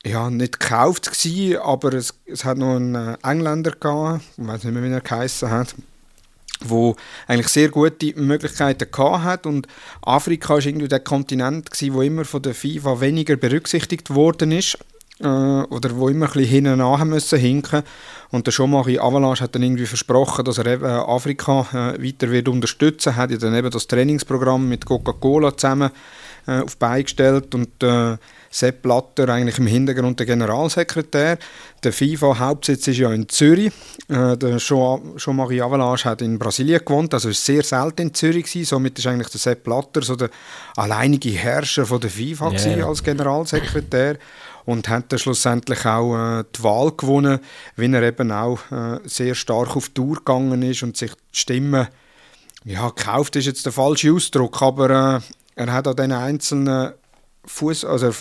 ja, 0.04 0.30
nicht 0.30 0.60
gekauft 0.60 1.10
gewesen, 1.10 1.58
aber 1.58 1.92
es, 1.94 2.14
es 2.26 2.44
hat 2.44 2.58
noch 2.58 2.76
einen 2.76 2.94
äh, 2.94 3.16
Engländer 3.22 3.72
gehabt, 3.72 4.22
ich 4.36 4.46
weiß 4.46 4.64
nicht 4.64 4.74
mehr, 4.74 4.82
wie 4.82 4.92
er 4.92 5.00
geheißen 5.00 5.50
hat, 5.50 5.74
wo 6.60 6.96
eigentlich 7.26 7.48
sehr 7.48 7.68
gute 7.68 8.18
Möglichkeiten 8.20 8.90
gehabt 8.90 9.24
hat. 9.24 9.46
Und 9.46 9.66
Afrika 10.02 10.58
ist 10.58 10.66
irgendwie 10.66 10.88
der 10.88 11.00
Kontinent 11.00 11.70
gewesen, 11.70 11.94
wo 11.94 12.02
immer 12.02 12.24
von 12.24 12.42
der 12.42 12.54
FIFA 12.54 13.00
weniger 13.00 13.36
berücksichtigt 13.36 14.10
worden 14.14 14.52
ist 14.52 14.78
äh, 15.20 15.26
oder 15.26 15.96
wo 15.96 16.08
immer 16.08 16.26
ein 16.26 16.32
bisschen 16.32 16.64
hinten 16.64 17.08
müssen 17.08 17.38
hinken. 17.38 17.82
Und 18.30 18.46
der 18.46 18.52
Schumacher 18.52 19.02
Avalanche 19.02 19.44
hat 19.44 19.54
dann 19.54 19.62
irgendwie 19.62 19.86
versprochen, 19.86 20.44
dass 20.44 20.58
er 20.58 20.66
eben 20.66 20.84
Afrika 20.84 21.66
äh, 21.72 22.02
weiter 22.02 22.30
wird 22.30 22.48
unterstützen, 22.48 23.16
hat 23.16 23.30
ja 23.30 23.36
dann 23.36 23.54
eben 23.54 23.70
das 23.70 23.86
Trainingsprogramm 23.86 24.68
mit 24.68 24.86
Coca-Cola 24.86 25.56
zusammen 25.56 25.90
äh, 26.46 26.60
auf 26.60 26.76
beigestellt 26.76 27.54
und 27.54 27.82
äh, 27.82 28.16
Sepp 28.50 28.82
Blatter 28.82 29.28
eigentlich 29.28 29.58
im 29.58 29.66
Hintergrund 29.66 30.18
der 30.18 30.26
Generalsekretär. 30.26 31.38
Der 31.84 31.92
FIFA-Hauptsitz 31.92 32.88
ist 32.88 32.98
ja 32.98 33.12
in 33.12 33.28
Zürich. 33.28 33.72
Äh, 34.08 34.36
der 34.36 34.56
Jean-Marie 34.56 35.62
Avalanche 35.62 36.08
hat 36.08 36.22
in 36.22 36.38
Brasilien 36.38 36.80
gewohnt, 36.84 37.12
also 37.14 37.28
ist 37.28 37.44
sehr 37.44 37.62
selten 37.62 38.02
in 38.02 38.14
Zürich 38.14 38.46
gewesen. 38.46 38.64
Somit 38.64 38.98
ist 38.98 39.06
eigentlich 39.06 39.28
der 39.28 39.40
Sepp 39.40 39.64
Blatter 39.64 40.02
so 40.02 40.16
der 40.16 40.30
alleinige 40.76 41.30
Herrscher 41.30 41.86
von 41.86 42.00
der 42.00 42.10
FIFA 42.10 42.50
yeah. 42.52 42.86
als 42.86 43.02
Generalsekretär 43.02 44.18
und 44.64 44.88
hat 44.88 45.12
dann 45.12 45.18
schlussendlich 45.18 45.86
auch 45.86 46.40
äh, 46.40 46.44
die 46.54 46.62
Wahl 46.62 46.92
gewonnen, 46.92 47.40
wenn 47.76 47.94
er 47.94 48.02
eben 48.02 48.30
auch 48.32 48.60
äh, 48.70 49.00
sehr 49.04 49.34
stark 49.34 49.76
auf 49.76 49.88
Tour 49.90 50.16
gegangen 50.16 50.62
ist 50.62 50.82
und 50.82 50.96
sich 50.96 51.12
die 51.12 51.38
Stimme 51.38 51.88
ja, 52.64 52.88
gekauft 52.88 53.36
ist 53.36 53.46
jetzt 53.46 53.64
der 53.64 53.72
falsche 53.72 54.12
Ausdruck, 54.12 54.60
aber 54.60 54.90
äh, 54.90 55.20
er 55.54 55.72
hat 55.72 55.88
an 55.88 55.96
den 55.96 56.12
einzelnen 56.12 56.92
Fuß, 57.48 57.84
also 57.84 58.12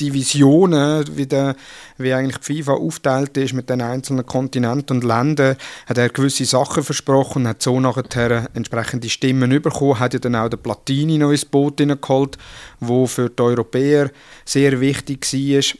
Divisionen, 0.00 1.04
wie, 1.16 1.26
der, 1.26 1.56
wie 1.98 2.12
eigentlich 2.12 2.38
die 2.38 2.62
FIFA 2.62 2.72
aufteilt 2.72 3.36
ist 3.36 3.52
mit 3.52 3.68
den 3.68 3.82
einzelnen 3.82 4.24
Kontinenten 4.24 4.96
und 4.96 5.04
Ländern, 5.04 5.56
hat 5.86 5.98
er 5.98 6.08
gewisse 6.08 6.46
Sachen 6.46 6.82
versprochen, 6.82 7.46
hat 7.46 7.62
so 7.62 7.78
nachher 7.80 8.48
entsprechende 8.54 9.10
Stimmen 9.10 9.50
bekommen, 9.50 9.98
hat 9.98 10.14
ja 10.14 10.20
dann 10.20 10.36
auch 10.36 10.48
den 10.48 10.62
Platini 10.62 11.18
noch 11.18 11.30
ins 11.30 11.44
Boot 11.44 11.76
geholt, 11.76 12.38
wo 12.80 13.06
für 13.06 13.28
die 13.28 13.42
Europäer 13.42 14.10
sehr 14.44 14.80
wichtig 14.80 15.30
war. 15.32 15.78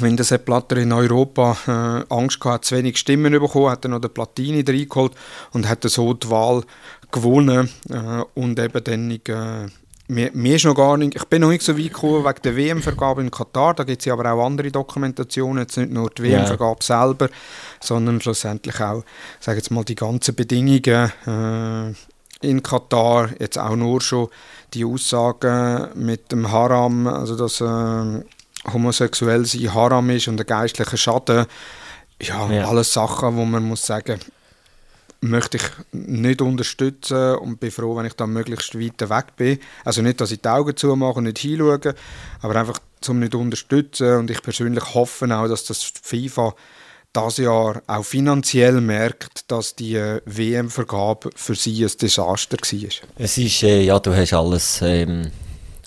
Wenn 0.00 0.16
der 0.16 0.24
Sepp 0.24 0.44
Blatter 0.46 0.76
in 0.76 0.92
Europa 0.92 1.56
äh, 1.68 2.12
Angst 2.12 2.44
hatte, 2.44 2.66
zu 2.66 2.76
wenig 2.76 2.96
Stimmen 2.96 3.32
bekommen, 3.32 3.70
hat 3.70 3.84
er 3.84 3.90
noch 3.90 4.00
den 4.00 4.12
Platini 4.12 4.64
reingeholt 4.66 5.12
und 5.52 5.68
hat 5.68 5.84
so 5.84 6.14
die 6.14 6.28
Wahl 6.28 6.64
gewonnen 7.12 7.70
äh, 7.90 8.22
und 8.34 8.58
eben 8.58 8.82
dann 8.82 9.10
äh, 9.12 9.68
mir, 10.08 10.30
mir 10.34 10.56
ist 10.56 10.64
noch 10.64 10.74
gar 10.74 10.96
nicht, 10.96 11.14
ich 11.14 11.24
bin 11.24 11.40
noch 11.42 11.48
nicht 11.48 11.62
so 11.62 11.76
weit 11.76 11.84
gekommen 11.84 12.24
wegen 12.24 12.42
der 12.42 12.56
WM-Vergabe 12.56 13.22
in 13.22 13.30
Katar, 13.30 13.74
da 13.74 13.84
gibt 13.84 14.02
es 14.02 14.06
ja 14.06 14.12
aber 14.12 14.30
auch 14.32 14.44
andere 14.44 14.70
Dokumentationen, 14.70 15.62
jetzt 15.62 15.76
nicht 15.76 15.92
nur 15.92 16.10
die 16.10 16.24
WM-Vergabe 16.24 16.78
yeah. 16.88 17.06
selber, 17.06 17.28
sondern 17.80 18.20
schlussendlich 18.20 18.80
auch, 18.80 19.04
sage 19.40 19.58
jetzt 19.58 19.70
mal, 19.70 19.84
die 19.84 19.94
ganzen 19.94 20.34
Bedingungen 20.34 21.12
äh, 21.26 22.46
in 22.46 22.62
Katar, 22.62 23.30
jetzt 23.38 23.58
auch 23.58 23.76
nur 23.76 24.00
schon 24.00 24.28
die 24.74 24.84
Aussagen 24.84 25.88
mit 25.94 26.30
dem 26.32 26.50
Haram, 26.50 27.06
also 27.06 27.36
dass 27.36 27.60
äh, 27.60 28.24
homosexuell 28.72 29.46
sein 29.46 29.72
Haram 29.72 30.10
ist 30.10 30.28
und 30.28 30.36
der 30.36 30.46
geistliche 30.46 30.96
Schaden, 30.98 31.46
ja, 32.20 32.48
yeah. 32.48 32.68
alles 32.68 32.92
Sachen, 32.92 33.36
wo 33.36 33.44
man 33.44 33.64
muss 33.64 33.86
sagen, 33.86 34.20
möchte 35.24 35.56
ich 35.56 35.64
nicht 35.92 36.42
unterstützen 36.42 37.36
und 37.36 37.58
bin 37.60 37.70
froh, 37.70 37.96
wenn 37.96 38.06
ich 38.06 38.14
dann 38.14 38.32
möglichst 38.32 38.78
weit 38.78 39.08
weg 39.08 39.36
bin. 39.36 39.58
Also 39.84 40.02
nicht, 40.02 40.20
dass 40.20 40.30
ich 40.30 40.40
die 40.40 40.48
Augen 40.48 40.76
zumache 40.76 41.18
und 41.18 41.24
nicht 41.24 41.38
hinschaue, 41.38 41.94
aber 42.42 42.56
einfach 42.56 42.78
zum 43.00 43.18
nicht 43.18 43.34
unterstützen 43.34 44.18
und 44.18 44.30
ich 44.30 44.42
persönlich 44.42 44.94
hoffe 44.94 45.26
auch, 45.34 45.48
dass 45.48 45.64
das 45.64 45.82
FIFA 45.82 46.54
das 47.12 47.36
Jahr 47.36 47.80
auch 47.86 48.04
finanziell 48.04 48.80
merkt, 48.80 49.50
dass 49.50 49.76
die 49.76 49.94
äh, 49.94 50.20
WM-Vergabe 50.26 51.30
für 51.36 51.54
sie 51.54 51.84
ein 51.84 51.92
Desaster 52.00 52.56
war. 52.56 53.08
Es 53.16 53.38
ist, 53.38 53.62
äh, 53.62 53.82
ja, 53.82 54.00
du 54.00 54.14
hast 54.14 54.32
alles 54.32 54.80
ähm, 54.82 55.30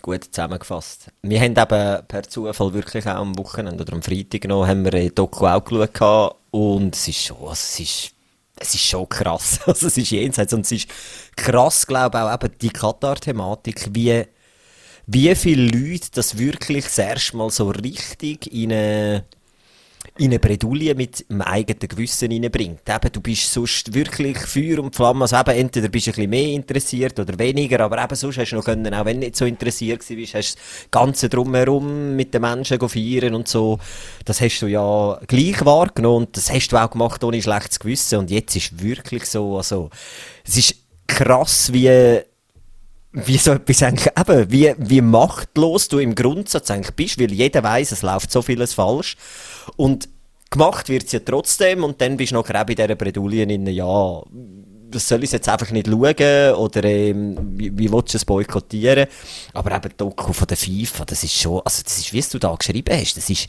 gut 0.01 0.23
zusammengefasst. 0.23 1.07
Wir 1.21 1.41
haben 1.41 1.51
eben 1.51 2.07
per 2.07 2.23
Zufall 2.23 2.73
wirklich 2.73 3.05
auch 3.07 3.15
am 3.15 3.37
Wochenende 3.37 3.83
oder 3.83 3.93
am 3.93 4.01
Freitag 4.01 4.45
noch, 4.45 4.65
haben 4.65 4.85
wir 4.85 4.93
ein 4.93 5.13
Doku 5.13 5.45
auch 5.45 5.63
geschaut 5.65 6.35
und 6.51 6.95
es 6.95 7.07
ist 7.09 7.23
schon, 7.25 7.51
es 7.51 7.79
ist, 7.79 8.11
es 8.59 8.73
ist 8.75 8.85
schon 8.85 9.07
krass. 9.07 9.59
Also 9.65 9.87
es 9.87 9.97
ist 9.97 10.11
jenseits 10.11 10.53
und 10.53 10.65
es 10.65 10.71
ist 10.71 10.89
krass, 11.35 11.85
glaube 11.85 12.17
ich, 12.17 12.23
auch 12.23 12.33
eben 12.33 12.57
die 12.59 12.69
Katar-Thematik, 12.69 13.89
wie, 13.93 14.23
wie 15.05 15.35
viele 15.35 15.67
Leute 15.67 16.07
das 16.13 16.37
wirklich 16.37 16.85
das 16.85 16.97
erste 16.97 17.37
Mal 17.37 17.49
so 17.49 17.69
richtig 17.69 18.51
in 18.51 18.71
eine 18.71 19.25
in 20.17 20.25
eine 20.25 20.39
Bredouille 20.39 20.95
mit 20.95 21.29
dem 21.29 21.41
eigenen 21.41 21.87
Gewissen 21.87 22.31
reinbringt. 22.31 22.81
Eben, 22.87 23.11
du 23.11 23.21
bist 23.21 23.51
sonst 23.51 23.93
wirklich 23.93 24.37
Feuer 24.37 24.79
und 24.79 24.95
Flamme, 24.95 25.23
also 25.23 25.37
eben, 25.37 25.51
entweder 25.51 25.89
bist 25.89 26.07
du 26.07 26.11
ein 26.11 26.15
bisschen 26.15 26.29
mehr 26.29 26.47
interessiert 26.49 27.19
oder 27.19 27.37
weniger, 27.37 27.81
aber 27.81 28.03
eben 28.03 28.15
sonst 28.15 28.37
hast 28.37 28.51
du 28.51 28.55
noch 28.55 28.65
können, 28.65 28.93
auch 28.93 29.05
wenn 29.05 29.19
du 29.19 29.27
nicht 29.27 29.35
so 29.35 29.45
interessiert 29.45 30.03
bist, 30.07 30.33
hast 30.33 30.55
du 30.55 30.59
das 30.59 30.91
Ganze 30.91 31.29
drumherum 31.29 32.15
mit 32.15 32.33
den 32.33 32.41
Menschen 32.41 32.79
feiern 32.79 33.35
und 33.35 33.47
so, 33.47 33.79
das 34.25 34.41
hast 34.41 34.59
du 34.59 34.67
ja 34.67 35.19
gleich 35.27 35.63
wahrgenommen 35.65 36.27
und 36.27 36.37
das 36.37 36.51
hast 36.51 36.69
du 36.69 36.77
auch 36.77 36.89
gemacht 36.89 37.23
ohne 37.23 37.41
schlechtes 37.41 37.79
Gewissen 37.79 38.19
und 38.19 38.31
jetzt 38.31 38.55
ist 38.55 38.81
wirklich 38.81 39.25
so, 39.25 39.57
also, 39.57 39.89
es 40.45 40.57
ist 40.57 40.75
krass, 41.07 41.71
wie 41.73 42.21
wie 43.25 43.37
so 43.37 43.51
etwas 43.51 43.81
eigentlich, 43.83 44.13
eben, 44.15 44.51
wie, 44.51 44.75
wie 44.77 45.01
machtlos 45.01 45.87
du 45.87 45.97
im 45.97 46.13
Grundsatz 46.13 46.69
eigentlich 46.69 46.95
bist, 46.95 47.19
weil 47.19 47.31
jeder 47.31 47.63
weiß, 47.63 47.91
es 47.91 48.01
läuft 48.03 48.31
so 48.31 48.41
vieles 48.41 48.75
falsch. 48.75 49.17
Und 49.75 50.09
gemacht 50.49 50.89
wird 50.89 51.05
es 51.05 51.11
ja 51.11 51.19
trotzdem 51.19 51.83
und 51.83 52.01
dann 52.01 52.17
bist 52.17 52.31
du 52.31 52.35
noch 52.35 52.47
bei 52.47 52.63
dieser 52.63 52.95
Bredouille 52.95 53.43
in, 53.43 53.67
ja, 53.67 54.23
das 54.89 55.07
soll 55.07 55.23
ich 55.23 55.31
jetzt 55.31 55.49
einfach 55.49 55.71
nicht 55.71 55.87
schauen 55.87 56.53
oder 56.55 56.83
ähm, 56.85 57.37
wie, 57.57 57.77
wie 57.77 57.91
willst 57.91 58.13
du 58.13 58.17
es 58.17 58.25
boykottieren? 58.25 59.07
Aber 59.53 59.75
eben 59.75 59.89
die 59.89 59.97
Doku 59.97 60.31
von 60.31 60.47
der 60.47 60.57
FIFA, 60.57 61.05
das 61.05 61.23
ist 61.23 61.33
schon, 61.33 61.61
also 61.65 61.83
das 61.83 61.97
ist, 61.97 62.13
wie 62.13 62.21
du 62.21 62.39
da 62.39 62.55
geschrieben 62.55 62.97
hast, 62.97 63.17
das 63.17 63.29
ist, 63.29 63.47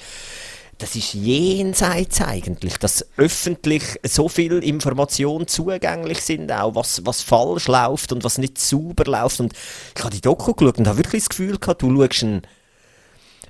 das 0.79 0.95
ist 0.95 1.15
jenseits 1.15 2.21
eigentlich, 2.21 2.77
dass 2.79 3.07
öffentlich 3.17 3.83
so 4.05 4.29
viel 4.29 4.59
Informationen 4.63 5.49
zugänglich 5.49 6.21
sind, 6.21 6.53
auch 6.53 6.75
was, 6.75 7.05
was 7.05 7.23
falsch 7.23 7.67
läuft 7.67 8.13
und 8.13 8.23
was 8.23 8.39
nicht 8.39 8.59
sauber 8.59 9.05
läuft. 9.05 9.41
Und 9.41 9.55
ich 9.97 10.05
habe 10.05 10.15
die 10.15 10.21
Doku 10.21 10.55
geschaut 10.55 10.79
und 10.79 10.87
habe 10.87 10.99
wirklich 10.99 11.23
das 11.23 11.31
Gefühl 11.31 11.59
gehabt, 11.59 11.83
du 11.83 11.97
schaust 11.97 12.23
einen, 12.23 12.43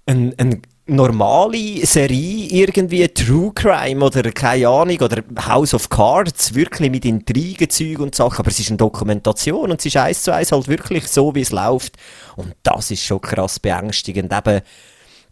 einen, 0.06 0.34
einen 0.38 0.62
normale 0.88 1.86
Serie, 1.86 2.48
irgendwie 2.50 3.06
True 3.08 3.52
Crime 3.54 4.04
oder 4.04 4.30
keine 4.32 4.68
Ahnung, 4.68 4.98
oder 5.00 5.22
House 5.46 5.74
of 5.74 5.88
Cards, 5.88 6.54
wirklich 6.54 6.90
mit 6.90 7.04
Intrigenzeug 7.04 7.98
und 8.00 8.14
Sachen, 8.14 8.38
aber 8.38 8.50
es 8.50 8.58
ist 8.58 8.70
eine 8.70 8.78
Dokumentation 8.78 9.70
und 9.70 9.80
es 9.80 9.86
ist 9.86 9.96
eins 9.96 10.22
zu 10.22 10.32
eins 10.32 10.50
halt 10.50 10.66
wirklich 10.66 11.06
so, 11.06 11.34
wie 11.34 11.42
es 11.42 11.50
läuft. 11.50 11.96
Und 12.36 12.54
das 12.62 12.90
ist 12.90 13.04
schon 13.04 13.20
krass 13.20 13.60
beängstigend, 13.60 14.32
eben, 14.32 14.62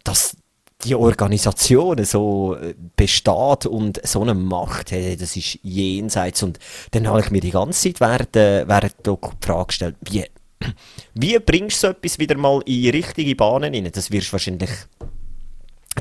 dass 0.03 0.37
die 0.83 0.93
Organisation 0.93 2.03
so 2.05 2.55
äh, 2.55 2.75
besteht 2.95 3.65
und 3.65 3.99
so 4.05 4.21
eine 4.21 4.35
Macht 4.35 4.91
hat, 4.91 5.21
das 5.21 5.35
ist 5.35 5.57
jenseits. 5.63 6.43
Und 6.43 6.59
dann 6.91 7.07
habe 7.07 7.21
ich 7.21 7.31
mir 7.31 7.41
die 7.41 7.51
ganze 7.51 7.93
Zeit 7.93 7.99
während, 7.99 8.35
während 8.35 9.05
der 9.05 9.17
Frage 9.41 9.65
gestellt, 9.65 9.95
wie, 10.01 10.25
wie 11.15 11.39
bringst 11.39 11.83
du 11.83 11.87
so 11.87 11.93
etwas 11.93 12.19
wieder 12.19 12.37
mal 12.37 12.61
in 12.65 12.91
richtige 12.91 13.35
Bahnen 13.35 13.73
rein? 13.73 13.89
Das 13.91 14.11
wirst 14.11 14.31
wahrscheinlich 14.31 14.69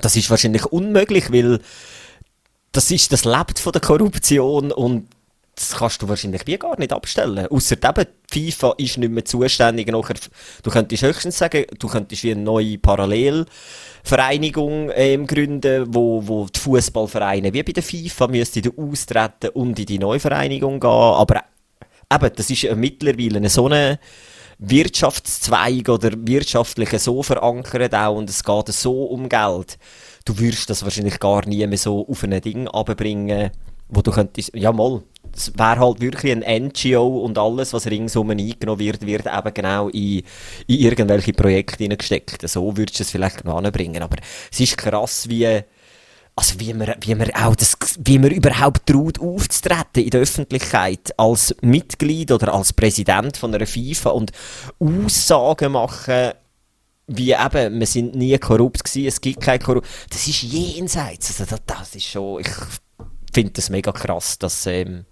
das 0.01 0.16
ist 0.16 0.30
wahrscheinlich 0.30 0.64
unmöglich, 0.66 1.32
weil 1.32 1.61
das 2.72 2.90
ist, 2.90 3.12
das 3.12 3.24
lebt 3.24 3.59
von 3.59 3.72
der 3.72 3.80
Korruption 3.80 4.72
und 4.72 5.09
das 5.57 5.76
kannst 5.76 6.01
du 6.03 6.09
wahrscheinlich 6.09 6.47
wie 6.47 6.59
gar 6.59 6.78
nicht 6.78 6.92
abstellen. 6.92 7.47
Außer 7.47 7.76
eben, 7.76 8.05
FIFA 8.30 8.74
ist 8.76 8.99
nicht 8.99 9.11
mehr 9.11 9.24
zuständig. 9.24 9.90
Nachher, 9.90 10.16
du 10.62 10.70
könntest 10.70 11.03
höchstens 11.03 11.38
sagen, 11.38 11.64
du 11.78 11.88
könntest 11.88 12.22
wie 12.24 12.32
eine 12.32 12.42
neue 12.42 12.76
Parallelvereinigung 12.76 14.90
ähm, 14.94 15.26
gründen, 15.26 15.94
wo, 15.94 16.28
wo 16.28 16.47
die 16.47 16.61
Fußballvereine 16.61 17.55
wie 17.55 17.62
bei 17.62 17.72
der 17.72 17.82
FIFA 17.82 18.28
müssten 18.28 18.70
austreten 18.76 19.49
und 19.55 19.78
in 19.78 19.86
die 19.86 19.99
neue 19.99 20.20
Vereinigung 20.20 20.78
gehen. 20.78 20.90
Aber 20.90 21.42
eben, 22.12 22.30
das 22.36 22.51
ist 22.51 22.76
mittlerweile 22.76 23.38
eine 23.38 23.49
so 23.49 23.64
eine 23.64 23.99
Wirtschaftszweig 24.59 25.88
oder 25.88 26.12
wirtschaftliche 26.14 26.98
so 26.98 27.22
verankert 27.22 27.94
auch 27.94 28.16
und 28.16 28.30
es 28.30 28.42
geht 28.42 28.68
so 28.68 29.04
um 29.04 29.28
Geld. 29.28 29.78
Du 30.24 30.38
würdest 30.38 30.70
das 30.70 30.82
wahrscheinlich 30.82 31.20
gar 31.20 31.46
nie 31.46 31.66
mehr 31.66 31.78
so 31.78 32.07
auf 32.09 32.22
ein 32.22 32.40
Ding 32.40 32.66
abbringen, 32.68 33.50
wo 33.88 34.00
du 34.00 34.11
könntest, 34.11 34.52
ja 34.54 34.72
mal, 34.72 35.02
es 35.34 35.57
wäre 35.57 35.80
halt 35.80 36.00
wirklich 36.00 36.32
ein 36.32 36.64
NGO 36.64 37.18
und 37.18 37.38
alles, 37.38 37.72
was 37.72 37.86
ringsum 37.86 38.30
eingenommen 38.30 38.80
wird, 38.80 39.07
wird 39.07 39.26
eben 39.26 39.54
genau 39.54 39.88
in, 39.88 40.22
in 40.66 40.78
irgendwelche 40.78 41.34
Projekte 41.34 41.84
hineingesteckt. 41.84 42.48
So 42.48 42.76
würdest 42.76 42.98
du 42.98 43.02
es 43.02 43.11
vielleicht 43.11 43.44
noch 43.44 43.59
anbringen. 43.59 44.02
Aber 44.02 44.16
es 44.50 44.59
ist 44.59 44.78
krass, 44.78 45.28
wie, 45.28 45.62
also 46.39 46.61
wie 46.61 46.74
man, 46.74 46.95
wie 47.01 47.14
man 47.14 47.30
auch 47.30 47.57
das, 47.57 47.76
wie 47.99 48.18
man 48.18 48.30
überhaupt 48.30 48.87
traut 48.87 49.18
aufzutreten 49.18 50.05
in 50.05 50.11
der 50.11 50.20
Öffentlichkeit 50.20 51.18
als 51.18 51.57
Mitglied 51.62 52.30
oder 52.30 52.53
als 52.53 52.74
Präsident 52.74 53.39
von 53.39 53.55
einer 53.55 53.66
FIFA 53.66 54.11
und 54.11 54.32
Aussagen 54.78 55.72
machen, 55.72 56.32
wie 57.07 57.32
eben, 57.32 57.80
wir 57.80 57.87
sind 57.87 58.14
nie 58.14 58.37
korrupt 58.39 58.84
gewesen, 58.84 59.07
es 59.07 59.20
gibt 59.20 59.41
keine 59.41 59.61
Korruption. 59.61 59.95
Das 60.11 60.26
ist 60.26 60.43
jenseits. 60.43 61.41
Also 61.41 61.57
das, 61.57 61.61
das 61.64 61.95
ist 61.95 62.07
schon, 62.07 62.41
ich 62.41 62.51
finde 63.32 63.53
das 63.53 63.70
mega 63.70 63.93
krass, 63.93 64.39
dass, 64.39 64.66
ähm, 64.66 65.07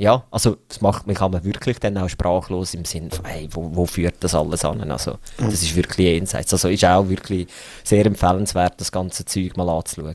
ja, 0.00 0.24
also 0.30 0.56
das 0.66 0.80
macht 0.80 1.06
mich 1.06 1.20
aber 1.20 1.44
wirklich 1.44 1.78
dann 1.78 1.98
auch 1.98 2.08
sprachlos 2.08 2.72
im 2.72 2.86
Sinn 2.86 3.10
von, 3.10 3.26
hey, 3.26 3.50
wo, 3.52 3.68
wo 3.76 3.84
führt 3.84 4.14
das 4.20 4.34
alles 4.34 4.64
an? 4.64 4.90
Also 4.90 5.18
das 5.36 5.62
ist 5.62 5.76
wirklich 5.76 6.06
jenseits. 6.06 6.54
Also 6.54 6.70
ist 6.70 6.86
auch 6.86 7.06
wirklich 7.06 7.46
sehr 7.84 8.06
empfehlenswert, 8.06 8.80
das 8.80 8.90
ganze 8.90 9.26
Zeug 9.26 9.58
mal 9.58 9.68
anzuschauen. 9.68 10.14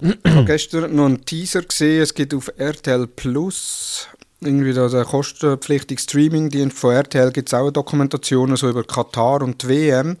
Ich 0.00 0.32
habe 0.32 0.44
gestern 0.44 0.94
noch 0.94 1.06
einen 1.06 1.24
Teaser 1.24 1.62
gesehen, 1.62 2.02
es 2.02 2.14
gibt 2.14 2.34
auf 2.34 2.52
RTL 2.56 3.08
Plus 3.08 4.06
irgendwie 4.40 4.72
da 4.72 4.86
der 4.88 5.04
kostenpflichtige 5.04 6.00
Streaming-Dienst 6.00 6.78
von 6.78 6.94
RTL 6.94 7.32
gibt 7.32 7.48
es 7.48 7.54
auch 7.54 7.68
Dokumentationen 7.72 8.56
so 8.56 8.68
über 8.68 8.84
Katar 8.84 9.42
und 9.42 9.60
die 9.64 9.68
WM. 9.68 10.18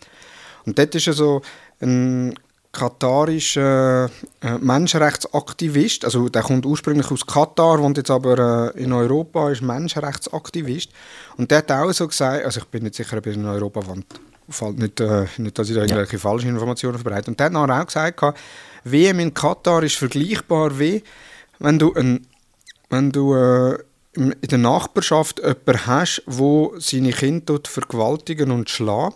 Und 0.64 0.80
dort 0.80 0.96
ist 0.96 1.06
ja 1.06 1.12
so 1.12 1.42
ein 1.80 2.34
katarischer 2.76 4.10
äh, 4.40 4.58
Menschenrechtsaktivist, 4.58 6.04
also 6.04 6.28
der 6.28 6.42
kommt 6.42 6.66
ursprünglich 6.66 7.10
aus 7.10 7.26
Katar, 7.26 7.80
wohnt 7.80 7.96
jetzt 7.96 8.10
aber 8.10 8.72
äh, 8.74 8.82
in 8.82 8.92
Europa, 8.92 9.50
ist 9.50 9.62
Menschenrechtsaktivist 9.62 10.90
und 11.36 11.50
der 11.50 11.58
hat 11.58 11.72
auch 11.72 11.92
so 11.92 12.06
gesagt, 12.06 12.44
also 12.44 12.60
ich 12.60 12.66
bin 12.66 12.84
nicht 12.84 12.94
sicher, 12.94 13.16
ob 13.16 13.26
er 13.26 13.32
in 13.32 13.46
Europa 13.46 13.86
wohnt, 13.86 14.06
fällt 14.48 14.78
nicht, 14.78 15.00
äh, 15.00 15.26
nicht, 15.38 15.58
dass 15.58 15.68
ich 15.68 15.74
da 15.74 15.82
irgendwelche 15.82 16.12
ja. 16.12 16.18
falschen 16.18 16.50
Informationen 16.50 16.98
verbreite. 16.98 17.30
Und 17.30 17.40
der 17.40 17.50
hat 17.50 17.70
auch 17.70 17.86
gesagt, 17.86 18.38
WM 18.84 19.20
in 19.20 19.34
Katar 19.34 19.82
ist 19.82 19.96
vergleichbar 19.96 20.78
wie, 20.78 21.02
wenn 21.58 21.78
du, 21.78 21.94
ein, 21.94 22.26
wenn 22.90 23.10
du 23.10 23.34
äh, 23.34 23.78
in 24.16 24.34
der 24.42 24.58
Nachbarschaft 24.58 25.38
jemanden 25.38 25.86
hast, 25.86 26.22
wo 26.26 26.74
seine 26.78 27.12
Kinder 27.12 27.58
vergewaltigen 27.64 28.50
und 28.50 28.70
schlagen. 28.70 29.14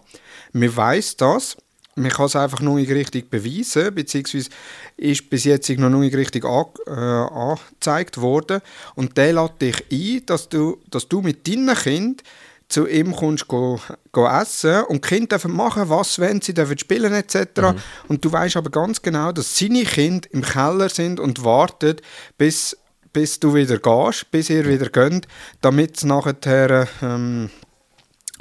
Man 0.52 0.76
weiß 0.76 1.16
das, 1.16 1.56
man 2.00 2.10
kann 2.10 2.26
es 2.26 2.36
einfach 2.36 2.60
noch 2.60 2.76
nicht 2.76 2.90
richtig 2.90 3.30
beweisen, 3.30 3.94
beziehungsweise 3.94 4.50
ist 4.96 5.30
bis 5.30 5.44
jetzt 5.44 5.68
noch 5.70 5.90
nicht 5.90 6.16
richtig 6.16 6.44
an, 6.44 6.66
äh, 6.86 6.90
angezeigt 6.90 8.20
worden. 8.20 8.60
Und 8.94 9.16
der 9.16 9.32
lädt 9.32 9.62
dich 9.62 9.84
ein, 9.90 10.26
dass 10.26 10.48
du, 10.48 10.78
dass 10.90 11.08
du 11.08 11.20
mit 11.20 11.46
deinen 11.46 11.74
Kind 11.74 12.22
zu 12.70 12.86
ihm 12.86 13.14
kommst 13.14 13.48
go, 13.48 13.80
go 14.12 14.26
essen 14.26 14.84
und 14.84 15.04
die 15.04 15.08
Kinder 15.08 15.26
dürfen 15.38 15.52
machen, 15.52 15.88
was 15.88 16.18
wenn 16.20 16.40
sie 16.40 16.54
dürfen 16.54 16.78
spielen 16.78 17.12
etc. 17.12 17.60
Mhm. 17.60 17.74
Und 18.08 18.24
du 18.24 18.32
weißt 18.32 18.56
aber 18.56 18.70
ganz 18.70 19.02
genau, 19.02 19.32
dass 19.32 19.58
seine 19.58 19.82
Kinder 19.84 20.28
im 20.30 20.42
Keller 20.42 20.88
sind 20.88 21.18
und 21.18 21.44
warten, 21.44 21.96
bis, 22.38 22.76
bis 23.12 23.40
du 23.40 23.54
wieder 23.54 23.78
gehst, 23.78 24.30
bis 24.30 24.50
ihr 24.50 24.66
wieder 24.66 24.88
geht, 24.88 25.26
damit 25.60 25.96
es 25.96 26.04
nachher 26.04 26.86
ähm, 27.02 27.50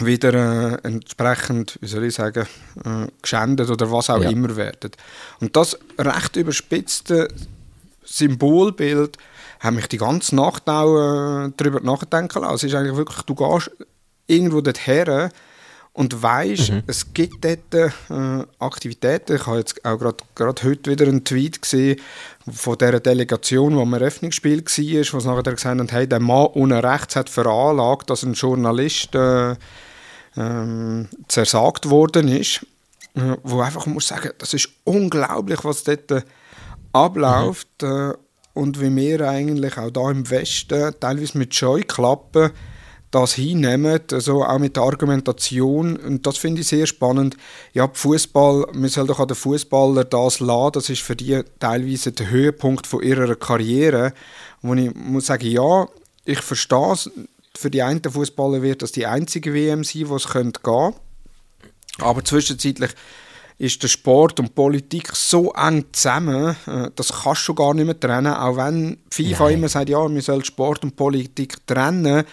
wieder 0.05 0.33
äh, 0.33 0.77
entsprechend, 0.83 1.77
wie 1.81 1.87
soll 1.87 2.05
ich 2.05 2.15
sagen, 2.15 2.47
äh, 2.85 3.07
geschändet 3.21 3.69
oder 3.69 3.91
was 3.91 4.09
auch 4.09 4.21
ja. 4.21 4.29
immer 4.29 4.55
werden. 4.55 4.91
Und 5.39 5.55
das 5.55 5.77
recht 5.97 6.35
überspitzte 6.35 7.27
Symbolbild 8.03 9.17
habe 9.59 9.75
mich 9.75 9.87
die 9.87 9.97
ganze 9.97 10.35
Nacht 10.35 10.67
auch 10.69 11.45
äh, 11.45 11.51
darüber 11.57 11.81
nachdenken 11.81 12.41
lassen. 12.41 12.55
Es 12.55 12.63
ist 12.63 12.75
eigentlich 12.75 12.95
wirklich, 12.95 13.21
du 13.23 13.35
gehst 13.35 13.71
irgendwo 14.27 14.61
dorthin 14.61 15.29
und 15.93 16.21
weißt, 16.21 16.71
mhm. 16.71 16.83
es 16.87 17.13
gibt 17.13 17.43
dort 17.43 17.73
äh, 17.73 18.45
Aktivitäten. 18.59 19.35
Ich 19.35 19.47
habe 19.47 19.57
jetzt 19.57 19.83
auch 19.83 19.97
gerade 19.97 20.63
heute 20.63 20.91
wieder 20.91 21.07
einen 21.07 21.25
Tweet 21.25 21.61
gesehen 21.61 21.99
von 22.49 22.77
der 22.77 22.99
Delegation, 22.99 23.75
wo 23.75 23.81
am 23.81 23.93
Eröffnungsspiel 23.93 24.63
war, 24.63 25.13
wo 25.13 25.19
sie 25.19 25.27
nachher 25.27 25.55
gesagt 25.55 25.65
haben, 25.65 25.89
hey, 25.89 26.07
der 26.07 26.19
Mann 26.19 26.47
ohne 26.53 26.83
rechts 26.83 27.15
hat 27.15 27.29
veranlagt, 27.29 28.09
dass 28.09 28.23
ein 28.23 28.33
Journalist 28.33 29.13
äh, 29.15 29.55
ähm, 30.39 31.07
zersagt 31.27 31.89
worden 31.89 32.27
ist, 32.27 32.65
äh, 33.15 33.35
wo 33.43 33.61
einfach 33.61 33.85
muss 33.85 34.07
sagen, 34.07 34.31
das 34.37 34.53
ist 34.53 34.69
unglaublich, 34.85 35.63
was 35.63 35.83
dort 35.83 36.09
äh, 36.11 36.21
abläuft. 36.93 37.67
Mhm. 37.81 37.87
Äh, 37.87 38.13
und 38.53 38.81
wie 38.81 38.93
wir 38.93 39.29
eigentlich 39.29 39.77
auch 39.77 39.91
da 39.91 40.11
im 40.11 40.29
Westen 40.29 40.93
teilweise 40.99 41.37
mit 41.37 41.55
Scheuklappen 41.55 42.51
das 43.11 43.33
hinnehmen, 43.33 44.01
also 44.11 44.43
auch 44.43 44.59
mit 44.59 44.75
der 44.75 44.83
Argumentation. 44.83 45.95
Und 45.95 46.27
das 46.27 46.37
finde 46.37 46.61
ich 46.61 46.67
sehr 46.67 46.85
spannend. 46.85 47.37
Ja, 47.73 47.89
Fußball, 47.91 48.67
man 48.73 48.89
soll 48.89 49.07
doch 49.07 49.19
an 49.19 49.27
den 49.27 49.35
Fußballer 49.35 50.03
das 50.03 50.39
lassen. 50.39 50.71
Das 50.73 50.89
ist 50.89 51.01
für 51.01 51.15
die 51.15 51.41
teilweise 51.59 52.11
der 52.11 52.29
Höhepunkt 52.29 52.85
von 52.85 53.01
ihrer 53.01 53.35
Karriere. 53.35 54.13
Wo 54.61 54.73
ich 54.75 54.93
muss 54.93 55.27
sagen, 55.27 55.47
ja, 55.47 55.87
ich 56.25 56.41
verstehe 56.41 56.91
es. 56.91 57.09
Für 57.59 57.69
die 57.69 57.83
einen 57.83 58.01
Fußballer 58.01 58.61
wird 58.61 58.81
das 58.83 58.93
die 58.93 59.05
einzige 59.05 59.53
WM 59.53 59.83
sein, 59.83 60.07
wo 60.07 60.15
es 60.15 60.31
gehen 60.31 60.53
könnte. 60.53 60.97
Aber 61.97 62.23
zwischenzeitlich 62.23 62.91
ist 63.57 63.83
der 63.83 63.89
Sport 63.89 64.39
und 64.39 64.55
Politik 64.55 65.13
so 65.13 65.51
eng 65.51 65.83
zusammen, 65.91 66.55
äh, 66.65 66.89
das 66.95 67.11
kannst 67.23 67.45
du 67.49 67.53
gar 67.53 67.73
nicht 67.73 67.85
mehr 67.85 67.99
trennen. 67.99 68.33
Auch 68.33 68.55
wenn 68.55 68.99
FIFA 69.11 69.43
Nein. 69.43 69.53
immer 69.55 69.67
sagt, 69.67 69.89
ja, 69.89 70.09
wir 70.09 70.21
sollen 70.21 70.45
Sport 70.45 70.83
und 70.83 70.95
Politik 70.95 71.67
trennen 71.67 72.23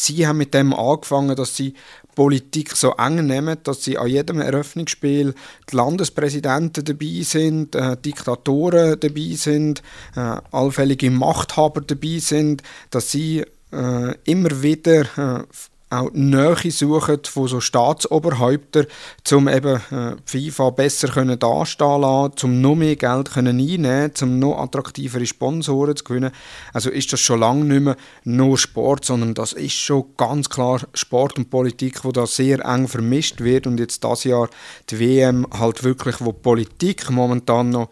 Sie 0.00 0.24
haben 0.28 0.38
mit 0.38 0.54
dem 0.54 0.72
angefangen, 0.72 1.34
dass 1.34 1.56
sie 1.56 1.74
Politik 2.14 2.76
so 2.76 2.92
eng 2.92 3.26
nehmen, 3.26 3.58
dass 3.64 3.82
sie 3.82 3.98
an 3.98 4.06
jedem 4.06 4.40
Eröffnungsspiel 4.40 5.34
die 5.70 5.76
Landespräsidenten 5.76 6.84
dabei 6.84 7.22
sind, 7.22 7.74
äh, 7.74 7.96
Diktatoren 7.96 9.00
dabei 9.00 9.32
sind, 9.34 9.82
äh, 10.14 10.36
allfällige 10.52 11.10
Machthaber 11.10 11.80
dabei 11.80 12.18
sind, 12.20 12.62
dass 12.90 13.10
sie 13.10 13.44
äh, 13.72 14.14
immer 14.24 14.62
wieder 14.62 15.02
äh, 15.16 15.44
auch 15.90 16.10
Nähe 16.12 16.70
suchen 16.70 17.20
von 17.24 17.48
so 17.48 17.60
Staatsoberhäuptern, 17.60 18.86
um 19.32 19.48
eben 19.48 19.80
äh, 19.90 20.16
FIFA 20.24 20.70
besser 20.70 21.08
können 21.08 21.38
dastehen 21.38 22.02
lassen, 22.02 22.34
um 22.44 22.60
noch 22.60 22.74
mehr 22.74 22.96
Geld 22.96 23.30
können 23.30 23.58
einnehmen 23.58 24.12
um 24.20 24.38
noch 24.38 24.58
attraktivere 24.58 25.24
Sponsoren 25.24 25.96
zu 25.96 26.04
gewinnen. 26.04 26.30
Also 26.72 26.90
ist 26.90 27.12
das 27.12 27.20
schon 27.20 27.40
lange 27.40 27.64
nicht 27.64 27.82
mehr 27.82 27.96
nur 28.24 28.58
Sport, 28.58 29.04
sondern 29.04 29.34
das 29.34 29.54
ist 29.54 29.72
schon 29.72 30.04
ganz 30.16 30.50
klar 30.50 30.80
Sport 30.92 31.38
und 31.38 31.50
Politik, 31.50 32.04
wo 32.04 32.12
da 32.12 32.26
sehr 32.26 32.64
eng 32.64 32.86
vermischt 32.86 33.40
wird 33.40 33.66
und 33.66 33.80
jetzt 33.80 34.04
das 34.04 34.24
Jahr 34.24 34.50
die 34.90 35.00
WM 35.00 35.46
halt 35.58 35.84
wirklich, 35.84 36.16
wo 36.20 36.32
Politik 36.32 37.10
momentan 37.10 37.70
noch 37.70 37.88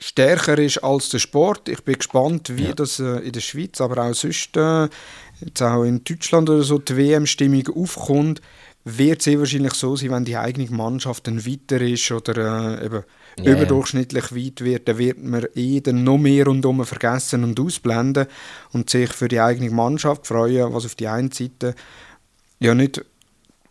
stärker 0.00 0.58
ist 0.58 0.78
als 0.78 1.08
der 1.10 1.18
Sport. 1.18 1.68
Ich 1.68 1.82
bin 1.84 1.94
gespannt, 1.94 2.56
wie 2.56 2.66
ja. 2.66 2.74
das 2.74 2.98
äh, 2.98 3.18
in 3.18 3.32
der 3.32 3.40
Schweiz, 3.40 3.80
aber 3.80 4.04
auch 4.04 4.14
sonst 4.14 4.56
äh, 4.56 4.88
jetzt 5.40 5.62
auch 5.62 5.84
in 5.84 6.04
Deutschland 6.04 6.48
oder 6.50 6.62
so 6.62 6.78
die 6.78 6.96
WM-Stimmung 6.96 7.68
aufkommt, 7.74 8.40
wird 8.84 9.22
sehr 9.22 9.38
wahrscheinlich 9.38 9.74
so 9.74 9.96
sein, 9.96 10.10
wenn 10.10 10.24
die 10.24 10.36
eigene 10.36 10.70
Mannschaft 10.70 11.26
dann 11.26 11.44
weiter 11.44 11.80
ist 11.80 12.10
oder 12.10 12.80
äh, 12.80 12.86
eben 12.86 13.02
yeah. 13.40 13.52
überdurchschnittlich 13.52 14.34
weit 14.34 14.60
wird, 14.64 14.88
dann 14.88 14.98
wird 14.98 15.22
man 15.22 15.46
eh 15.54 15.80
dann 15.80 16.04
noch 16.04 16.18
mehr 16.18 16.46
rundum 16.46 16.84
vergessen 16.84 17.44
und 17.44 17.60
ausblenden 17.60 18.26
und 18.72 18.88
sich 18.88 19.12
für 19.12 19.28
die 19.28 19.40
eigene 19.40 19.70
Mannschaft 19.70 20.26
freuen, 20.26 20.72
was 20.72 20.86
auf 20.86 20.94
die 20.94 21.08
einen 21.08 21.32
Seite 21.32 21.74
ja 22.60 22.74
nicht 22.74 23.04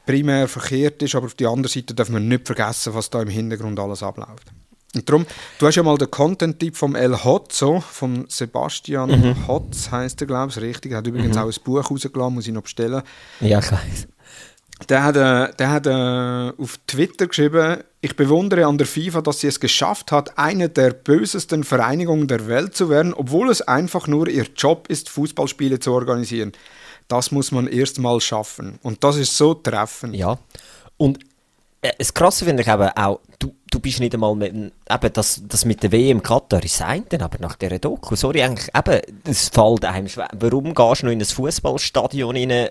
primär 0.06 0.48
verkehrt 0.48 1.02
ist, 1.04 1.16
aber 1.16 1.26
auf 1.26 1.36
die 1.36 1.48
andere 1.48 1.72
Seite 1.72 1.94
darf 1.94 2.10
man 2.10 2.28
nicht 2.28 2.46
vergessen, 2.46 2.94
was 2.94 3.10
da 3.10 3.22
im 3.22 3.30
Hintergrund 3.30 3.80
alles 3.80 4.04
abläuft. 4.04 4.52
Und 4.96 5.08
darum, 5.10 5.26
du 5.60 5.68
hast 5.68 5.76
ja 5.76 5.84
mal 5.84 5.98
den 5.98 6.10
Content-Tipp 6.10 6.76
vom 6.76 6.96
El 6.96 7.24
Hotzo, 7.24 7.82
von 7.82 8.26
Sebastian 8.30 9.10
mhm. 9.10 9.48
Hotz, 9.48 9.92
heisst 9.92 10.22
er, 10.22 10.28
glaube 10.28 10.52
ich, 10.52 10.62
richtig. 10.62 10.92
Er 10.92 11.00
hat 11.00 11.08
übrigens 11.08 11.36
mhm. 11.36 11.42
auch 11.42 11.48
ein 11.48 11.64
Buch 11.64 11.92
rausgelassen, 11.92 12.34
muss 12.34 12.48
ich 12.48 12.54
noch 12.54 12.64
bestellen. 12.64 13.02
Ja, 13.42 13.60
ich 13.60 13.72
weiß. 13.72 14.08
Der 14.90 15.04
hat, 15.04 15.16
äh, 15.16 15.54
der 15.58 15.70
hat 15.72 15.88
äh, 15.88 16.62
auf 16.62 16.80
Twitter 16.86 17.28
geschrieben, 17.28 17.84
ich 18.00 18.16
bewundere 18.16 18.66
an 18.68 18.78
der 18.78 18.86
FIFA, 18.86 19.22
dass 19.22 19.40
sie 19.40 19.48
es 19.48 19.60
geschafft 19.60 20.12
hat, 20.12 20.38
eine 20.38 20.70
der 20.70 20.92
bösesten 20.92 21.64
Vereinigungen 21.64 22.28
der 22.28 22.48
Welt 22.48 22.76
zu 22.76 22.90
werden, 22.90 23.14
obwohl 23.14 23.50
es 23.50 23.62
einfach 23.62 24.08
nur 24.08 24.28
ihr 24.28 24.46
Job 24.56 24.88
ist, 24.88 25.10
Fußballspiele 25.10 25.80
zu 25.80 25.92
organisieren. 25.92 26.52
Das 27.08 27.32
muss 27.32 27.52
man 27.52 27.68
erst 27.68 28.00
mal 28.00 28.22
schaffen. 28.22 28.78
Und 28.84 29.04
das 29.04 29.18
ist 29.18 29.36
so 29.36 29.56
treffend. 29.56 30.16
Ja. 30.16 30.38
Und 30.98 31.20
das 31.98 32.14
Krasse 32.14 32.46
finde 32.46 32.64
ich 32.64 32.70
eben 32.70 32.90
auch, 32.90 33.20
du, 33.40 33.54
du 33.70 33.80
bist 33.80 34.00
nicht 34.00 34.14
einmal 34.14 34.36
mit, 34.36 34.54
eben 34.54 35.14
das, 35.14 35.42
das 35.48 35.66
mit 35.66 35.84
der 35.84 35.92
WM 35.92 36.24
Katar 36.24 36.64
ist 36.64 36.82
ein, 36.82 37.06
aber 37.20 37.38
nach 37.40 37.56
dieser 37.56 37.80
Doku, 37.80 38.16
sorry, 38.16 38.42
eigentlich, 38.42 38.70
eben, 38.76 39.02
es 39.26 39.50
fällt 39.50 39.86
einem 39.86 40.08
schwer. 40.08 40.30
Warum 40.34 40.74
gehst 40.74 41.02
du 41.02 41.06
noch 41.06 41.14
in 41.14 41.22
ein 41.22 41.26
Fußballstadion 41.26 42.36
rein? 42.36 42.70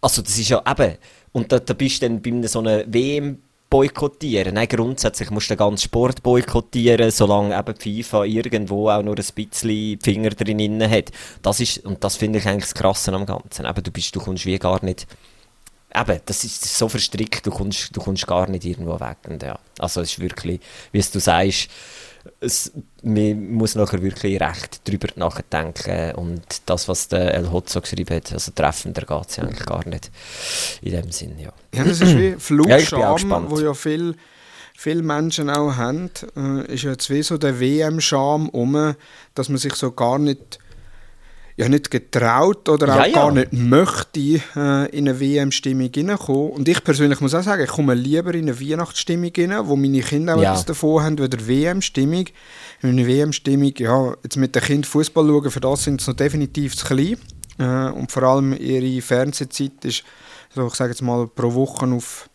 Also, 0.00 0.22
das 0.22 0.38
ist 0.38 0.48
ja 0.48 0.62
eben, 0.68 0.96
und 1.32 1.50
da, 1.50 1.58
da 1.58 1.74
bist 1.74 2.02
du 2.02 2.08
dann 2.08 2.22
bei 2.22 2.46
so 2.46 2.60
einer 2.60 2.84
WM 2.86 3.42
boykottieren. 3.74 4.54
Nein, 4.54 4.68
grundsätzlich 4.68 5.30
musst 5.30 5.50
du 5.50 5.54
den 5.54 5.58
ganzen 5.58 5.84
Sport 5.86 6.22
boykottieren, 6.22 7.10
solange 7.10 7.58
eben 7.58 7.74
FIFA 7.74 8.24
irgendwo 8.24 8.88
auch 8.88 9.02
nur 9.02 9.16
ein 9.16 9.24
bisschen 9.34 9.98
Finger 10.00 10.30
drin 10.30 10.88
hat. 10.88 11.10
Das 11.42 11.58
ist, 11.58 11.84
und 11.84 12.04
das 12.04 12.14
finde 12.14 12.38
ich 12.38 12.46
eigentlich 12.46 12.66
das 12.70 12.74
Krasse 12.74 13.12
am 13.12 13.26
Ganzen. 13.26 13.66
Eben, 13.66 13.82
du, 13.82 13.90
bist, 13.90 14.14
du 14.14 14.20
kommst 14.20 14.46
wie 14.46 14.58
gar 14.60 14.84
nicht 14.84 15.08
eben, 15.94 16.20
das 16.26 16.44
ist 16.44 16.64
so 16.64 16.88
verstrickt, 16.88 17.46
du 17.46 17.50
kommst, 17.50 17.94
du 17.96 18.00
kommst 18.00 18.26
gar 18.26 18.48
nicht 18.48 18.64
irgendwo 18.64 18.98
weg. 19.00 19.18
Und 19.28 19.42
ja, 19.42 19.58
also 19.78 20.00
es 20.00 20.12
ist 20.12 20.20
wirklich, 20.20 20.60
wie 20.92 21.00
du 21.00 21.20
sagst, 21.20 21.68
es, 22.40 22.72
man 23.02 23.52
muss 23.52 23.74
nachher 23.74 24.02
wirklich 24.02 24.40
recht 24.40 24.80
darüber 24.84 25.08
nachdenken 25.16 26.14
und 26.14 26.42
das, 26.66 26.88
was 26.88 27.08
der 27.08 27.34
El 27.34 27.52
Hotzo 27.52 27.82
geschrieben 27.82 28.16
hat, 28.16 28.32
also 28.32 28.50
treffender 28.52 29.02
geht 29.02 29.28
es 29.28 29.36
ja 29.36 29.44
eigentlich 29.44 29.66
gar 29.66 29.86
nicht 29.86 30.10
in 30.80 30.92
dem 30.92 31.12
Sinn, 31.12 31.38
ja. 31.38 31.52
Ja, 31.74 31.84
das 31.84 32.00
ist 32.00 32.16
wie 32.16 32.36
Flugscham, 32.38 33.18
ja, 33.30 33.50
wo 33.50 33.60
ja 33.60 33.74
viel 33.74 34.16
viele 34.76 35.02
Menschen 35.02 35.50
auch 35.50 35.76
haben, 35.76 36.10
äh, 36.36 36.74
ist 36.74 36.82
jetzt 36.82 37.08
wie 37.08 37.22
so 37.22 37.38
der 37.38 37.60
WM-Scham 37.60 38.48
um, 38.48 38.94
dass 39.34 39.48
man 39.48 39.58
sich 39.58 39.74
so 39.74 39.92
gar 39.92 40.18
nicht 40.18 40.58
ja 41.56 41.68
nicht 41.68 41.90
getraut 41.90 42.68
oder 42.68 42.94
auch 42.94 42.98
ja, 42.98 43.06
ja. 43.06 43.14
gar 43.14 43.32
nicht 43.32 43.52
möchte 43.52 44.20
äh, 44.56 44.88
in 44.90 45.08
eine 45.08 45.20
WM-Stimmung 45.20 45.90
hineinkommen. 45.94 46.50
Und 46.50 46.68
ich 46.68 46.82
persönlich 46.82 47.20
muss 47.20 47.34
auch 47.34 47.42
sagen, 47.42 47.62
ich 47.62 47.70
komme 47.70 47.94
lieber 47.94 48.34
in 48.34 48.48
eine 48.48 48.60
Weihnachtsstimmung 48.60 49.30
hinein, 49.34 49.68
wo 49.68 49.76
meine 49.76 50.00
Kinder 50.00 50.36
auch 50.36 50.42
ja. 50.42 50.50
etwas 50.50 50.66
davon 50.66 51.02
haben, 51.02 51.18
wie 51.18 51.28
der 51.28 51.46
WM-Stimmung. 51.46 52.26
Eine 52.82 53.06
WM-Stimmung, 53.06 53.72
ja, 53.78 54.14
jetzt 54.24 54.36
mit 54.36 54.54
den 54.54 54.62
Kindern 54.62 54.84
Fußball 54.84 55.26
schauen, 55.26 55.50
für 55.50 55.60
das 55.60 55.84
sind 55.84 56.00
sie 56.00 56.10
noch 56.10 56.16
definitiv 56.16 56.76
zu 56.76 56.86
klein. 56.86 57.18
Äh, 57.58 57.90
und 57.92 58.10
vor 58.10 58.24
allem 58.24 58.52
ihre 58.58 59.00
Fernsehzeit 59.00 59.84
ist, 59.84 60.02
so 60.52 60.66
ich 60.66 60.74
sage 60.74 60.90
jetzt 60.90 61.02
mal, 61.02 61.28
pro 61.28 61.54
Woche 61.54 61.86
auf 61.86 62.28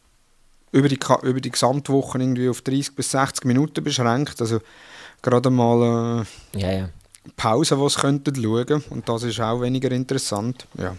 über 0.72 0.88
die, 0.88 0.99
über 1.24 1.41
die 1.41 1.49
Gesamtwoche 1.49 2.20
irgendwie 2.20 2.47
auf 2.47 2.61
30 2.61 2.95
bis 2.95 3.11
60 3.11 3.43
Minuten 3.45 3.84
beschränkt. 3.84 4.39
Also 4.39 4.59
gerade 5.22 5.49
mal 5.49 6.24
äh, 6.53 6.59
ja, 6.59 6.72
ja 6.72 6.89
Pause, 7.36 7.78
die 7.78 7.90
sie 7.90 8.00
könnten 8.00 8.36
schauen 8.36 8.84
Und 8.90 9.08
das 9.10 9.24
ist 9.24 9.40
auch 9.40 9.62
weniger 9.62 9.92
interessant. 9.92 10.68
Ja. 10.78 10.96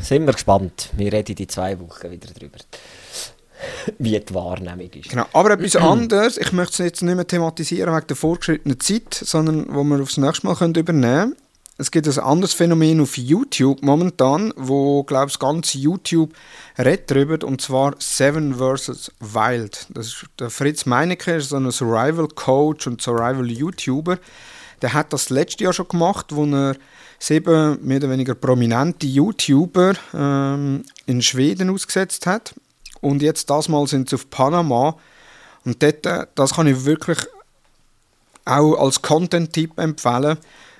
Sind 0.00 0.26
wir 0.26 0.32
gespannt. 0.32 0.90
Wir 0.96 1.12
reden 1.12 1.36
in 1.36 1.48
zwei 1.48 1.78
Wochen 1.78 2.10
wieder 2.10 2.28
darüber, 2.34 2.58
wie 3.98 4.18
die 4.18 4.34
Wahrnehmung 4.34 4.90
ist. 4.90 5.10
Genau. 5.10 5.26
Aber 5.32 5.52
etwas 5.52 5.76
anderes, 5.76 6.38
ich 6.38 6.52
möchte 6.52 6.82
es 6.82 6.90
jetzt 6.90 7.02
nicht 7.02 7.14
mehr 7.14 7.26
thematisieren 7.26 7.94
wegen 7.94 8.06
der 8.06 8.16
fortgeschrittenen 8.16 8.80
Zeit, 8.80 9.14
sondern 9.14 9.66
wo 9.74 9.84
wir 9.84 10.00
aufs 10.00 10.16
nächste 10.16 10.46
Mal 10.46 10.56
können 10.56 10.74
übernehmen 10.74 11.30
können. 11.30 11.36
Es 11.78 11.90
gibt 11.90 12.08
ein 12.08 12.18
anderes 12.18 12.54
Phänomen 12.54 13.02
auf 13.02 13.18
YouTube 13.18 13.82
momentan, 13.82 14.54
wo, 14.56 15.04
glaube 15.04 15.30
ich, 15.30 15.38
ganz 15.38 15.74
YouTube 15.74 16.32
redet 16.78 17.10
darüber, 17.10 17.46
und 17.46 17.60
zwar 17.60 17.94
Seven 17.98 18.54
vs. 18.54 19.12
Wild. 19.20 19.86
Das 19.90 20.06
ist 20.06 20.24
der 20.38 20.48
Fritz 20.48 20.86
Meinecke, 20.86 21.34
ist 21.34 21.50
so 21.50 21.56
ein 21.56 21.70
Survival-Coach 21.70 22.86
und 22.86 23.02
Survival-YouTuber. 23.02 24.18
Der 24.82 24.92
hat 24.92 25.12
das 25.12 25.30
letztes 25.30 25.60
Jahr 25.60 25.72
schon 25.72 25.88
gemacht, 25.88 26.34
wo 26.34 26.44
er 26.44 26.76
sieben 27.18 27.78
mehr 27.86 27.98
oder 27.98 28.10
weniger 28.10 28.34
prominente 28.34 29.06
YouTuber 29.06 29.94
ähm, 30.14 30.84
in 31.06 31.22
Schweden 31.22 31.70
ausgesetzt 31.70 32.26
hat. 32.26 32.54
Und 33.00 33.22
jetzt 33.22 33.48
das 33.50 33.68
Mal 33.68 33.86
sind 33.86 34.10
sie 34.10 34.16
auf 34.16 34.28
Panama. 34.30 34.96
Und 35.64 35.82
dort, 35.82 36.06
äh, 36.06 36.26
das 36.34 36.54
kann 36.54 36.66
ich 36.66 36.84
wirklich 36.84 37.18
auch 38.44 38.74
als 38.76 39.02
Content-Tipp 39.02 39.78
empfehlen. 39.78 40.38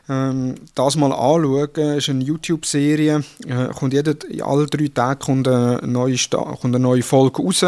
Ähm, 0.09 0.55
das 0.75 0.97
mal 0.97 1.13
anschauen, 1.13 1.97
ist 1.97 2.09
eine 2.09 2.23
YouTube-Serie, 2.23 3.25
äh, 3.47 3.67
kommt 3.75 3.93
jede, 3.93 4.17
alle 4.45 4.67
drei 4.67 4.89
Tage 4.89 5.19
kommt 5.19 5.49
eine, 5.49 5.81
neue, 5.85 6.17
kommt 6.17 6.65
eine 6.65 6.79
neue 6.79 7.03
Folge 7.03 7.43
raus. 7.43 7.65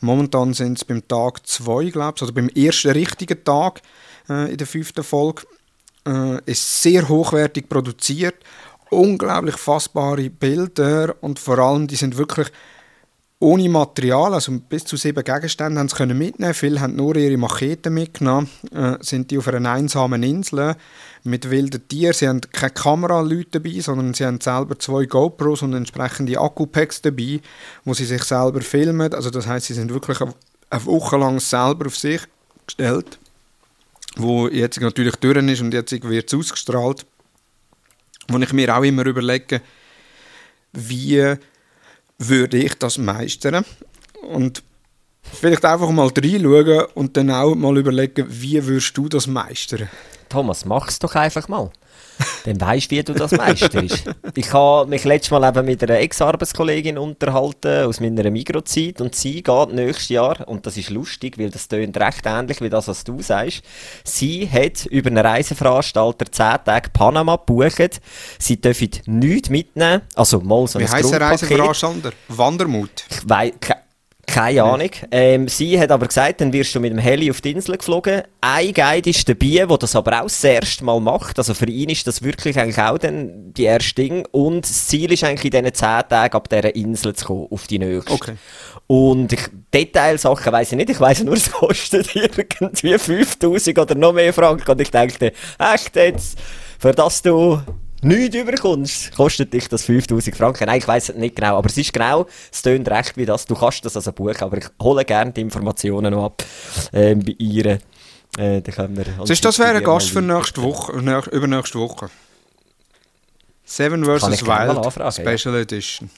Momentan 0.00 0.52
sind 0.52 0.78
es 0.78 0.84
beim 0.84 1.06
Tag 1.08 1.46
2, 1.46 1.90
glaube 1.90 2.14
ich, 2.16 2.22
also 2.22 2.34
beim 2.34 2.48
ersten 2.50 2.90
richtigen 2.90 3.42
Tag 3.44 3.80
äh, 4.28 4.50
in 4.50 4.58
der 4.58 4.66
fünften 4.66 5.02
Folge 5.02 5.42
äh, 6.06 6.38
ist 6.46 6.82
sehr 6.82 7.08
hochwertig 7.08 7.68
produziert, 7.68 8.36
unglaublich 8.90 9.56
fassbare 9.56 10.30
Bilder 10.30 11.14
und 11.20 11.38
vor 11.38 11.58
allem, 11.58 11.86
die 11.86 11.96
sind 11.96 12.16
wirklich 12.16 12.48
ohne 13.42 13.70
Material, 13.70 14.34
also 14.34 14.52
bis 14.68 14.84
zu 14.84 14.98
sieben 14.98 15.24
Gegenstände 15.24 15.80
haben 15.80 15.88
sie 15.88 15.96
können 15.96 16.18
mitnehmen. 16.18 16.52
Viele 16.52 16.78
haben 16.78 16.96
nur 16.96 17.16
ihre 17.16 17.38
Machete 17.38 17.88
mitgenommen, 17.88 18.50
äh, 18.70 18.96
sind 19.00 19.30
die 19.30 19.38
auf 19.38 19.48
einer 19.48 19.70
einsamen 19.70 20.22
Insel 20.22 20.76
mit 21.24 21.48
wilden 21.48 21.88
Tieren. 21.88 22.12
Sie 22.12 22.28
haben 22.28 22.42
keine 22.52 22.72
Kameraleute 22.72 23.60
dabei, 23.60 23.80
sondern 23.80 24.12
sie 24.12 24.26
haben 24.26 24.42
selber 24.42 24.78
zwei 24.78 25.06
GoPros 25.06 25.62
und 25.62 25.72
entsprechende 25.72 26.38
Akkupacks 26.38 27.00
dabei, 27.00 27.40
wo 27.84 27.94
sie 27.94 28.04
sich 28.04 28.24
selber 28.24 28.60
filmen. 28.60 29.14
Also 29.14 29.30
das 29.30 29.46
heißt, 29.46 29.66
sie 29.66 29.74
sind 29.74 29.94
wirklich 29.94 30.20
eine 30.20 30.84
Woche 30.84 31.16
lang 31.16 31.40
selber 31.40 31.86
auf 31.86 31.96
sich 31.96 32.20
gestellt 32.66 33.19
wo 34.16 34.48
jetzt 34.48 34.80
natürlich 34.80 35.16
durch 35.16 35.36
ist 35.36 35.60
und 35.60 35.74
jetzt 35.74 35.92
wird 36.02 36.32
es 36.32 36.38
ausgestrahlt, 36.38 37.06
wo 38.28 38.38
ich 38.38 38.52
mir 38.52 38.76
auch 38.76 38.82
immer 38.82 39.06
überlege, 39.06 39.60
wie 40.72 41.34
würde 42.18 42.58
ich 42.58 42.74
das 42.74 42.98
meistern 42.98 43.64
und 44.22 44.62
vielleicht 45.22 45.64
einfach 45.64 45.90
mal 45.90 46.08
reinschauen 46.08 46.86
und 46.94 47.16
dann 47.16 47.30
auch 47.30 47.54
mal 47.54 47.76
überlegen, 47.78 48.26
wie 48.28 48.64
würdest 48.64 48.96
du 48.96 49.08
das 49.08 49.26
meistern? 49.26 49.88
Thomas, 50.28 50.64
mach's 50.64 50.98
doch 50.98 51.14
einfach 51.14 51.48
mal. 51.48 51.70
Dann 52.44 52.60
weißt 52.60 52.90
du, 52.90 52.96
wie 52.96 53.02
du 53.02 53.12
das 53.12 53.32
meisterst. 53.32 54.04
ich 54.34 54.52
habe 54.52 54.88
mich 54.88 55.04
letztes 55.04 55.30
Mal 55.30 55.48
eben 55.48 55.66
mit 55.66 55.82
einer 55.82 55.98
Ex-Arbeitskollegin 55.98 56.98
unterhalten 56.98 57.84
aus 57.84 58.00
meiner 58.00 58.30
Mikrozeit 58.30 59.00
und 59.00 59.14
sie 59.14 59.42
geht 59.42 59.72
nächstes 59.72 60.08
Jahr, 60.08 60.48
und 60.48 60.66
das 60.66 60.76
ist 60.76 60.90
lustig, 60.90 61.38
weil 61.38 61.50
das 61.50 61.68
tönt 61.68 61.96
recht 61.98 62.22
ähnlich 62.24 62.60
wie 62.60 62.70
das, 62.70 62.88
was 62.88 63.04
du 63.04 63.20
sagst. 63.20 63.62
Sie 64.04 64.48
hat 64.48 64.86
über 64.86 65.10
einen 65.10 65.24
Reiseveranstalter 65.24 66.30
10 66.30 66.64
Tage 66.64 66.90
Panama 66.90 67.36
gebucht. 67.36 68.00
Sie 68.38 68.60
dürfen 68.60 68.90
nichts 69.06 69.50
mitnehmen, 69.50 70.02
also 70.14 70.40
mal 70.40 70.66
so 70.66 70.78
Wie 70.78 70.84
ein 70.84 70.92
heisst 70.92 71.12
der. 71.12 71.20
Reiseveranstalter? 71.20 72.12
Wandermut. 72.28 73.04
Ich 73.10 73.79
keine 74.30 74.62
Ahnung. 74.62 74.90
Ähm, 75.10 75.48
sie 75.48 75.78
hat 75.78 75.90
aber 75.90 76.06
gesagt, 76.06 76.40
dann 76.40 76.52
wirst 76.52 76.74
du 76.74 76.80
mit 76.80 76.92
dem 76.92 76.98
Heli 76.98 77.30
auf 77.30 77.40
die 77.40 77.50
Insel 77.50 77.76
geflogen. 77.76 78.22
Ein 78.40 78.72
Guide 78.72 79.10
ist 79.10 79.28
dabei, 79.28 79.66
der 79.66 79.78
das 79.78 79.96
aber 79.96 80.20
auch 80.20 80.24
das 80.24 80.44
erste 80.44 80.84
Mal 80.84 81.00
macht. 81.00 81.38
Also 81.38 81.52
für 81.54 81.66
ihn 81.66 81.90
ist 81.90 82.06
das 82.06 82.22
wirklich 82.22 82.58
eigentlich 82.58 82.78
auch 82.78 82.98
dann 82.98 83.52
die 83.52 83.64
erste 83.64 83.94
Ding. 83.94 84.26
Und 84.30 84.64
das 84.64 84.86
Ziel 84.86 85.12
ist 85.12 85.24
eigentlich 85.24 85.52
in 85.52 85.62
diesen 85.62 85.74
zehn 85.74 86.08
Tagen 86.08 86.34
ab 86.34 86.48
dieser 86.48 86.74
Insel 86.74 87.14
zu 87.14 87.26
kommen, 87.26 87.48
auf 87.50 87.66
die 87.66 87.78
nächste. 87.78 88.12
Okay. 88.12 88.34
Und 88.86 89.32
ich, 89.32 89.48
Detailsachen 89.74 90.52
weiss 90.52 90.72
ich 90.72 90.76
nicht. 90.76 90.90
Ich 90.90 91.00
weiss 91.00 91.22
nur, 91.22 91.34
es 91.34 91.50
kostet 91.50 92.14
irgendwie 92.16 92.98
5000 92.98 93.78
oder 93.78 93.94
noch 93.94 94.12
mehr 94.12 94.32
Franken. 94.32 94.70
Und 94.70 94.80
ich 94.80 94.90
dachte, 94.90 95.32
echt 95.58 95.96
jetzt, 95.96 96.38
für 96.78 96.92
das 96.92 97.22
du 97.22 97.60
nichts 98.02 98.36
überkommst, 98.36 99.14
kostet 99.16 99.52
dich 99.52 99.68
das 99.68 99.84
5000 99.84 100.36
Franken. 100.36 100.66
Nein, 100.66 100.78
ich 100.78 100.88
weiss 100.88 101.08
es 101.08 101.16
nicht 101.16 101.36
genau. 101.36 101.56
Aber 101.56 101.68
es 101.68 101.76
ist 101.76 101.92
genau, 101.92 102.26
es 102.52 102.62
tönt 102.62 102.88
recht 102.88 103.16
wie 103.16 103.26
das. 103.26 103.46
Du 103.46 103.54
kannst 103.54 103.84
das 103.84 103.96
also 103.96 104.12
buchen. 104.12 104.40
Aber 104.40 104.58
ich 104.58 104.66
hole 104.80 105.04
gerne 105.04 105.32
die 105.32 105.40
Informationen 105.40 106.12
noch 106.12 106.24
ab 106.24 106.44
ähm, 106.92 107.20
bei 107.20 107.34
ihr. 107.38 107.78
Äh, 108.38 108.60
dann 108.62 108.62
können 108.62 108.96
wir 108.96 109.04
Siehst 109.26 109.44
das 109.44 109.58
wäre 109.58 109.76
ein 109.76 109.84
Gast 109.84 110.10
für 110.10 110.22
nächste 110.22 110.62
Woche, 110.62 110.92
übernächste 110.92 111.78
Woche. 111.78 112.10
Seven 113.64 114.04
vs. 114.04 114.44
Wild 114.46 114.50
anfragen, 114.50 115.24
ja. 115.24 115.36
Special 115.36 115.54
Edition. 115.56 116.10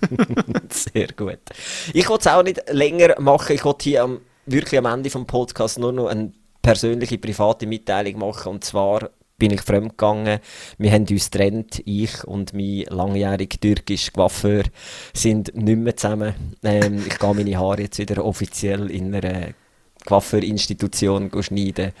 Sehr 0.70 1.08
gut. 1.08 1.40
Ich 1.92 2.08
will 2.08 2.16
es 2.18 2.26
auch 2.26 2.42
nicht 2.42 2.62
länger 2.70 3.20
machen. 3.20 3.54
Ich 3.54 3.64
will 3.64 3.74
hier 3.80 4.04
am, 4.04 4.20
wirklich 4.46 4.78
am 4.78 4.86
Ende 4.86 5.10
vom 5.10 5.26
Podcast 5.26 5.78
nur 5.78 5.92
noch 5.92 6.06
eine 6.06 6.32
persönliche, 6.62 7.18
private 7.18 7.66
Mitteilung 7.66 8.18
machen. 8.18 8.52
Und 8.52 8.64
zwar 8.64 9.10
bin 9.38 9.52
ich 9.52 9.62
fremdgegangen. 9.62 10.38
Wir 10.78 10.92
haben 10.92 11.06
uns 11.08 11.30
getrennt. 11.30 11.82
Ich 11.84 12.24
und 12.24 12.52
mein 12.52 12.84
langjähriger 12.88 13.60
türkischer 13.60 14.12
Coiffeur 14.12 14.64
sind 15.12 15.54
nicht 15.54 15.78
mehr 15.78 15.96
zusammen. 15.96 16.34
Ähm, 16.62 17.04
ich 17.06 17.18
gehe 17.18 17.34
meine 17.34 17.58
Haare 17.58 17.82
jetzt 17.82 17.98
wieder 17.98 18.24
offiziell 18.24 18.90
in 18.90 19.14
einer 19.14 19.48
Coiffeur-Institution 20.04 21.30
schneiden. 21.42 21.92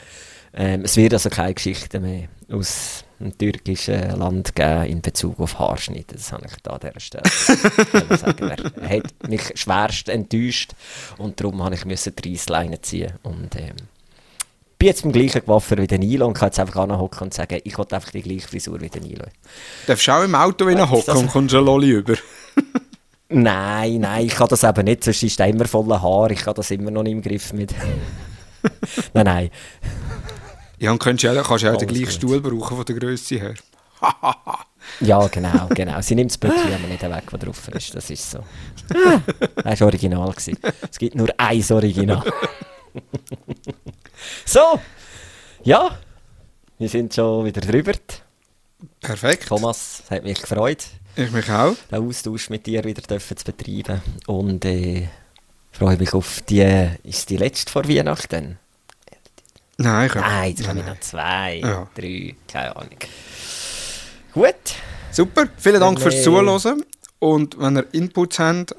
Ähm, 0.56 0.82
es 0.84 0.96
wird 0.96 1.14
also 1.14 1.30
keine 1.30 1.54
Geschichte 1.54 1.98
mehr 1.98 2.28
aus 2.50 3.04
dem 3.18 3.36
türkischen 3.36 4.18
Land 4.18 4.54
geben 4.54 4.84
in 4.84 5.00
Bezug 5.00 5.40
auf 5.40 5.58
Haarschnitt. 5.58 6.12
Das 6.12 6.30
habe 6.30 6.46
ich 6.46 6.56
da 6.62 6.72
an 6.72 6.80
dieser 6.80 7.00
Stelle 7.00 7.24
sagen. 8.16 8.50
Er 8.80 8.96
hat 8.96 9.28
mich 9.28 9.52
schwerst 9.54 10.08
enttäuscht 10.08 10.72
und 11.18 11.40
darum 11.40 11.62
habe 11.64 11.74
ich 11.74 11.82
die 11.82 12.30
Reissleine 12.30 12.80
ziehen. 12.80 13.14
Und 13.22 13.56
ähm, 13.56 13.74
bin 14.84 14.88
jetzt 14.88 15.02
beim 15.02 15.12
gleichen 15.12 15.46
Coiffeur 15.46 15.78
wie 15.78 15.86
der 15.86 15.98
Nilo 15.98 16.26
und 16.26 16.34
kann 16.34 16.48
jetzt 16.48 16.58
einfach 16.58 16.82
anhocken 16.82 17.22
und 17.22 17.34
sagen, 17.34 17.58
ich 17.64 17.78
will 17.78 17.86
einfach 17.90 18.10
die 18.10 18.20
gleiche 18.20 18.46
Frisur 18.46 18.78
wie 18.82 18.90
der 18.90 19.00
Nilo. 19.00 19.24
Darfst 19.86 20.06
du 20.06 20.12
auch 20.12 20.22
im 20.22 20.34
Auto 20.34 20.66
hocken 20.66 21.16
und 21.16 21.28
kommst 21.28 21.54
ein 21.54 21.64
Lolli 21.64 21.90
über. 21.90 22.14
Nein, 23.30 24.00
nein, 24.00 24.26
ich 24.26 24.34
kann 24.34 24.48
das 24.48 24.62
eben 24.62 24.84
nicht, 24.84 25.02
sonst 25.02 25.22
ist 25.22 25.40
er 25.40 25.48
immer 25.48 25.64
voller 25.64 26.00
Haar, 26.00 26.30
ich 26.30 26.44
habe 26.44 26.54
das 26.54 26.70
immer 26.70 26.90
noch 26.90 27.02
nicht 27.02 27.14
im 27.14 27.22
Griff 27.22 27.54
mit. 27.54 27.74
nein, 29.14 29.24
nein. 29.24 29.50
Ja, 30.78 30.92
und 30.92 30.98
kannst 30.98 31.24
ja, 31.24 31.42
kannst 31.42 31.64
ja 31.64 31.72
auch 31.72 31.78
den 31.78 31.88
gleichen. 31.88 32.12
Stuhl 32.12 32.40
brauchen 32.40 32.76
von 32.76 32.84
der 32.84 32.94
Größe 32.96 33.36
her. 33.36 33.54
Ja, 35.00 35.26
genau, 35.28 35.66
genau. 35.70 35.98
Sie 36.02 36.14
nimmt 36.14 36.30
das 36.30 36.36
Böckchen 36.36 36.74
aber 36.74 36.86
nicht 36.86 37.02
weg, 37.02 37.24
was 37.30 37.40
drauf 37.40 37.68
ist. 37.68 37.94
Das 37.94 38.10
ist 38.10 38.30
so. 38.30 38.40
Das 39.56 39.80
war 39.80 39.86
original. 39.86 40.30
Gewesen. 40.30 40.58
Es 40.90 40.98
gibt 40.98 41.14
nur 41.14 41.28
eins 41.38 41.70
Original. 41.70 42.22
So, 44.44 44.80
ja, 45.62 45.98
wir 46.78 46.88
sind 46.88 47.14
schon 47.14 47.44
wieder 47.44 47.60
drüber. 47.60 47.92
Perfekt. 49.00 49.48
Thomas, 49.48 50.02
es 50.04 50.10
hat 50.10 50.24
mich 50.24 50.40
gefreut, 50.40 50.84
Ich 51.16 51.30
mich 51.30 51.48
auch. 51.50 51.74
den 51.90 52.06
Austausch 52.08 52.50
mit 52.50 52.66
dir 52.66 52.84
wieder 52.84 53.02
dürfen 53.02 53.36
zu 53.36 53.44
betreiben. 53.44 54.02
Und 54.26 54.64
äh, 54.64 55.08
freue 55.72 55.96
mich 55.96 56.12
auf 56.14 56.40
die, 56.42 56.90
ist 57.04 57.30
die 57.30 57.36
letzte 57.36 57.70
vor 57.72 57.88
Weihnachten? 57.88 58.58
Nein, 59.76 60.06
ich 60.06 60.14
Nein, 60.14 60.50
jetzt 60.50 60.68
haben 60.68 60.76
wir 60.76 60.84
noch 60.84 61.00
zwei, 61.00 61.56
Ja. 61.56 61.88
drei, 61.94 62.34
keine 62.46 62.76
Ahnung. 62.76 62.98
Gut. 64.32 64.54
Super, 65.10 65.48
vielen 65.56 65.80
Dank 65.80 66.00
fürs 66.00 66.14
äh, 66.16 66.22
Zuhören. 66.22 66.84
Und 67.18 67.58
wenn 67.58 67.76
ihr 67.78 67.86
Inputs 67.92 68.38
habt, 68.38 68.74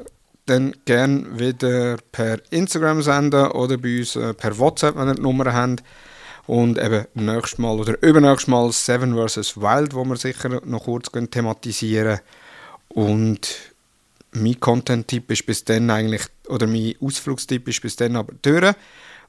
dann 0.46 0.76
gerne 0.86 1.39
wieder 1.39 1.98
per 2.12 2.39
Instagram 2.52 3.02
senden 3.02 3.48
oder 3.52 3.78
bei 3.78 4.00
uns 4.00 4.16
äh, 4.16 4.34
per 4.34 4.58
WhatsApp, 4.58 4.96
wenn 4.96 5.10
ihr 5.10 5.16
die 5.16 5.22
Nummer 5.22 5.54
habt. 5.54 5.84
Und 6.48 6.78
eben 6.78 7.06
nächstes 7.16 7.58
Mal 7.58 7.80
oder 7.80 8.02
übernächstes 8.04 8.48
Mal 8.48 8.72
Seven 8.72 9.16
vs. 9.16 9.58
Wild, 9.58 9.96
wo 9.96 10.06
wir 10.06 10.16
sicher 10.16 10.62
noch 10.64 10.84
kurz 10.84 11.10
thematisieren. 11.32 12.20
Und 12.89 13.74
mein 14.32 14.60
Content-Tipp 14.60 15.32
ist 15.32 15.46
bis 15.46 15.64
dann 15.64 15.89
eigentlich, 15.89 16.22
oder 16.48 16.68
mein 16.68 16.93
Ausflugstipp 17.02 17.68
ist 17.68 17.82
bis 17.82 17.96
dann 17.96 18.16
aber 18.16 18.34
durch. 18.43 18.76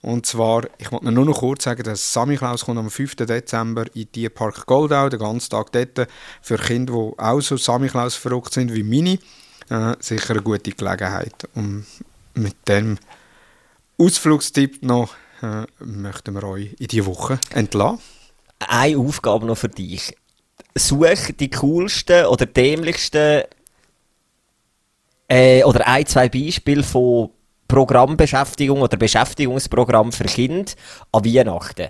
Und 0.03 0.27
zwar, 0.27 0.64
ich 0.79 0.93
wollte 0.93 1.11
nur 1.11 1.25
noch 1.25 1.39
kurz 1.39 1.64
sagen, 1.64 1.83
dass 1.83 2.12
Sammy 2.12 2.37
Klaus 2.37 2.64
kommt 2.64 2.79
am 2.79 2.91
5. 2.91 3.17
Dezember 3.17 3.87
in 3.95 4.09
die 4.14 4.29
Park 4.29 4.67
Goldau, 4.67 5.09
den 5.09 5.19
ganzen 5.19 5.51
Tag 5.51 5.73
dort, 5.73 6.09
für 6.43 6.59
Kinder, 6.59 6.93
die 6.93 7.19
auch 7.19 7.41
so 7.41 7.57
Sammy 7.57 7.89
Klaus 7.89 8.14
verrückt 8.14 8.53
sind 8.53 8.75
wie 8.75 8.83
meine, 8.83 9.19
äh, 9.71 9.95
sicher 10.01 10.31
eine 10.31 10.43
gute 10.43 10.71
Gelegenheit. 10.73 11.49
Und 11.55 11.87
mit 12.35 12.57
dem 12.69 12.99
Ausflugstipp 13.99 14.83
noch 14.83 15.14
äh, 15.43 15.64
möchten 15.85 16.35
wir 16.35 16.45
euch 16.45 16.75
in 16.79 16.89
die 16.89 17.05
Woche 17.07 17.39
entlassen. 17.51 18.01
eine 18.59 18.99
Aufgabe 18.99 19.47
noch 19.47 19.59
für 19.59 19.69
dich. 19.69 20.17
Such 20.75 21.33
die 21.39 21.51
coolsten 21.51 22.27
oder 22.27 22.47
dämlichsten 22.47 23.45
äh, 25.29 25.64
oder 25.64 25.87
ein, 25.87 26.07
zwei 26.07 26.29
Beispiele 26.29 26.83
von 26.83 27.31
Programmbeschäftigung 27.69 28.81
oder 28.81 28.97
Beschäftigungsprogramm 28.97 30.12
für 30.12 30.25
Kinder 30.25 30.73
an 31.12 31.25
Weihnachten. 31.25 31.89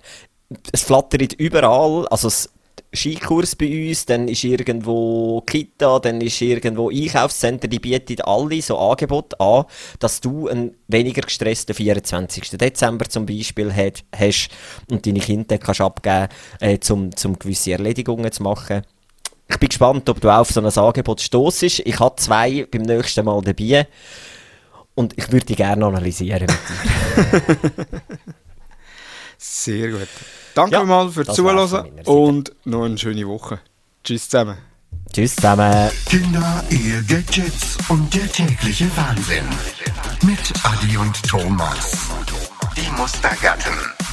Es 0.73 0.83
flattert 0.83 1.33
überall, 1.35 2.07
also 2.09 2.29
das 2.29 2.49
Skikurs 2.95 3.57
bei 3.57 3.89
uns, 3.89 4.07
dann 4.07 4.29
ist 4.29 4.45
irgendwo 4.45 5.43
Kita, 5.43 5.99
dann 5.99 6.21
ist 6.21 6.41
irgendwo 6.41 6.91
Einkaufscenter, 6.91 7.69
die 7.69 7.79
bieten 7.79 8.21
alle 8.23 8.61
so 8.63 8.79
Angebote 8.79 9.39
an, 9.41 9.65
dass 9.99 10.21
du 10.21 10.49
einen 10.49 10.77
weniger 10.89 11.23
gestressten 11.23 11.75
24. 11.75 12.51
Dezember 12.51 13.07
zum 13.07 13.27
Beispiel 13.27 13.73
hast 13.75 14.49
und 14.91 15.07
deine 15.07 15.21
Kinder 15.21 15.59
kannst 15.59 15.81
abgeben, 15.81 16.29
äh, 16.61 16.79
zum, 16.79 17.15
zum 17.15 17.39
gewisse 17.39 17.73
Erledigungen 17.73 18.33
zu 18.33 18.43
machen. 18.43 18.83
Ich 19.49 19.59
bin 19.59 19.69
gespannt, 19.69 20.09
ob 20.09 20.21
du 20.21 20.31
auf 20.31 20.51
so 20.51 20.61
ein 20.61 20.67
Angebot 20.67 21.21
stossest. 21.21 21.81
Ich 21.81 22.01
habe 22.01 22.17
zwei 22.17 22.67
beim 22.71 22.83
nächsten 22.83 23.25
Mal 23.25 23.41
dabei 23.43 23.87
und 24.95 25.17
ich 25.17 25.31
würde 25.31 25.47
die 25.47 25.57
gerne 25.57 25.87
analysieren 25.87 26.47
mit 26.47 27.41
dir. 27.41 27.87
Sehr 29.39 29.91
gut. 29.91 30.09
Danke 30.57 30.77
Ja, 30.77 30.85
mal 30.85 31.11
fürs 31.11 31.27
das 31.27 31.37
Zuhören 31.37 32.01
und 32.07 32.53
noch 32.65 32.85
eine 32.85 32.97
schöne 32.97 33.29
Woche. 33.29 33.61
Tschüss 34.03 34.27
zusammen. 34.31 34.57
Tschüss 35.13 35.37
zusammen. 35.37 35.91
Kinder, 36.09 36.65
Ehe, 36.71 37.03
Gadgets 37.03 37.77
und 37.91 38.15
der 38.15 38.33
tägliche 38.33 38.91
Wahnsinn. 38.97 39.45
Mit 40.23 40.55
Adi 40.65 40.97
und 40.97 41.23
Thomas. 41.29 42.09
Die 42.75 42.91
Mustergatten. 42.99 44.06